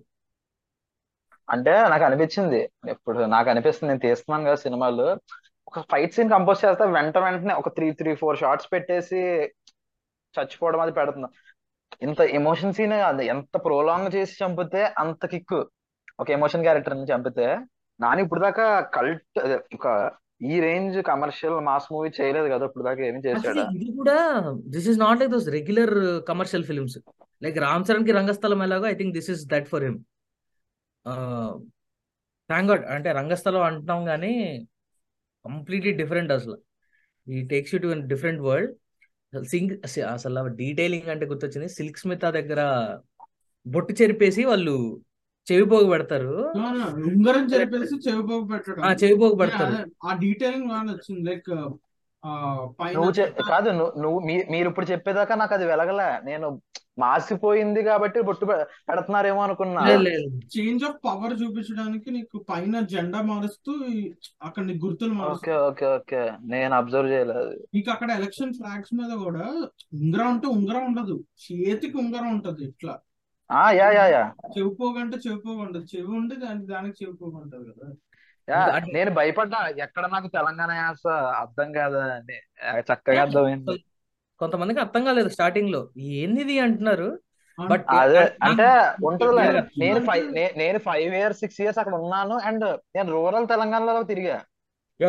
అంటే 1.50 1.72
నాకు 1.72 2.04
అనిపించింది. 2.04 2.72
ఇప్పుడు 2.90 3.20
నాకు 3.20 3.50
అనిపిస్తుంది 3.50 3.90
నేను 3.92 4.00
తీస్తున్నాను 4.00 4.46
కదా 4.46 4.56
సినిమాలు. 4.56 5.20
ఒక 5.68 5.80
ఫైట్ 5.92 6.14
సీన్ 6.14 6.30
కంపోజ్ 6.30 6.66
చేస్తే 6.66 6.86
వెంట 6.86 7.18
వెంటనే 7.18 7.54
ఒక 7.54 7.70
త్రీ 7.76 7.92
త్రీ 7.92 8.16
ఫోర్ 8.16 8.38
షార్ట్స్ 8.38 8.72
పెట్టేసి 8.74 9.22
చచ్చిపోవడం 10.36 10.80
అది 10.80 10.92
పెడుతుంది. 10.92 11.28
ఇంత 12.02 12.22
ఎమోషన్ 12.22 12.74
సీన్ 12.74 12.94
ఎంత 13.22 13.58
ప్రోలాంగ్ 13.66 14.16
చేసి 14.16 14.44
చంపితే 14.44 14.84
అంత 14.98 15.26
కిక్ 15.26 15.54
ఒక 16.20 16.30
ఎమోషన్ 16.32 16.62
క్యారెక్టర్ని 16.62 17.04
చంపితే 17.04 17.48
నాని 18.00 18.22
ఇప్పుడు 18.26 18.42
దాకా 18.46 18.66
కల్ట్ 18.96 19.40
ఒక 19.78 19.88
ఈ 20.52 20.56
రేంజ్ 20.66 20.96
కమర్షియల్ 21.10 21.58
మాస్ 21.68 21.88
మూవీ 21.94 22.10
చేయలేదు 22.18 22.48
కదా 22.54 22.64
ఇప్పుడు 22.70 22.86
దాకా 22.88 23.02
ఏమి 23.10 23.22
చేశాడా? 23.28 23.64
ఇది 23.78 23.88
కూడా 24.00 24.18
this 24.74 24.88
is 24.92 25.00
not 25.04 25.20
like 25.22 25.32
those 25.36 25.48
regular 25.58 25.94
commercial 26.30 26.66
films 26.70 26.98
like 27.42 27.58
Ram 27.66 27.86
చరణ్కి 27.90 28.14
Rangasthalam 28.20 28.62
ఎలాగో 28.68 28.86
I 28.94 28.96
think 29.02 29.14
this 29.18 29.30
is 29.36 29.44
that 29.54 29.68
for 29.74 29.86
him 29.88 29.98
thank 32.50 32.70
God 32.72 32.84
అంటే 32.96 33.10
రంగస్థలం 33.20 33.64
అంటున్నాం 33.70 34.02
కానీ 34.12 34.34
కంప్లీట్లీ 35.46 35.92
డిఫరెంట్ 36.02 36.32
అసలు. 36.38 36.58
ఈ 37.28 37.40
takes 37.52 37.72
you 37.74 37.80
to 37.84 37.90
different 38.14 38.42
world 38.48 38.74
Singh 39.54 39.74
అసలు 40.16 40.42
డీటెయిలింగ్ 40.62 41.10
అంటే 41.14 41.26
గుర్తొచ్చింది. 41.32 41.68
సిల్క్ 41.78 42.00
స్మిత 42.04 42.26
దగ్గర 42.38 42.62
బొట్టు 43.66 43.94
చెరిపేసి 44.02 44.42
వాళ్ళు 44.52 44.76
చెవి 45.48 45.66
పోగు 45.72 45.88
పెడతారు 45.90 46.34
No, 46.56 46.68
no, 46.74 46.86
ఉంగరం 47.10 47.44
చెరిపేసి 47.52 47.96
చెవిపోగు 48.06 48.46
పెట్టడం 48.46 48.84
ఆ 48.88 48.92
చెవి 49.02 49.18
పోగు 49.22 49.34
Yeah, 49.34 49.42
పెడతారు 49.42 49.78
ఆ 50.04 50.14
డీటెయిలింగ్ 50.22 50.70
బాగా 50.70 50.84
నచ్చింది 50.84 51.24
లైక్ 51.30 51.52
నువ్వు 52.96 53.12
కాదు 53.50 53.70
నువ్వు 54.04 54.20
మీరు 54.54 54.68
ఇప్పుడు 54.70 54.88
చెప్పేదాకా 54.92 55.34
నాకు 55.36 55.54
అది 55.54 55.66
వెలగలే. 55.66 56.10
నేను 56.24 56.48
మాసిపోయింది 56.98 57.82
కాబట్టి 57.84 58.20
బొట్టు 58.22 58.46
పెడుతున్నారేమో 58.90 59.42
అనుకున్నా. 59.42 59.82
లేదు, 59.88 60.04
లేదు. 60.04 60.28
చేంజ్ 60.54 60.84
ఆఫ్ 60.84 61.00
పవర్ 61.06 61.34
చూపించడానికి 61.42 62.10
నీకు 62.12 62.38
పైన 62.50 62.80
జెండా 62.92 63.22
మారుస్తూ 63.22 63.72
అక్కడ 64.42 64.64
నీకు 64.66 64.82
గుర్తులు 64.86 65.14
ఓకే 65.14 65.22
మారుస్తూ 65.22 65.56
ఓకే 65.68 65.86
ఓకే. 65.98 66.22
నేను 66.46 66.74
అబ్జర్వ్ 66.76 67.12
చేయలేదు. 67.12 67.52
నీకు 67.76 67.92
అక్కడ 67.92 68.10
ఎలక్షన్ 68.12 68.56
ఫ్లాగ్స్ 68.60 68.94
మీద 68.94 69.12
కూడా 69.26 69.46
ఉంగరం 70.00 70.30
అంటే 70.34 70.48
ఉంగరం 70.58 70.86
ఉండదు. 70.86 71.18
చేతికి 71.46 71.98
ఉంగరం 71.98 72.30
ఉంటది 72.36 72.64
ఇట్లా. 72.66 72.96
ఆ 73.52 73.72
యా 73.72 73.92
యా 73.92 74.06
యా. 74.06 74.34
చెవి 75.96 76.04
ఉండి 76.04 76.36
దానికి 76.36 76.66
దానికి 76.66 77.06
ఉంటది 77.24 77.64
కదా. 77.64 77.94
యా 78.50 78.80
నేను 78.94 79.12
భయపడ్డా. 79.12 79.74
ఎక్కడ 79.78 80.06
నాకు 80.08 80.28
తెలంగాణ 80.28 80.72
యాస 80.72 81.08
అర్థం 81.14 81.72
కాదా 81.72 82.04
అని. 82.04 82.38
చక్కగా 82.80 83.22
అర్థమైంది. 83.22 83.86
కొంతమందికి 84.40 84.80
అర్థం 84.80 85.06
కాలేదు 85.06 85.30
స్టార్టింగ్లో. 85.30 85.90
ఏంది 85.98 86.42
ఇది 86.42 86.60
అంటున్నారు 86.60 87.20
బట్ 87.70 87.86
అదే 87.90 88.36
అంటే 88.44 88.68
ఉంటదిలే. 89.06 89.44
Yeah. 89.44 89.68
నేను 89.78 90.06
ఫైవ్ 90.06 90.34
నేను 90.34 90.80
ఫైవ్ 90.80 91.16
ఇయర్స్ 91.16 91.40
సిక్స్ 91.40 91.62
ఇయర్స్ 91.62 91.80
అక్కడ 91.80 91.96
ఉన్నాను 91.96 92.36
అండ్ 92.38 92.66
నేను 92.96 93.12
రూరల్ 93.12 93.48
తెలంగాణలో 93.48 94.04
తిరిగా. 94.04 94.42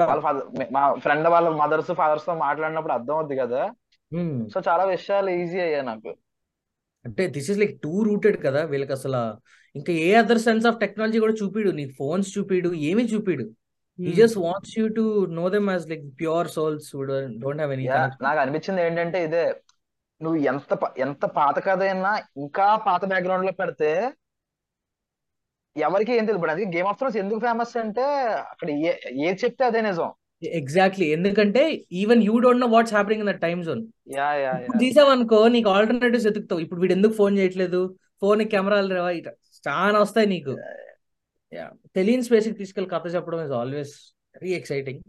వాళ్ళ 0.07 0.22
ఫాదర్ 0.22 0.72
మా 0.72 0.95
ఫ్రెండ్ 0.95 1.28
వాళ్ళ 1.28 1.49
మదర్స్ 1.49 1.93
ఫాదర్స్తో 1.93 2.34
మాట్లాడినప్పుడు 2.34 2.93
అర్థం 2.93 3.14
అవుద్ది 3.14 3.37
కదా. 3.37 3.70
సో 4.49 4.61
చాలా 4.68 4.84
విషయాలు 4.84 5.30
ఈజీ 5.30 5.61
అయ్యాయి 5.61 5.87
నాకు. 5.87 6.16
అంటే 7.07 7.23
this 7.37 7.51
is 7.53 7.61
like 7.63 7.75
too 7.85 7.93
rooted 8.09 8.39
కదా 8.47 8.63
వీళ్ళకి 8.73 8.95
అసలు 8.99 9.21
ఇంకా 9.75 9.93
ఏ 10.07 10.11
అదర్ 10.23 10.43
సెన్స్ 10.47 10.67
ఆఫ్ 10.71 10.81
టెక్నాలజీ 10.83 11.19
కూడా 11.25 11.35
చూపిడు. 11.41 11.71
నీకు 11.79 11.93
ఫోన్స్ 11.99 12.29
చూపిడు 12.37 12.71
ఏమీ 12.91 13.05
చూపిడు. 13.13 13.47
He 13.99 14.11
just 14.21 14.39
wants 14.47 14.75
you 14.79 14.87
to 14.99 15.05
know 15.39 15.45
them 15.55 15.69
as 15.75 15.87
like 15.93 16.05
pure 16.21 16.49
souls 16.57 16.91
don't 17.43 17.61
have 17.63 17.73
any 17.77 17.87
నాకు 18.27 18.39
అనిపించింది 18.45 18.83
ఏంటంటే 18.87 19.21
ఇదే. 19.27 19.45
నువ్వు 20.21 20.39
ఎంత 20.51 20.79
ఎంత 21.07 21.25
పాత 21.39 21.57
కథ 21.67 21.83
అయినా 21.89 22.13
ఇంకా 22.43 22.67
పాత 22.89 23.03
బ్యాక్గ్రౌండ్లో 23.13 23.53
పెడితే 23.63 23.91
ఎవరికి 25.77 26.13
ఏం 26.19 26.25
తెలియదు. 26.29 26.53
అది 26.53 26.65
గేమ్ 26.77 26.89
ఆఫ్ 26.91 26.99
థ్రోన్స్ 26.99 27.19
ఎందుకు 27.23 27.41
ఫేమస్ 27.47 27.75
అంటే 27.85 28.05
అక్కడ 28.53 28.69
ఏ 28.89 28.93
ఏది 29.27 29.39
చెప్తే 29.45 29.65
అదే 29.71 29.81
నిజం. 29.89 30.11
ఎగ్జాక్ట్లీ 30.43 31.07
ఎందుకంటే 31.12 31.62
even 31.93 32.22
you 32.22 32.34
don't 32.39 32.61
know 32.61 32.68
what's 32.68 32.95
happening 32.95 33.22
in 33.24 33.30
the 33.32 33.37
time 33.45 33.62
zone 33.62 33.82
తీసావనుకో 34.82 35.39
నీకు 35.49 35.68
ఆల్టర్నేటివ్స్ 35.70 36.26
ఎతుకుతావు 36.26 36.61
ఇప్పుడు 36.61 36.80
వీడు 36.80 36.93
ఎందుకు 36.93 37.14
ఫోన్ 37.14 37.34
చేయట్లేదు? 37.39 37.80
ఫోన్ 38.22 38.43
కెమెరాలు 38.53 38.91
రావా 38.95 39.11
ఇట 39.18 39.28
చాలా 39.64 39.99
వస్తాయి 39.99 40.28
నీకు. 40.34 40.53
తెలియని 41.97 42.24
స్పేస్కి 42.28 42.55
తీసుకెళ్ళి 42.61 42.91
కథ 42.95 43.07
చెప్పడం 43.14 43.41
ఇస్ 43.47 43.55
ఆల్వేస్ 43.61 43.95
వెరీ 44.34 44.53
ఎక్సైటింగ్ 44.55 45.03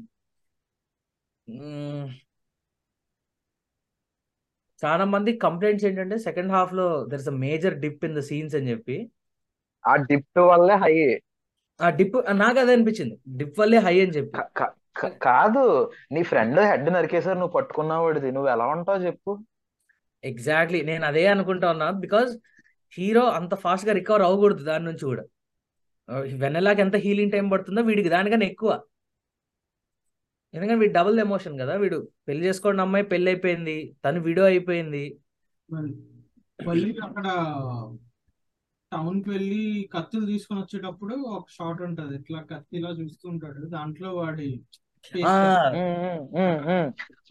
చాలా 4.84 5.06
మంది 5.14 5.32
కంప్లైంట్స్ 5.46 5.86
ఏంటంటే 5.86 6.16
సెకండ్ 6.26 6.52
హాఫ్లో 6.52 6.88
there 7.12 7.22
is 7.22 7.30
a 7.30 7.38
major 7.46 7.76
dip 7.84 8.04
in 8.06 8.16
the 8.16 8.24
scenes 8.30 8.56
అని 8.56 8.70
చెప్పి. 8.70 8.98
ఆ 9.86 9.94
డిప్ 10.10 10.40
వల్లే 10.52 10.76
హై 10.84 10.94
ఆ 11.80 11.90
డిప్ 12.00 12.16
నాకు 12.44 12.58
అదే 12.60 12.74
అనిపించింది. 12.78 13.16
డిప్ 13.40 13.60
వల్లే 13.62 13.80
హై 13.80 13.96
అని 14.04 14.16
చెప్పి. 14.18 14.38
కాదు 15.28 15.64
నీ 16.16 16.22
ఫ్రెండ్ 16.32 16.60
హెడ్ 16.70 16.90
నరికేసారు 16.96 17.38
నువ్వు 17.42 17.56
పట్టుకున్నావాడిది 17.58 18.30
నువ్వు 18.36 18.50
ఎలా 18.56 18.66
ఉంటావు 18.76 19.02
చెప్పు. 19.08 19.32
ఎగ్జాక్ట్లీ 20.24 20.80
నేను 20.90 21.06
అదే 21.12 21.24
అనుకుంటా 21.34 21.68
ఉన్నా 21.76 21.88
బికాజ్ 22.06 22.32
హీరో 22.94 23.24
అంత 23.40 23.54
ఫాస్ట్గా 23.64 23.94
రికవర్ 24.00 24.24
అవ్వకూడదు 24.28 24.64
దాని 24.70 24.86
నుంచి 24.90 25.04
కూడా. 25.12 25.24
వెన్నెలాకి 26.44 26.82
ఎంత 26.86 26.96
హీలింగ్ 27.06 27.34
టైం 27.36 27.48
పడుతుందో 27.54 27.82
వీడికి 27.90 28.10
దానికన్నా 28.16 28.48
ఎక్కువ. 28.54 28.72
ఎందుకంటే 30.54 30.80
వీడు 30.82 30.94
డబుల్ 30.98 31.18
ఎమోషన్ 31.26 31.56
కదా 31.62 31.74
వీడు 31.84 31.98
పెళ్ళి 32.28 32.44
చేసుకోవడం 32.48 32.82
అమ్మాయి 32.86 33.06
పెళ్ళి 33.14 33.30
అయిపోయింది 33.32 33.78
తను 34.06 34.20
వీడియో 34.28 34.46
అయిపోయింది. 34.52 35.04
అక్కడ 37.08 37.28
టౌన్కి 38.92 39.30
వెళ్ళి 39.30 39.64
కత్తులు 39.94 40.26
తీసుకొని 40.32 40.60
వచ్చేటప్పుడు 40.62 41.16
ఒక 41.38 41.46
షాట్ 41.56 41.82
ఉంటది. 41.88 42.14
ఇట్లా 42.22 42.40
కత్తిలా 42.52 42.92
చూస్తుంటాడు 43.00 43.62
దాంట్లో 43.76 44.10
వాడి 44.20 44.50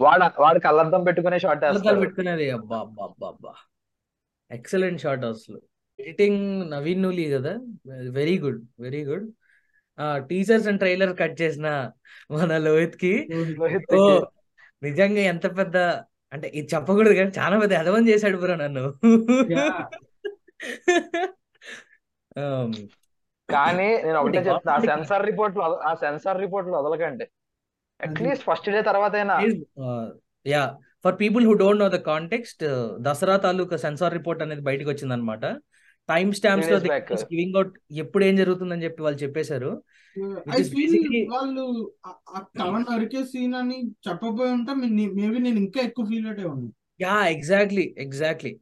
వాడు 0.01 0.43
వాడు 0.43 0.59
కళ్ళద్దం 0.59 1.05
పెట్టుకునే 1.05 1.39
షాట్ 1.39 1.63
పెట్టుకునేది 2.01 2.51
అబ్బా 2.51 2.79
అబ్బా 2.79 3.05
అబ్బా 3.05 3.29
అబ్బా. 3.29 3.53
ఎక్సలెంట్ 4.51 5.01
షాట్ 5.01 5.25
అసలు. 5.25 5.59
ఎడిటింగ్ 5.99 6.71
నవీన్ 6.71 7.03
నూలి 7.03 7.31
కదా? 7.31 7.53
Very 8.11 8.39
good 8.39 8.61
very 8.81 9.05
good 9.05 9.27
teachers 10.29 10.69
and 10.69 10.79
trailer 10.79 11.17
cut 11.19 11.43
చేసిన 11.43 11.69
మన 12.31 12.57
లోహిత్కి. 12.59 13.13
నిజంగా 14.83 15.21
ఎంత 15.21 15.59
పెద్ద 15.59 15.77
అంటే 16.33 16.49
ఇది 16.49 16.69
చెప్పకూడదు 16.75 17.15
కానీ 17.15 17.33
చాలా 17.39 17.59
పెద్ద 17.59 17.75
అదవం 17.75 18.09
చేశాడు 18.09 18.37
బ్రో 18.37 18.55
నన్ను. 18.55 18.85
కానీ 23.49 23.89
నేను 23.97 24.19
ఒకటే 24.19 24.39
చెప్తున్నా 24.39 24.73
ఆ. 24.73 24.81
సెన్సార్ 24.81 25.27
రిపోర్ట్లు 25.27 25.63
ఆ 25.63 25.95
సెన్సార్ 25.95 26.41
రిపోర్ట్లు 26.41 26.77
వదలకండి 26.77 27.27
అట్లీస్ట్ 28.01 28.45
ఫస్ట్ 28.45 28.69
డే 28.71 28.81
తర్వాత 28.83 29.15
yeah 30.47 30.65
for 31.05 31.17
people 31.21 31.45
who 31.47 31.55
don't 31.55 31.83
know 31.83 31.89
the 31.89 31.99
context 32.07 32.65
Dasara 33.01 33.37
taluka 33.37 33.77
censor 33.77 34.15
report 34.15 34.43
అనేది 34.43 34.63
బయటకు 34.63 34.89
వచ్చింది 34.91 35.15
అనమాట 35.15 35.45
టైం 36.09 36.29
స్టాంప్స్లో 36.33 36.79
గివింగ్ 37.25 37.57
అవుట్ 37.57 37.73
ఎప్పుడు 37.97 38.25
ఏం 38.25 38.35
జరుగుతుందని 38.37 38.85
చెప్పి 38.85 39.03
వాళ్ళు 39.03 39.19
చెప్పేశారు. 39.23 39.71
వాళ్ళు 41.33 41.65
నరికే 42.87 43.23
సీన్ 43.25 43.55
అని 43.55 43.79
చెప్పబోయి 44.09 44.53
ఉంటే 44.53 44.75
మేబీ 45.15 45.39
నేను 45.39 45.59
ఇంకా 45.59 45.81
ఎక్కువ 45.81 46.05
ఫీల్ 46.07 46.29
అయ్యే 46.29 46.47
ఉన్నాను 46.47 46.73
yeah 47.01 47.17
exactly 47.29 47.95
exactly 47.99 48.53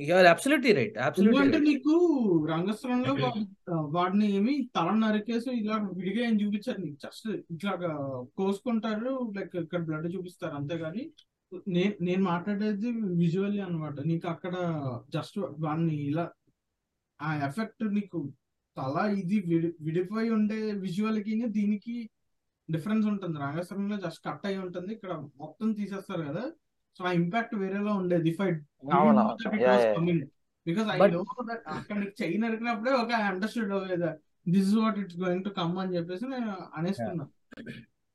you're 0.00 0.26
absolutely 0.26 0.72
right 0.72 0.96
absolutely 0.98 1.38
right 1.40 1.66
నీకు 1.68 1.92
రంగస్థలంలో 2.50 3.12
వాడి- 3.24 3.44
వాడిని 3.90 4.32
ఏమి 4.32 4.70
తల 4.76 4.90
నరికేసి 4.98 5.50
ఇలా 5.52 5.76
విడిగా 5.92 6.26
ఏం 6.28 6.40
చూపించారు 6.40 6.80
నీకు 6.80 6.98
జస్ట్ 7.04 7.28
ఇట్లా 7.50 7.72
కోసుకుంటారు 8.36 9.32
లైక్ 9.36 9.56
ఇక్కడ 9.56 9.82
బ్లడ్ 9.82 10.14
చూపిస్తారు 10.14 10.54
అంతేగాని 10.54 11.04
నేను 11.68 11.94
నేను 12.00 12.22
మాట్లాడేది 12.24 12.88
విజువల్లీ 13.16 13.58
అన్నమాట. 13.58 14.00
నీకు 14.00 14.28
అక్కడ 14.28 14.54
జస్ట్ 15.08 15.38
వాడిని 15.58 15.94
ఇలా 16.02 16.24
ఆ 17.20 17.46
ఎఫెక్ట్ 17.46 17.84
నీకు 17.94 18.18
తల 18.76 18.96
ఇది 19.18 19.40
విడి 19.46 19.74
విడిపోయి 19.80 20.30
ఉండే 20.30 20.58
విజువల్కి 20.78 21.46
దీనికి 21.48 21.94
డిఫరెన్స్ 22.68 23.06
ఉంటుంది. 23.06 23.38
రంగస్థలంలో 23.38 23.96
జస్ట్ 23.96 24.24
కట్ 24.26 24.46
అయి 24.46 24.58
ఉంటుంది. 24.58 24.92
ఇక్కడ 24.92 25.12
మొత్తం 25.36 25.72
తీసేస్తారు 25.72 26.22
కదా. 26.22 26.44
సో 26.98 27.04
ఆ 27.08 27.10
ఇంపాక్ట్ 27.20 27.54
వేరేలా 27.62 27.92
ఉండేది. 28.02 28.28
If 28.32 28.40
I 28.46 28.48
because 30.66 30.88
I 30.94 30.96
know 31.16 31.20
that 31.50 31.66
అక్కడ 31.76 31.96
నీకు 32.02 32.14
చెయ్యి 32.22 32.38
నరికినప్పుడే 32.44 32.92
ఒక 33.02 33.12
understood 33.28 33.70
this 34.54 34.66
is 34.70 34.78
what 34.82 34.98
it's 35.02 35.20
going 35.22 35.44
to 35.46 35.52
come 35.60 35.76
అని 35.82 35.94
చెప్పేసి 35.96 36.24
నేను 36.34 36.50
అనేసుకున్నా. 36.78 37.26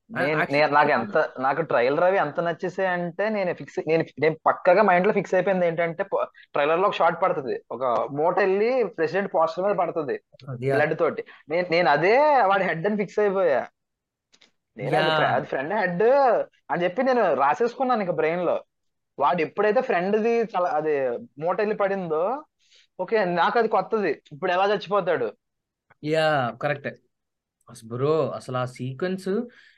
నేను 0.10 0.72
నాకు 0.78 0.92
ఎంత 0.96 1.18
నాకు 1.46 1.62
ట్రైలర్ 1.70 2.06
అవి 2.08 2.18
ఎంత 2.24 2.40
నచ్చేసాయి 2.48 2.90
అంటే 2.96 3.26
నేను 3.36 3.52
ఫిక్స్ 3.60 3.78
నేను 3.92 4.04
నేను 4.24 4.36
పక్కగా 4.48 4.82
మైండ్లో 4.90 5.14
ఫిక్స్ 5.18 5.36
అయిపోయింది 5.38 5.66
ఏంటంటే 5.70 6.04
ట్రైలర్లో 6.56 6.88
ఒక 6.90 6.98
షాట్ 7.00 7.18
పడుతుంది. 7.24 7.56
ఒక 7.76 7.84
మూట 8.20 8.36
వెళ్ళి 8.46 8.72
ప్రెసిడెంట్ 8.98 9.32
పోస్టర్ 9.36 9.66
మీద 9.66 9.76
పడుతుంది. 9.82 10.16
బ్లడ్ 10.76 10.96
తోటి. 11.02 11.24
నేను 11.54 11.68
నేను 11.76 11.90
అదే 11.96 12.16
వాడి 12.52 12.66
హెడ్ 12.70 12.86
అని 12.90 13.00
ఫిక్స్ 13.02 13.20
అయిపోయా. 13.24 13.62
నేను 14.78 14.96
అది 15.36 15.48
ఫ్రెండ్ 15.54 15.74
హెడ్ 15.80 16.06
అని 16.74 16.84
చెప్పి 16.86 17.02
నేను 17.10 17.24
రాసేసుకున్నాను 17.44 18.06
ఇక 18.08 18.16
బ్రెయిన్లో. 18.22 18.58
వాడు 19.20 19.42
ఎప్పుడైతే 19.42 19.82
ఫ్రెండ్ది 19.82 20.34
చాలా 20.54 20.70
అది 20.70 20.94
మూట 21.40 21.56
వెళ్ళి 21.60 21.76
పడిందో 21.76 22.24
ఓకే 23.00 23.26
నాకు 23.40 23.56
అది 23.60 23.68
కొత్తది. 23.68 24.12
ఇప్పుడు 24.32 24.52
ఎలా 24.52 24.66
చచ్చిపోతాడు? 24.74 25.28
యా 26.04 26.28
కరెక్ట్ 26.62 26.88
అసలు 27.68 27.88
బ్రో 27.90 28.14
అసలు 28.30 28.58
ఆ 28.58 28.66
సీక్వెన్స్ 28.78 29.30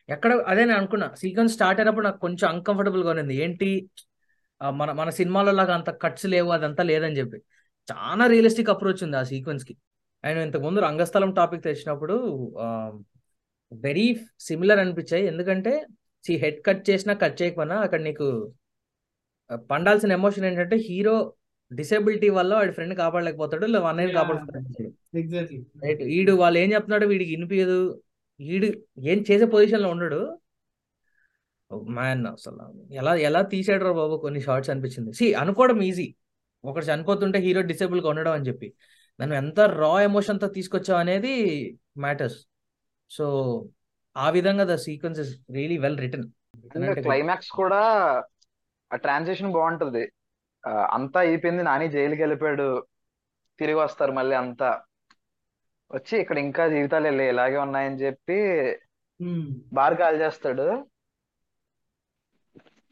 ఎక్కడ 0.10 0.32
అదే 0.48 0.66
నేను 0.66 0.78
అనుకున్నా. 0.78 1.08
సీక్వెన్స్ 1.16 1.54
స్టార్ట్ 1.54 1.80
అయినప్పుడు 1.80 2.06
నాకు 2.06 2.20
కొంచెం 2.20 2.48
uncomfortable 2.54 3.04
గా 3.06 3.12
ఉంది 3.24 3.36
ఏంటి? 3.36 3.70
ఆ 4.62 4.70
మన 4.70 4.92
మన 4.92 5.10
సినిమాలో 5.10 5.52
లాగా 5.52 5.74
అంత 5.76 5.90
కట్స్ 6.04 6.26
లేవు 6.26 6.50
అదంతా 6.52 6.84
లేదని 6.84 7.18
చెప్పి. 7.18 7.38
చాలా 7.88 8.26
రియలిస్టిక్ 8.28 8.70
అప్రోచ్ 8.70 9.04
ఉంది 9.04 9.18
ఆ 9.18 9.24
సీక్వెన్స్కి. 9.24 9.74
అండ్ 10.24 10.40
ఇంతకుముందు 10.40 10.80
రంగస్థలం 10.80 11.32
టాపిక్ 11.32 11.64
తెచ్చినప్పుడు 11.64 12.16
వెరీ 13.72 14.06
సిమిలర్ 14.40 14.80
అనిపించాయి. 14.80 15.26
ఎందుకంటే 15.28 15.74
సి 16.24 16.36
హెడ్ 16.38 16.60
కట్ 16.66 16.90
చేసినా 16.90 17.14
కట్ 17.14 17.42
చేయకపోయినా 17.42 17.76
అక్కడ 17.80 18.02
నీకు 18.02 18.28
పండాల్సిన 19.70 20.12
ఎమోషన్ 20.12 20.46
ఏంటంటే 20.46 20.78
హీరో 20.88 21.16
డిసేబిలిటీ 21.72 22.30
వల్ల 22.30 22.52
వాడి 22.54 22.72
ఫ్రెండ్ 22.72 22.96
కాపాడలేకపోతాడు 22.96 23.66
లేదా 23.66 23.88
అన్నయ్యని 23.88 24.14
యా 24.14 24.22
కాపాడుతాడు 24.22 24.90
ఎగ్జాక్ట్లీ 25.14 25.60
రైట్ 25.84 26.02
ఈడు 26.18 26.34
వాళ్ళు 26.34 26.58
ఏం 26.60 26.70
చెప్తున్నాడు 26.74 27.06
వీడికి 27.06 27.32
వినిపించదు 27.36 27.80
ఈడు 28.40 28.68
ఏం 29.04 29.20
చేసే 29.30 29.46
పొజిషన్లో 29.46 29.90
ఉండడు 29.90 30.20
మ్యాన్ 31.92 32.26
అసలు. 32.28 32.64
ఎలా 32.92 33.14
ఎలా 33.28 33.42
తీసాడు 33.54 33.84
రా 33.84 33.92
బాబు 33.92 34.16
కొన్ని 34.18 34.40
షార్ట్స్ 34.42 34.70
అనిపించింది. 34.70 35.12
సి 35.14 35.26
అనుకోవడం 35.34 35.80
ఈజీ 35.82 36.08
ఒకటి 36.64 36.86
చనిపోతుంటే 36.86 37.40
హీరో 37.40 37.62
డిసేబుల్గా 37.62 38.08
ఉండడం 38.10 38.32
అని 38.32 38.48
చెప్పి. 38.48 38.68
నన్ను 39.20 39.36
ఎంత 39.36 39.60
రా 39.74 39.92
ఎమోషన్తో 40.02 40.48
తీసుకొచ్చావు 40.48 41.00
అనేది 41.00 41.34
మ్యాటర్స్ 41.98 42.38
సో 43.12 43.26
ఆ 44.16 44.28
విధంగా 44.30 44.64
the 44.64 44.76
sequence 44.86 45.20
is 45.20 45.34
really 45.52 45.78
well 45.78 46.00
written 46.00 46.28
climax 47.04 47.52
కూడా 47.52 47.82
ఆ 48.94 48.96
ట్రాన్సిషన్ 48.96 49.52
బాగుంటది. 49.52 50.12
అంతా 50.92 51.20
అయిపోయింది. 51.20 51.64
నాని 51.64 51.88
జైలుకి 51.88 52.22
వెళ్ళిపోయాడు. 52.22 52.86
తిరిగి 53.60 53.76
వస్తారు 53.76 54.12
మళ్ళీ 54.12 54.36
అంతా. 54.36 54.82
వచ్చి 55.92 56.20
ఇక్కడ 56.20 56.40
ఇంకా 56.40 56.68
జీవితాలు 56.68 57.04
వెళ్ళి 57.04 57.30
ఇలాగే 57.30 57.58
ఉన్నాయని 57.58 57.96
చెప్పి 57.96 58.72
బార్ 59.74 59.98
కాల్ 59.98 60.22
చేస్తాడు. 60.22 60.88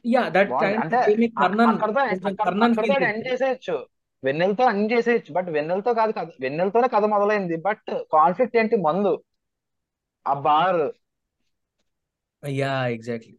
యా 0.05 0.29
దట్ 0.29 0.49
బాగుంది. 0.49 0.71
కైండ్ 0.71 0.83
అంటే 0.83 0.97
ఆఫ్ 0.97 1.09
అక్- 1.09 1.41
కర్ణన్ 1.41 1.67
అక్కడతో 1.67 1.93
కొంచెం 1.93 2.27
అక్కడ- 2.27 2.45
కర్ణన్ 2.45 2.69
అక్కడతో 2.69 2.93
ఫీల్ 2.93 3.07
ఎండ్ 3.07 3.27
చేసేయచ్చు. 3.27 3.87
వెన్నెలతో 4.23 4.69
ఎండ్ 4.69 4.93
చేసేయచ్చు. 4.93 5.33
బట్ 5.33 5.49
వెన్నెలతో 5.49 5.93
కాదు 5.93 6.11
కథ 6.11 6.29
వెన్నెలతోనే 6.41 6.87
కథ 6.87 7.05
మొదలైంది. 7.05 7.55
బట్ 7.55 7.93
కాన్ఫ్లిక్ట్ 8.13 8.57
ఏంటి? 8.57 8.75
మందు. 8.75 9.23
ఆ 10.27 10.33
bar. 10.33 10.91
Yeah 12.47 12.87
exactly 12.87 13.37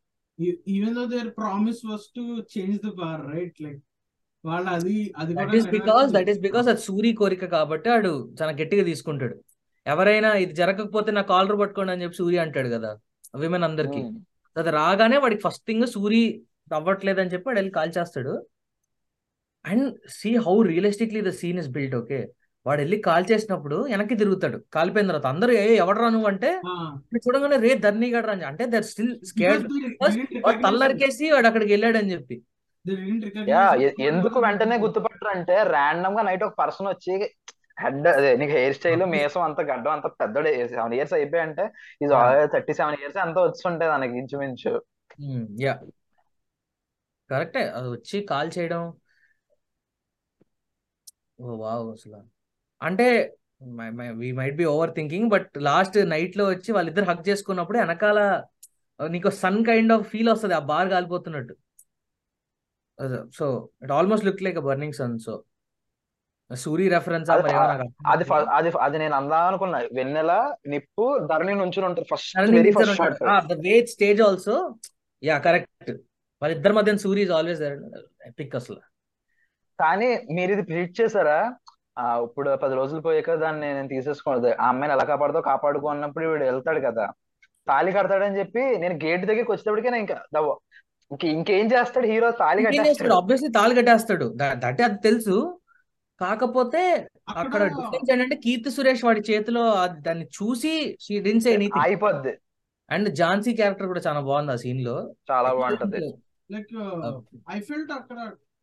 even 0.74 0.94
though 0.98 1.04
their 1.14 1.30
promise 1.40 1.82
was 1.90 2.06
to 2.16 2.22
change 2.54 2.78
the 2.86 2.92
bar 3.00 3.22
right 3.34 3.58
like 3.64 3.80
వాళ్ళు 4.44 4.68
అది 4.76 4.96
అది 5.20 5.32
that 5.40 5.56
is 5.58 5.68
because 5.76 6.08
that 6.16 6.30
is 6.32 6.40
because 6.46 6.66
అది 6.72 6.82
సూరి 6.88 7.10
కోరిక 7.20 7.44
కాబట్టి 7.56 7.88
ఆడు 7.96 8.12
చాలా 8.40 8.52
గట్టిగా 8.60 8.84
తీసుకుంటాడు. 8.90 9.36
ఎవరైనా 9.86 10.30
ఇది 10.44 10.54
జరగకపోతే 10.60 11.10
నా 11.18 11.22
కాలర్ 11.30 11.56
పట్టుకోండి 11.60 11.92
అని 11.94 12.02
చెప్పి 12.04 12.18
సూరి 12.20 12.36
అంటాడు 12.44 12.68
కదా 12.76 12.90
విమెన్ 13.42 13.66
అందరికి. 13.68 14.02
అది 14.56 14.70
రాగానే 14.80 15.16
వాడికి 15.24 15.42
ఫస్ట్ 15.46 15.64
థింగ్ 15.68 15.86
సూరి 15.94 16.22
అవ్వట్లేదు 16.78 17.20
అని 17.22 17.32
చెప్పి 17.32 17.46
వాడు 17.48 17.58
వెళ్ళి 17.60 17.72
కాల్ 17.78 17.92
చేస్తాడు. 17.98 18.34
And 19.64 19.86
see 20.18 20.30
how 20.46 20.54
realistically 20.72 21.20
the 21.28 21.32
scene 21.40 21.58
is 21.62 21.70
built 21.76 21.96
okay 22.00 22.20
వాడు 22.66 22.80
వెళ్ళి 22.80 22.98
కాల్ 22.98 23.24
చేసినప్పుడు 23.32 23.76
వెనక్కి 23.84 24.14
తిరుగుతాడు. 24.14 24.58
కాలిపోయిన 24.74 25.06
తర్వాత 25.06 25.26
అందరూ 25.26 25.52
ఏ 25.52 25.76
ఎవడరా 25.76 26.08
నువ్వు? 26.08 26.28
అంటే 26.28 26.50
చూడగానే 27.16 27.56
రే 27.56 27.74
ధర్నీ 27.74 28.12
గడ్రా 28.12 28.32
అని 28.32 28.44
అంటే 28.44 28.66
దర్ 28.66 28.84
స్టిల్ 28.84 29.24
స్కేర్డ్. 29.24 29.66
వాడు 30.44 30.62
తల్లరికేసి 30.62 31.30
వాడు 31.30 31.46
అక్కడికి 31.46 31.72
వెళ్ళాడని 31.72 32.12
చెప్పి. 32.12 32.42
ఎందుకు 34.06 34.40
వెంటనే 34.40 34.78
గుర్తుపట్టరు 34.78 35.28
అంటే 35.28 35.62
ర్యాండమ్గా 35.62 36.22
నైట్ 36.22 36.44
ఒక 36.44 36.54
పర్సన్ 36.58 36.86
వచ్చి 36.86 37.12
హెడ్ 37.82 38.08
అదే 38.08 38.36
నీకు 38.36 38.52
హెయిర్ 38.52 38.74
స్టైల్ 38.74 39.04
మేసం 39.04 39.42
అంత 39.42 39.60
గడ్డం 39.60 39.92
అంత 39.92 40.06
పెద్దడే 40.06 40.68
సెవెన్ 40.68 40.94
ఇయర్స్ 40.94 41.12
అయిపోయి 41.12 41.42
అంటే 41.42 41.62
ఇది 42.02 42.12
థర్టీ 42.52 42.74
సెవెన్ 42.74 42.96
ఇయర్స్ 43.00 43.16
అంత 43.16 43.38
వచ్చి 43.38 43.62
ఉంటాయి 43.66 43.90
దానికి 43.90 44.18
ఇంచుమించు. 44.18 44.84
యా. 45.60 45.74
కరెక్టే. 47.30 47.64
అది 47.68 47.88
వచ్చి 47.88 48.20
కాల్ 48.20 48.50
చేయడం. 48.58 48.92
ఓ 51.40 51.56
వావ్ 51.56 51.90
అసలు. 51.90 52.33
అంటే 52.84 53.06
we 54.20 54.28
might 54.38 54.56
be 54.56 54.66
overthinking 54.96 55.28
but 55.34 55.50
last 55.68 55.96
నైట్లో 56.12 56.44
వచ్చి 56.50 56.70
వాళ్ళిద్దరు 56.72 57.06
హక్ 57.10 57.26
చేసుకున్నప్పుడు 57.28 57.78
వెనకాల 57.78 58.18
నీకు 59.00 59.30
సన్ 59.42 59.60
కైండ్ 59.66 59.92
ఆఫ్ 59.92 60.04
ఫీల్ 60.12 60.30
వస్తుంది 60.32 60.54
ఆ 60.54 60.62
bar 60.70 60.88
కాలిపోతున్నట్టు 60.88 61.54
so 63.38 63.46
it 63.84 63.92
almost 63.92 64.26
look 64.28 64.42
like 64.42 64.60
burning 64.68 64.96
sun 65.00 65.16
so 65.26 65.34
Suri 66.50 66.86
reference 66.88 67.28
అది 67.30 67.42
అది 68.56 68.70
అది 68.86 68.96
నేను 68.98 69.14
అందాం 69.14 69.44
అనుకున్నా. 69.50 69.78
వెన్నెల 69.98 70.32
నిప్పు 70.72 71.04
ధరణి 71.30 71.54
నుంచి 71.62 71.86
ఉంటుంది 71.88 72.08
first 72.10 72.34
way 73.66 73.74
stage 73.94 74.20
also 74.22 74.56
yeah 75.22 75.36
correct 75.46 75.92
వాళ్ళిద్దరి 76.42 76.74
మధ్య 76.78 76.96
సూరి 77.04 77.22
ఇస్ 77.26 77.32
ఆల్వేస్ 77.38 77.62
ఎపిక్ 78.30 78.54
అసలు. 78.60 78.80
కానీ 79.78 80.08
మీరు 80.36 80.50
ఇది 80.52 80.62
ప్రిడిక్ట్ 80.62 80.98
చేశారా? 81.00 81.38
ఆ, 81.98 82.20
ఇప్పుడు 82.22 82.56
పది 82.56 82.74
రోజులు 82.74 83.00
పోయాక 83.00 83.34
దాన్ని 83.34 83.74
నేను 83.74 83.88
తీసేసుకోలేదు 83.88 84.54
ఆ 84.60 84.68
అమ్మాయిని 84.68 84.94
ఎలా 84.94 85.04
కాపాడుతో 85.04 85.40
కాపాడుకో 85.40 85.88
అన్నప్పుడు 85.88 86.28
వీడు 86.28 86.44
వెళ్తాడు 86.44 86.80
కదా. 86.80 87.06
తాళి 87.68 87.92
కడతాడని 87.92 88.38
చెప్పి 88.38 88.78
నేను 88.78 88.94
గేట్ 88.94 89.26
దగ్గరికి 89.26 89.52
వచ్చేటప్పటికే 89.52 89.90
నేను 89.90 90.00
ఇంకా 90.00 90.22
దవ్వ- 90.34 90.84
ఇంక 91.10 91.24
ఇంకేం 91.24 91.66
చేస్తాడు 91.66 92.06
హీరో? 92.06 92.30
తాళి 92.30 92.64
కట్టేస్తాడు. 92.64 93.14
ఆబ్వియస్లీ 93.14 93.48
తాళి 93.48 93.74
కట్టేస్తాడు. 93.74 94.32
దట్ 94.36 94.82
అది 94.82 94.98
తెలుసు. 95.02 95.60
కాకపోతే 96.20 97.08
అక్కడ 97.28 97.44
అక్కడ 97.46 97.62
డిఫరెన్స్ 97.62 98.12
ఏంటంటే 98.12 98.36
కీర్తి 98.36 98.70
సురేష్ 98.70 99.04
వాడి 99.04 99.20
చేతిలో 99.30 99.70
అది- 99.72 100.02
దాన్ని 100.02 100.24
చూసి 100.24 100.98
షీ 101.00 101.20
డిన్ 101.20 101.40
సే 101.40 101.50
ఎనీథింగ్ 101.50 101.84
అయిపోద్ది. 101.84 102.38
అండ్ 102.90 103.14
ఝాన్సీ 103.14 103.54
క్యారెక్టర్ 103.54 103.86
కూడా 103.86 104.00
చాలా 104.06 104.20
బాగుంది 104.20 104.52
ఆ 104.52 104.56
సీన్లో. 104.56 105.14
చాలా 105.30 105.54
బాగుంటది. 105.54 106.12
లైక్ 106.52 106.74
ఐ 107.50 107.60
ఫెల్ట్ 107.60 107.92
అక్కడ 107.92 108.16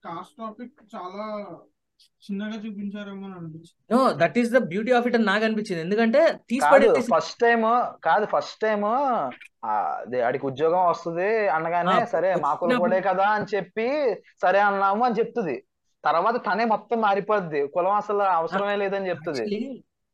కాస్ట్ 0.06 0.34
టాపిక్ 0.40 0.74
చాలా 0.96 1.46
చిన్నగా 2.24 2.58
చూపించారేమో 2.66 3.28
no 3.92 4.14
that 4.14 4.38
is 4.38 4.52
the 4.52 4.58
beauty 4.58 4.92
of 4.92 5.08
it 5.08 5.16
అని 5.16 5.26
నాకు 5.26 5.46
అనిపించింది. 5.46 5.82
ఎందుకంటే 5.82 6.22
తీసి 6.50 7.02
ఫస్ట్ 7.16 7.38
టైం 7.40 7.62
కాదు 8.04 8.26
ఫస్ట్ 8.26 8.60
టైం 8.62 8.84
ఆడికి 10.26 10.46
ఉద్యోగం 10.46 10.90
వస్తుంది 10.90 11.48
అనగానే 11.48 12.06
సరే 12.06 12.30
మా 12.30 12.36
వచ్చినప్పుడు- 12.36 12.60
కులపోడే 12.60 13.02
కదా 13.02 13.28
అని 13.30 13.46
చెప్పి 13.56 13.88
సరే 14.42 14.60
అన్నాము 14.60 15.06
అని 15.06 15.16
చెప్తుంది. 15.20 15.64
తర్వాత 16.04 16.36
తనే 16.46 16.66
మొత్తం 16.66 17.02
మారిపోద్ది. 17.02 17.68
కులం 17.68 17.92
అసలు 17.92 18.24
అవసరమే 18.38 18.76
లేదని 18.76 19.10
చెప్తుంది. 19.10 19.46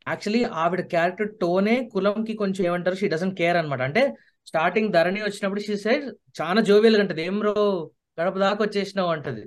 యాక్చువల్లీ 0.08 0.44
ఆవిడ 0.44 0.82
క్యారెక్టర్ 0.82 1.30
టోనే 1.42 1.90
కులంకి 1.94 2.34
కొంచెం 2.34 2.66
ఏమంటారు 2.66 2.96
షీ 2.96 3.08
డజన్ 3.08 3.36
కేర్ 3.36 3.58
అనమాట 3.58 3.82
అంటే 3.82 4.04
స్టార్టింగ్ 4.48 4.94
ధరణి 4.94 5.22
వచ్చినప్పుడు 5.22 5.60
షీ 5.60 5.78
సైడ్ 5.78 6.06
చాలా 6.42 6.62
జోవియల్ 6.62 7.00
అంటది 7.00 7.22
ఏం 7.26 7.42
రో 7.42 7.54
గడప 8.18 8.38
దాకా 8.38 8.64
వచ్చేసినావు 8.64 9.10
అంటది. 9.10 9.44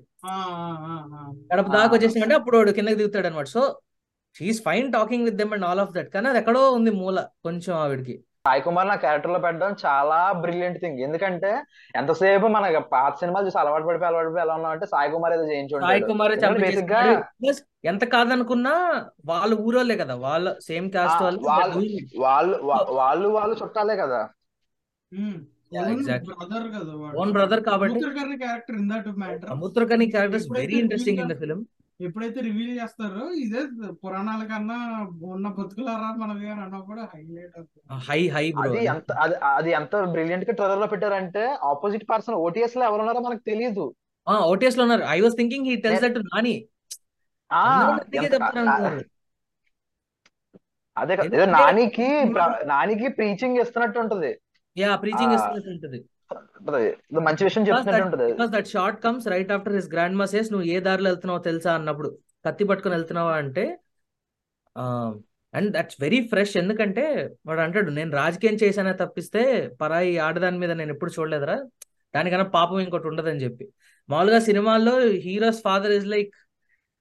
గడప 1.50 1.68
దాకా 1.74 1.94
అంటే 2.18 2.34
అప్పుడు 2.36 2.56
వాడు 2.56 2.72
కిందకి 2.72 2.98
దిగుతాడు 2.98 3.28
అనమాట 3.28 3.48
so 3.48 3.62
she's 4.36 4.62
fine 4.64 4.88
talking 4.92 5.24
with 5.24 5.38
them 5.38 5.54
and 5.54 5.66
all 5.66 5.82
of 5.82 5.94
that 5.94 6.10
కానీ 6.12 6.28
అది 6.28 6.38
ఎక్కడో 6.40 6.64
ఉంది 6.72 6.90
మూల 6.98 7.18
కొంచెం 7.44 7.72
ఆవిడకి. 7.76 8.14
సాయి 8.46 8.62
కుమార్ 8.66 8.86
నా 8.88 8.94
క్యారెక్టర్లో 8.96 9.38
పెట్టడం 9.38 9.72
చాలా 9.82 10.18
బ్రిలియంట్ 10.42 10.78
థింగ్ 10.82 11.00
ఎందుకంటే 11.06 11.50
ఎంతసేపు 11.94 12.46
మన 12.46 12.62
పాత 12.92 13.12
సినిమాలు 13.20 13.46
చూసి 13.46 13.58
అలవాటు 13.58 13.86
పడిపోయి 13.88 14.08
అలవాటు 14.08 14.26
పడిపోయి 14.26 14.44
ఎలా 14.44 14.54
ఉన్నాం 14.54 14.72
అంటే 14.72 14.86
సాయి 14.86 15.10
కుమార్ 15.14 15.34
ఏదో 15.36 15.44
చేయించి 15.50 15.82
సాయి 15.84 16.02
కుమార్ 16.06 16.32
బేసిక్గా 16.62 17.00
ఎంత 17.84 18.04
కాదనుకున్నా 18.14 18.74
వాళ్ళ 19.26 19.52
ఊరోళ్ళే 19.64 19.96
కదా. 19.96 20.14
వాళ్ళ 20.24 20.46
సేమ్ 20.60 20.88
ఆ, 20.88 20.94
కాస్ట్ 20.96 21.22
వాళ్ళు 22.20 22.56
వాళ్ళు 22.98 23.28
వాళ్ళు 23.34 23.54
చుట్టాలే 23.60 23.96
కదా. 23.96 24.22
ఓన్. 25.72 25.98
బ్రదర్ 26.28 26.64
కదా 26.72 26.92
వాడు. 26.94 27.14
ఓన్ 27.20 27.32
బ్రదర్ 27.34 27.60
కాబట్టి 27.66 28.00
character 28.40 28.76
in 28.76 28.88
that 28.92 29.08
matter 29.20 29.50
Samuthirakani 29.52 30.06
characters 30.14 30.48
very 30.56 30.76
interesting 30.80 31.20
in 31.20 31.28
the 31.28 31.34
reveal 31.34 31.42
film 31.44 31.60
ఎప్పుడైతే 32.00 32.40
రివీల్ 32.46 32.70
చేస్తారో 32.76 33.24
ఇదే 33.40 33.62
పురాణాల 34.02 34.42
కన్నా 34.50 34.76
ఉన్న 35.30 35.46
బతుకులారా 35.56 36.08
మనవి 36.20 36.46
అని 36.52 36.62
అన్నప్పుడు 36.64 37.00
హైలైట్ 37.10 37.56
హై 38.06 38.20
హై 38.34 38.44
బ్రో 38.52 38.64
అది 38.66 38.80
ఎంత 38.92 39.10
అది 39.52 39.70
ఎంత 39.78 39.94
బ్రిలియంట్గా 40.12 40.54
ట్రైలర్లో 40.58 40.88
పెట్టారంటే 40.92 41.42
ఆపోజిట్ 41.70 42.06
పర్సన్ 42.10 42.38
ఓటీఎస్లో 42.40 42.84
ఎవరు 42.88 43.02
ఉన్నారో 43.04 43.22
మనకు 43.26 43.44
తెలియదు 43.50 43.86
ఓటీఎస్లో 44.46 44.82
ఉన్నారు. 44.86 45.04
I 45.10 45.18
was 45.20 45.36
thinking 45.36 45.66
he 45.66 45.74
tells 45.84 46.02
that 46.06 46.18
Nani 46.30 46.54
ఆ 47.50 47.62
ఆ-. 48.72 48.90
అదే 50.96 51.14
కదా. 51.18 51.26
నానికి 51.56 52.08
నానికి 52.70 53.08
ప్రీచింగ్ 53.16 53.58
ఇస్తున్నట్టు 53.62 53.98
ఉంటది. 54.00 54.30
యా 54.76 54.90
ప్రీచింగ్ 55.02 55.34
ఇస్తున్నట్టు 55.36 55.70
ఉంటుంది 55.74 56.00
మంచి 57.28 57.42
విషయం 57.44 57.64
because 58.32 58.50
that 58.56 58.68
short 58.74 58.98
comes 59.04 59.26
right 59.34 59.52
after 59.52 59.76
his 59.78 59.88
grandma 60.16 60.26
says 60.32 60.48
నువ్వు 60.52 60.66
ఏ 60.74 60.76
దారిలో 60.80 61.08
వెళ్తున్నావో 61.10 61.40
తెలుసా? 61.48 61.70
అన్నప్పుడు 61.74 62.08
కత్తి 62.46 62.64
పట్టుకొని 62.70 62.94
వెళ్తున్నావా 62.94 63.32
అంటే 63.42 63.64
అండ్ 65.54 65.68
దట్స్ 65.76 65.96
వెరీ 66.00 66.20
ఫ్రెష్ 66.28 66.52
ఎందుకంటే 66.56 67.04
వాడు 67.46 67.60
అంటాడు 67.60 67.90
నేను 67.90 68.10
రాజకీయం 68.12 68.56
చేశానే 68.62 68.92
తప్పిస్తే 68.92 69.42
పరాయి 69.80 70.12
ఆడదాని 70.26 70.58
మీద 70.58 70.72
నేను 70.80 70.92
ఎప్పుడు 70.94 71.10
చూడలేదురా. 71.16 71.56
దానికన్నా 72.14 72.46
పాపం 72.56 72.78
ఇంకోటి 72.80 73.08
ఉండదని 73.10 73.42
చెప్పి. 73.44 73.64
మామూలుగా 74.08 74.38
సినిమాల్లో 74.48 74.94
హీరోస్ 75.26 75.60
ఫాదర్ 75.62 75.94
ఇస్ 75.98 76.06
లైక్ 76.06 76.30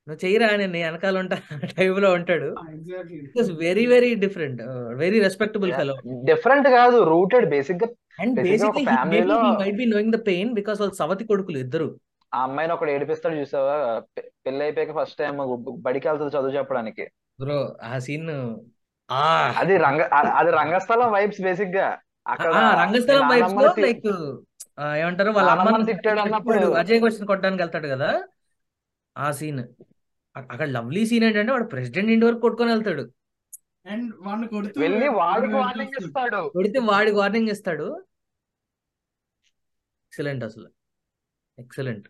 నువ్వు 0.09 0.21
చెయ్యరా 0.23 0.45
నేను 0.59 0.73
నీ 0.73 0.79
వెనకాల 0.85 1.17
ఉంటా 1.21 1.35
టైప్లో 1.73 2.09
ఉంటాడు 2.17 2.47
exactly 2.69 3.17
it's 3.25 3.51
very 3.59 3.83
very 3.91 4.11
different 4.23 4.61
very 5.01 5.17
respectable 5.25 5.71
fellow 5.79 5.95
different 6.29 6.67
కాదు 6.77 6.97
రూటెడ్ 7.11 7.45
బేసిక్గా 7.51 7.87
and 8.23 8.39
basically 8.47 8.83
might 9.59 9.77
be 9.77 9.85
knowing 9.91 10.13
the 10.15 10.19
pain 10.29 10.49
because 10.59 10.79
వాళ్ళు 10.81 10.95
సవతి 11.01 11.25
కొడుకులు 11.29 11.59
ఇద్దరు. 11.65 11.87
ఆ 12.31 12.39
అమ్మాయిని 12.47 12.73
ఒకడు 12.75 12.91
ఏడిపిస్తాడు 12.95 13.35
చూసావా? 13.41 13.75
పెళ్ళి 14.45 14.63
అయిపోయాక 14.65 14.95
ఫస్ట్ 14.97 15.19
టైం 15.21 15.37
బడికి 15.85 16.07
వెళ్తుంది 16.09 16.33
చదువు 16.35 16.55
చెప్పడానికి. 16.57 17.05
బ్రో 17.39 17.59
ఆ 17.83 17.99
సీన్ 18.05 18.31
ఆ 19.09 19.21
అది 19.61 19.75
రంగ 19.85 20.01
అది 20.39 20.51
రంగస్థలం 20.57 21.09
వైబ్స్ 21.15 21.41
బేసిక్గా. 21.47 21.87
అక్కడ 22.25 22.51
ఆ 22.59 22.65
రంగస్థలం 22.81 23.25
వైబ్స్ 23.31 23.79
లైక్ 23.85 24.09
ఏమంటారు? 24.97 25.31
వాళ్ళ 25.37 25.49
అమ్మని 25.55 25.87
తిట్టాడు 25.91 26.19
అన్నప్పుడు 26.25 26.67
అజయ్ 26.81 27.01
క్వశ్చన్ 27.03 27.29
కొట్టడానికి 27.31 27.63
వెళ్తాడు 27.63 27.89
కదా? 27.93 28.09
ఆ 29.15 29.29
సీన్. 29.37 29.63
అక్కడ 30.51 30.67
లవ్లీ 30.69 31.03
సీన్ 31.09 31.25
ఏంటంటే 31.27 31.51
వాడు 31.51 31.67
ప్రెసిడెంట్ 31.73 32.11
ఇంటి 32.11 32.25
వరకు 32.25 32.43
కొట్టుకొని 32.45 32.71
వెళ్తాడు. 32.71 33.03
అండ్ 33.85 34.09
వాడిని 34.25 34.47
కొడుతూ 34.47 34.81
వెళ్ళి 34.81 35.07
వాడికి 35.21 35.53
వాడు 35.53 35.65
వార్నింగ్ 35.65 35.97
ఇస్తాడు. 36.01 36.41
కొడితే 36.55 36.79
వాడికి 36.91 37.17
వార్నింగ్ 37.17 37.51
ఇస్తాడు. 37.55 37.87
ఎక్సలెంట్ 40.07 40.43
అసలు. 40.43 40.69
Excellent. 41.57 42.07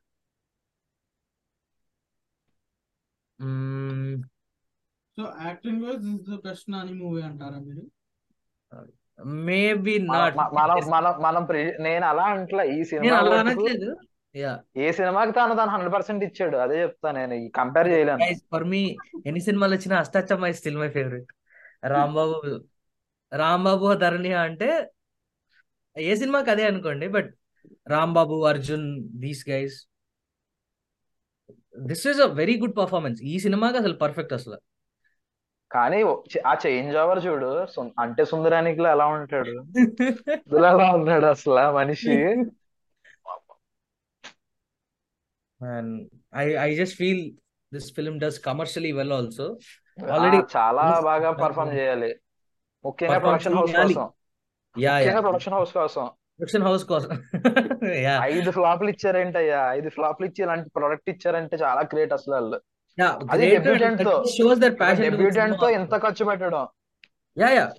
So 5.17 5.23
acting 5.45 5.81
wise 5.85 6.03
this 6.07 6.25
the 6.29 6.37
best 6.47 6.67
Nani 6.71 6.93
movie 6.93 7.21
అంటారా 7.21 7.59
మీరు? 7.67 7.85
Maybe 9.47 9.93
not. 10.09 10.35
మనం 10.95 11.15
మనం 11.25 11.43
నేను 11.87 12.05
అలా 12.05 12.25
అంటలే 12.35 12.65
ఈ 12.67 12.75
నేను 12.75 12.89
సినిమా 12.91 13.17
అలా 13.17 13.29
మటుకు 13.29 13.39
అనట్లేదు. 13.39 13.89
ఏ 14.77 14.91
సినిమాకి 14.91 15.31
తాను 15.31 15.55
తాను 15.55 15.71
హండ్రెడ్ 15.71 15.93
పర్సెంట్ 15.93 16.23
ఇచ్చాడు. 16.23 16.57
అదే 16.57 16.81
చెప్తా 16.81 17.11
నేను. 17.11 17.49
కంపేర్ 17.49 17.87
చేయలేను. 17.87 18.25
ఫర్ 18.51 18.63
మీ 18.63 18.97
ఎన్ని 19.25 19.41
సినిమాలు 19.41 19.73
వచ్చినా 19.75 19.97
Ashtachamma 19.99 20.45
is 20.45 20.57
still 20.57 20.77
my 20.77 20.89
favourite 20.89 21.31
Rambabu 21.83 22.59
Rambabu 23.33 23.93
Dharani 23.93 24.33
అంటే 24.33 24.89
ఏ 25.97 26.15
సినిమాకి 26.15 26.51
అదే 26.51 26.65
అనుకోండి 26.67 27.07
but 27.07 27.29
Rambabu 27.87 28.45
Arjun 28.45 29.03
these 29.03 29.49
guys 29.49 29.87
this 31.79 32.07
is 32.07 32.19
a 32.19 32.25
very 32.25 32.59
good 32.59 32.77
performance 32.77 33.21
ఈ 33.23 33.39
సినిమాకి 33.39 33.77
అసలు 33.77 33.93
పర్ఫెక్ట్ 33.93 34.33
అసలు. 34.33 34.57
కానీ 35.71 36.03
ఆ 36.47 36.57
చేంజ్ 36.65 36.97
ఓవర్ 36.97 37.25
చూడు. 37.25 37.67
అంటే 37.99 38.25
సుందరానికి 38.25 38.81
ఎలా 38.81 39.05
ఉంటాడు? 39.07 39.63
ఎలా 40.55 40.93
ఉన్నాడు 40.93 41.25
అసలు 41.25 41.73
మనిషి? 41.75 42.15
And 45.61 46.09
I 46.35 46.55
I 46.55 46.75
just 46.75 46.95
feel 46.95 47.31
this 47.73 47.93
film 47.95 48.19
does 48.19 48.39
commercially 48.39 48.91
well 48.91 49.13
also 49.13 49.57
already 50.11 50.37
చాలా 50.37 50.99
బాగా 50.99 51.31
పర్ఫామ్ 51.31 51.73
చేయాలి. 51.73 52.15
ముఖ్యంగా 52.85 53.19
ప్రొడక్షన్ 53.19 53.53
హౌస్ 53.53 53.71
కోసం. 53.71 54.09
యా 54.79 54.99
యా 54.99 55.19
ప్రొడక్షన్ 55.19 55.53
హౌస్ 55.53 55.73
కోసం. 55.73 56.05
ప్రొడక్షన్ 56.05 56.63
హౌస్ 56.63 56.85
కోసం. 56.85 57.09
యా 57.83 58.19
ఐదు 58.23 58.51
ఫ్లాప్లు 58.51 58.89
ఇచ్చారేంటయ్యా? 58.89 59.71
ఐదు 59.71 59.89
ఫ్లాప్లు 59.89 60.25
ఇచ్చి 60.25 60.43
ఇలాంటి 60.43 60.69
ప్రొడక్ట్ 60.69 61.09
ఇచ్చారంటే 61.09 61.57
చాలా 61.57 61.81
గ్రేట్ 61.81 62.13
అసలు 62.13 62.33
వాళ్ళు. 62.33 62.61
అది 63.31 63.49
డెబ్యూటెంట్తో. 63.49 64.23
షోస్ 64.23 64.59
దట్ 64.59 64.79
ప్యాషన్ 64.79 65.03
డెబ్యూటెంట్తో 65.03 65.69
ఎంత 65.69 65.97
ఖర్చు 65.97 66.25
పెట్టడం. 66.25 66.67
యా 67.37 67.49
యా 67.49 67.73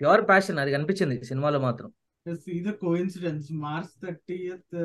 ప్యూర్ 0.00 0.28
ప్యాషన్ 0.28 0.58
అది 0.58 0.72
కనిపించింది 0.72 1.24
సినిమాలో 1.24 1.58
మాత్రం. 1.58 1.92
ఇది 2.26 2.72
coincidence 2.72 3.52
March 3.52 4.06
thirtieth 4.06 4.76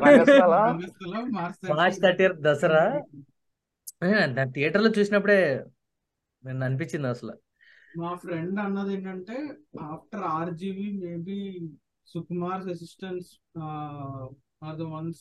March 0.00 1.70
March 1.70 2.02
thirty 2.02 2.28
Dasara? 2.40 2.84
థియేటర్లో 4.44 4.90
చూసినప్పుడే 4.98 5.64
నేను 6.44 6.64
అనిపించింది 6.64 7.08
అసలు. 7.08 7.34
మా 7.98 8.14
ఫ్రెండ్ 8.14 8.60
అన్నది 8.60 8.94
ఏంటంటే 8.94 9.36
after 9.80 10.20
RGV 10.20 11.00
maybe 11.04 11.38
Sukumar's 12.06 12.68
assistants 12.68 13.30
are 14.64 14.76
the 14.76 14.82
ones 14.82 15.20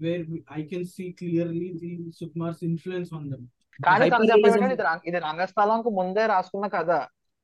where 0.00 0.26
I 0.52 0.62
can 0.62 0.84
see 0.84 1.12
clearly 1.12 1.72
the 1.72 2.10
Sukumar's 2.20 2.64
influence 2.64 3.14
on 3.14 3.30
them. 3.30 3.46
కానీ 3.86 4.06
ఇది 4.06 4.82
రంగ- 4.82 5.00
ఇది 5.06 5.18
రంగస్థలంకు 5.18 5.90
ముందే 5.90 6.26
రాసుకున్న 6.26 6.66
కథ. 6.66 6.90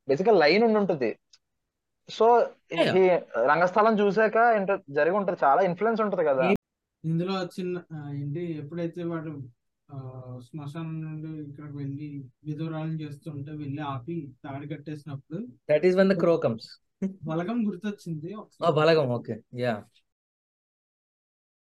బేసిక్ 0.08 0.28
లైన్ 0.28 0.62
ఉండి 0.62 0.78
ఉంటుంది 0.78 1.10
సో 2.10 2.26
ఈ 2.74 3.04
రంగస్థలం 3.48 3.94
చూసాక 4.00 4.36
ఏంటో 4.56 4.74
జరిగి 4.90 5.16
ఉంటది 5.16 5.38
చాలా 5.44 5.60
ఇన్ఫ్లుయెన్స్ 5.62 6.02
ఉంటది 6.02 6.24
కదా. 6.24 6.46
ఇందులో 7.04 7.34
చిన్న 7.54 7.76
ఏంటి 8.14 8.42
ఎప్పుడైతే 8.58 9.02
వాడు 9.04 9.32
శ్మశానం 10.46 10.96
నుండి 11.04 11.30
ఇక్కడికి 11.44 11.76
వెళ్ళి 11.76 12.08
విధురాలను 12.44 12.98
చేస్తుంటే 13.02 13.52
వెళ్ళి 13.56 13.82
ఆపి 13.88 14.16
తాడి 14.44 14.66
కట్టేసినప్పుడు 14.68 15.38
that 15.68 15.86
is 15.88 15.96
one 15.96 16.10
the 16.12 16.16
crow 16.20 16.34
comes 16.44 16.68
Balagam 17.28 17.58
గుర్తొచ్చింది 17.66 18.30
ఒకసారి. 18.34 18.72
బలగం 18.76 19.08
ఓకే 19.14 19.34
యా 19.60 19.74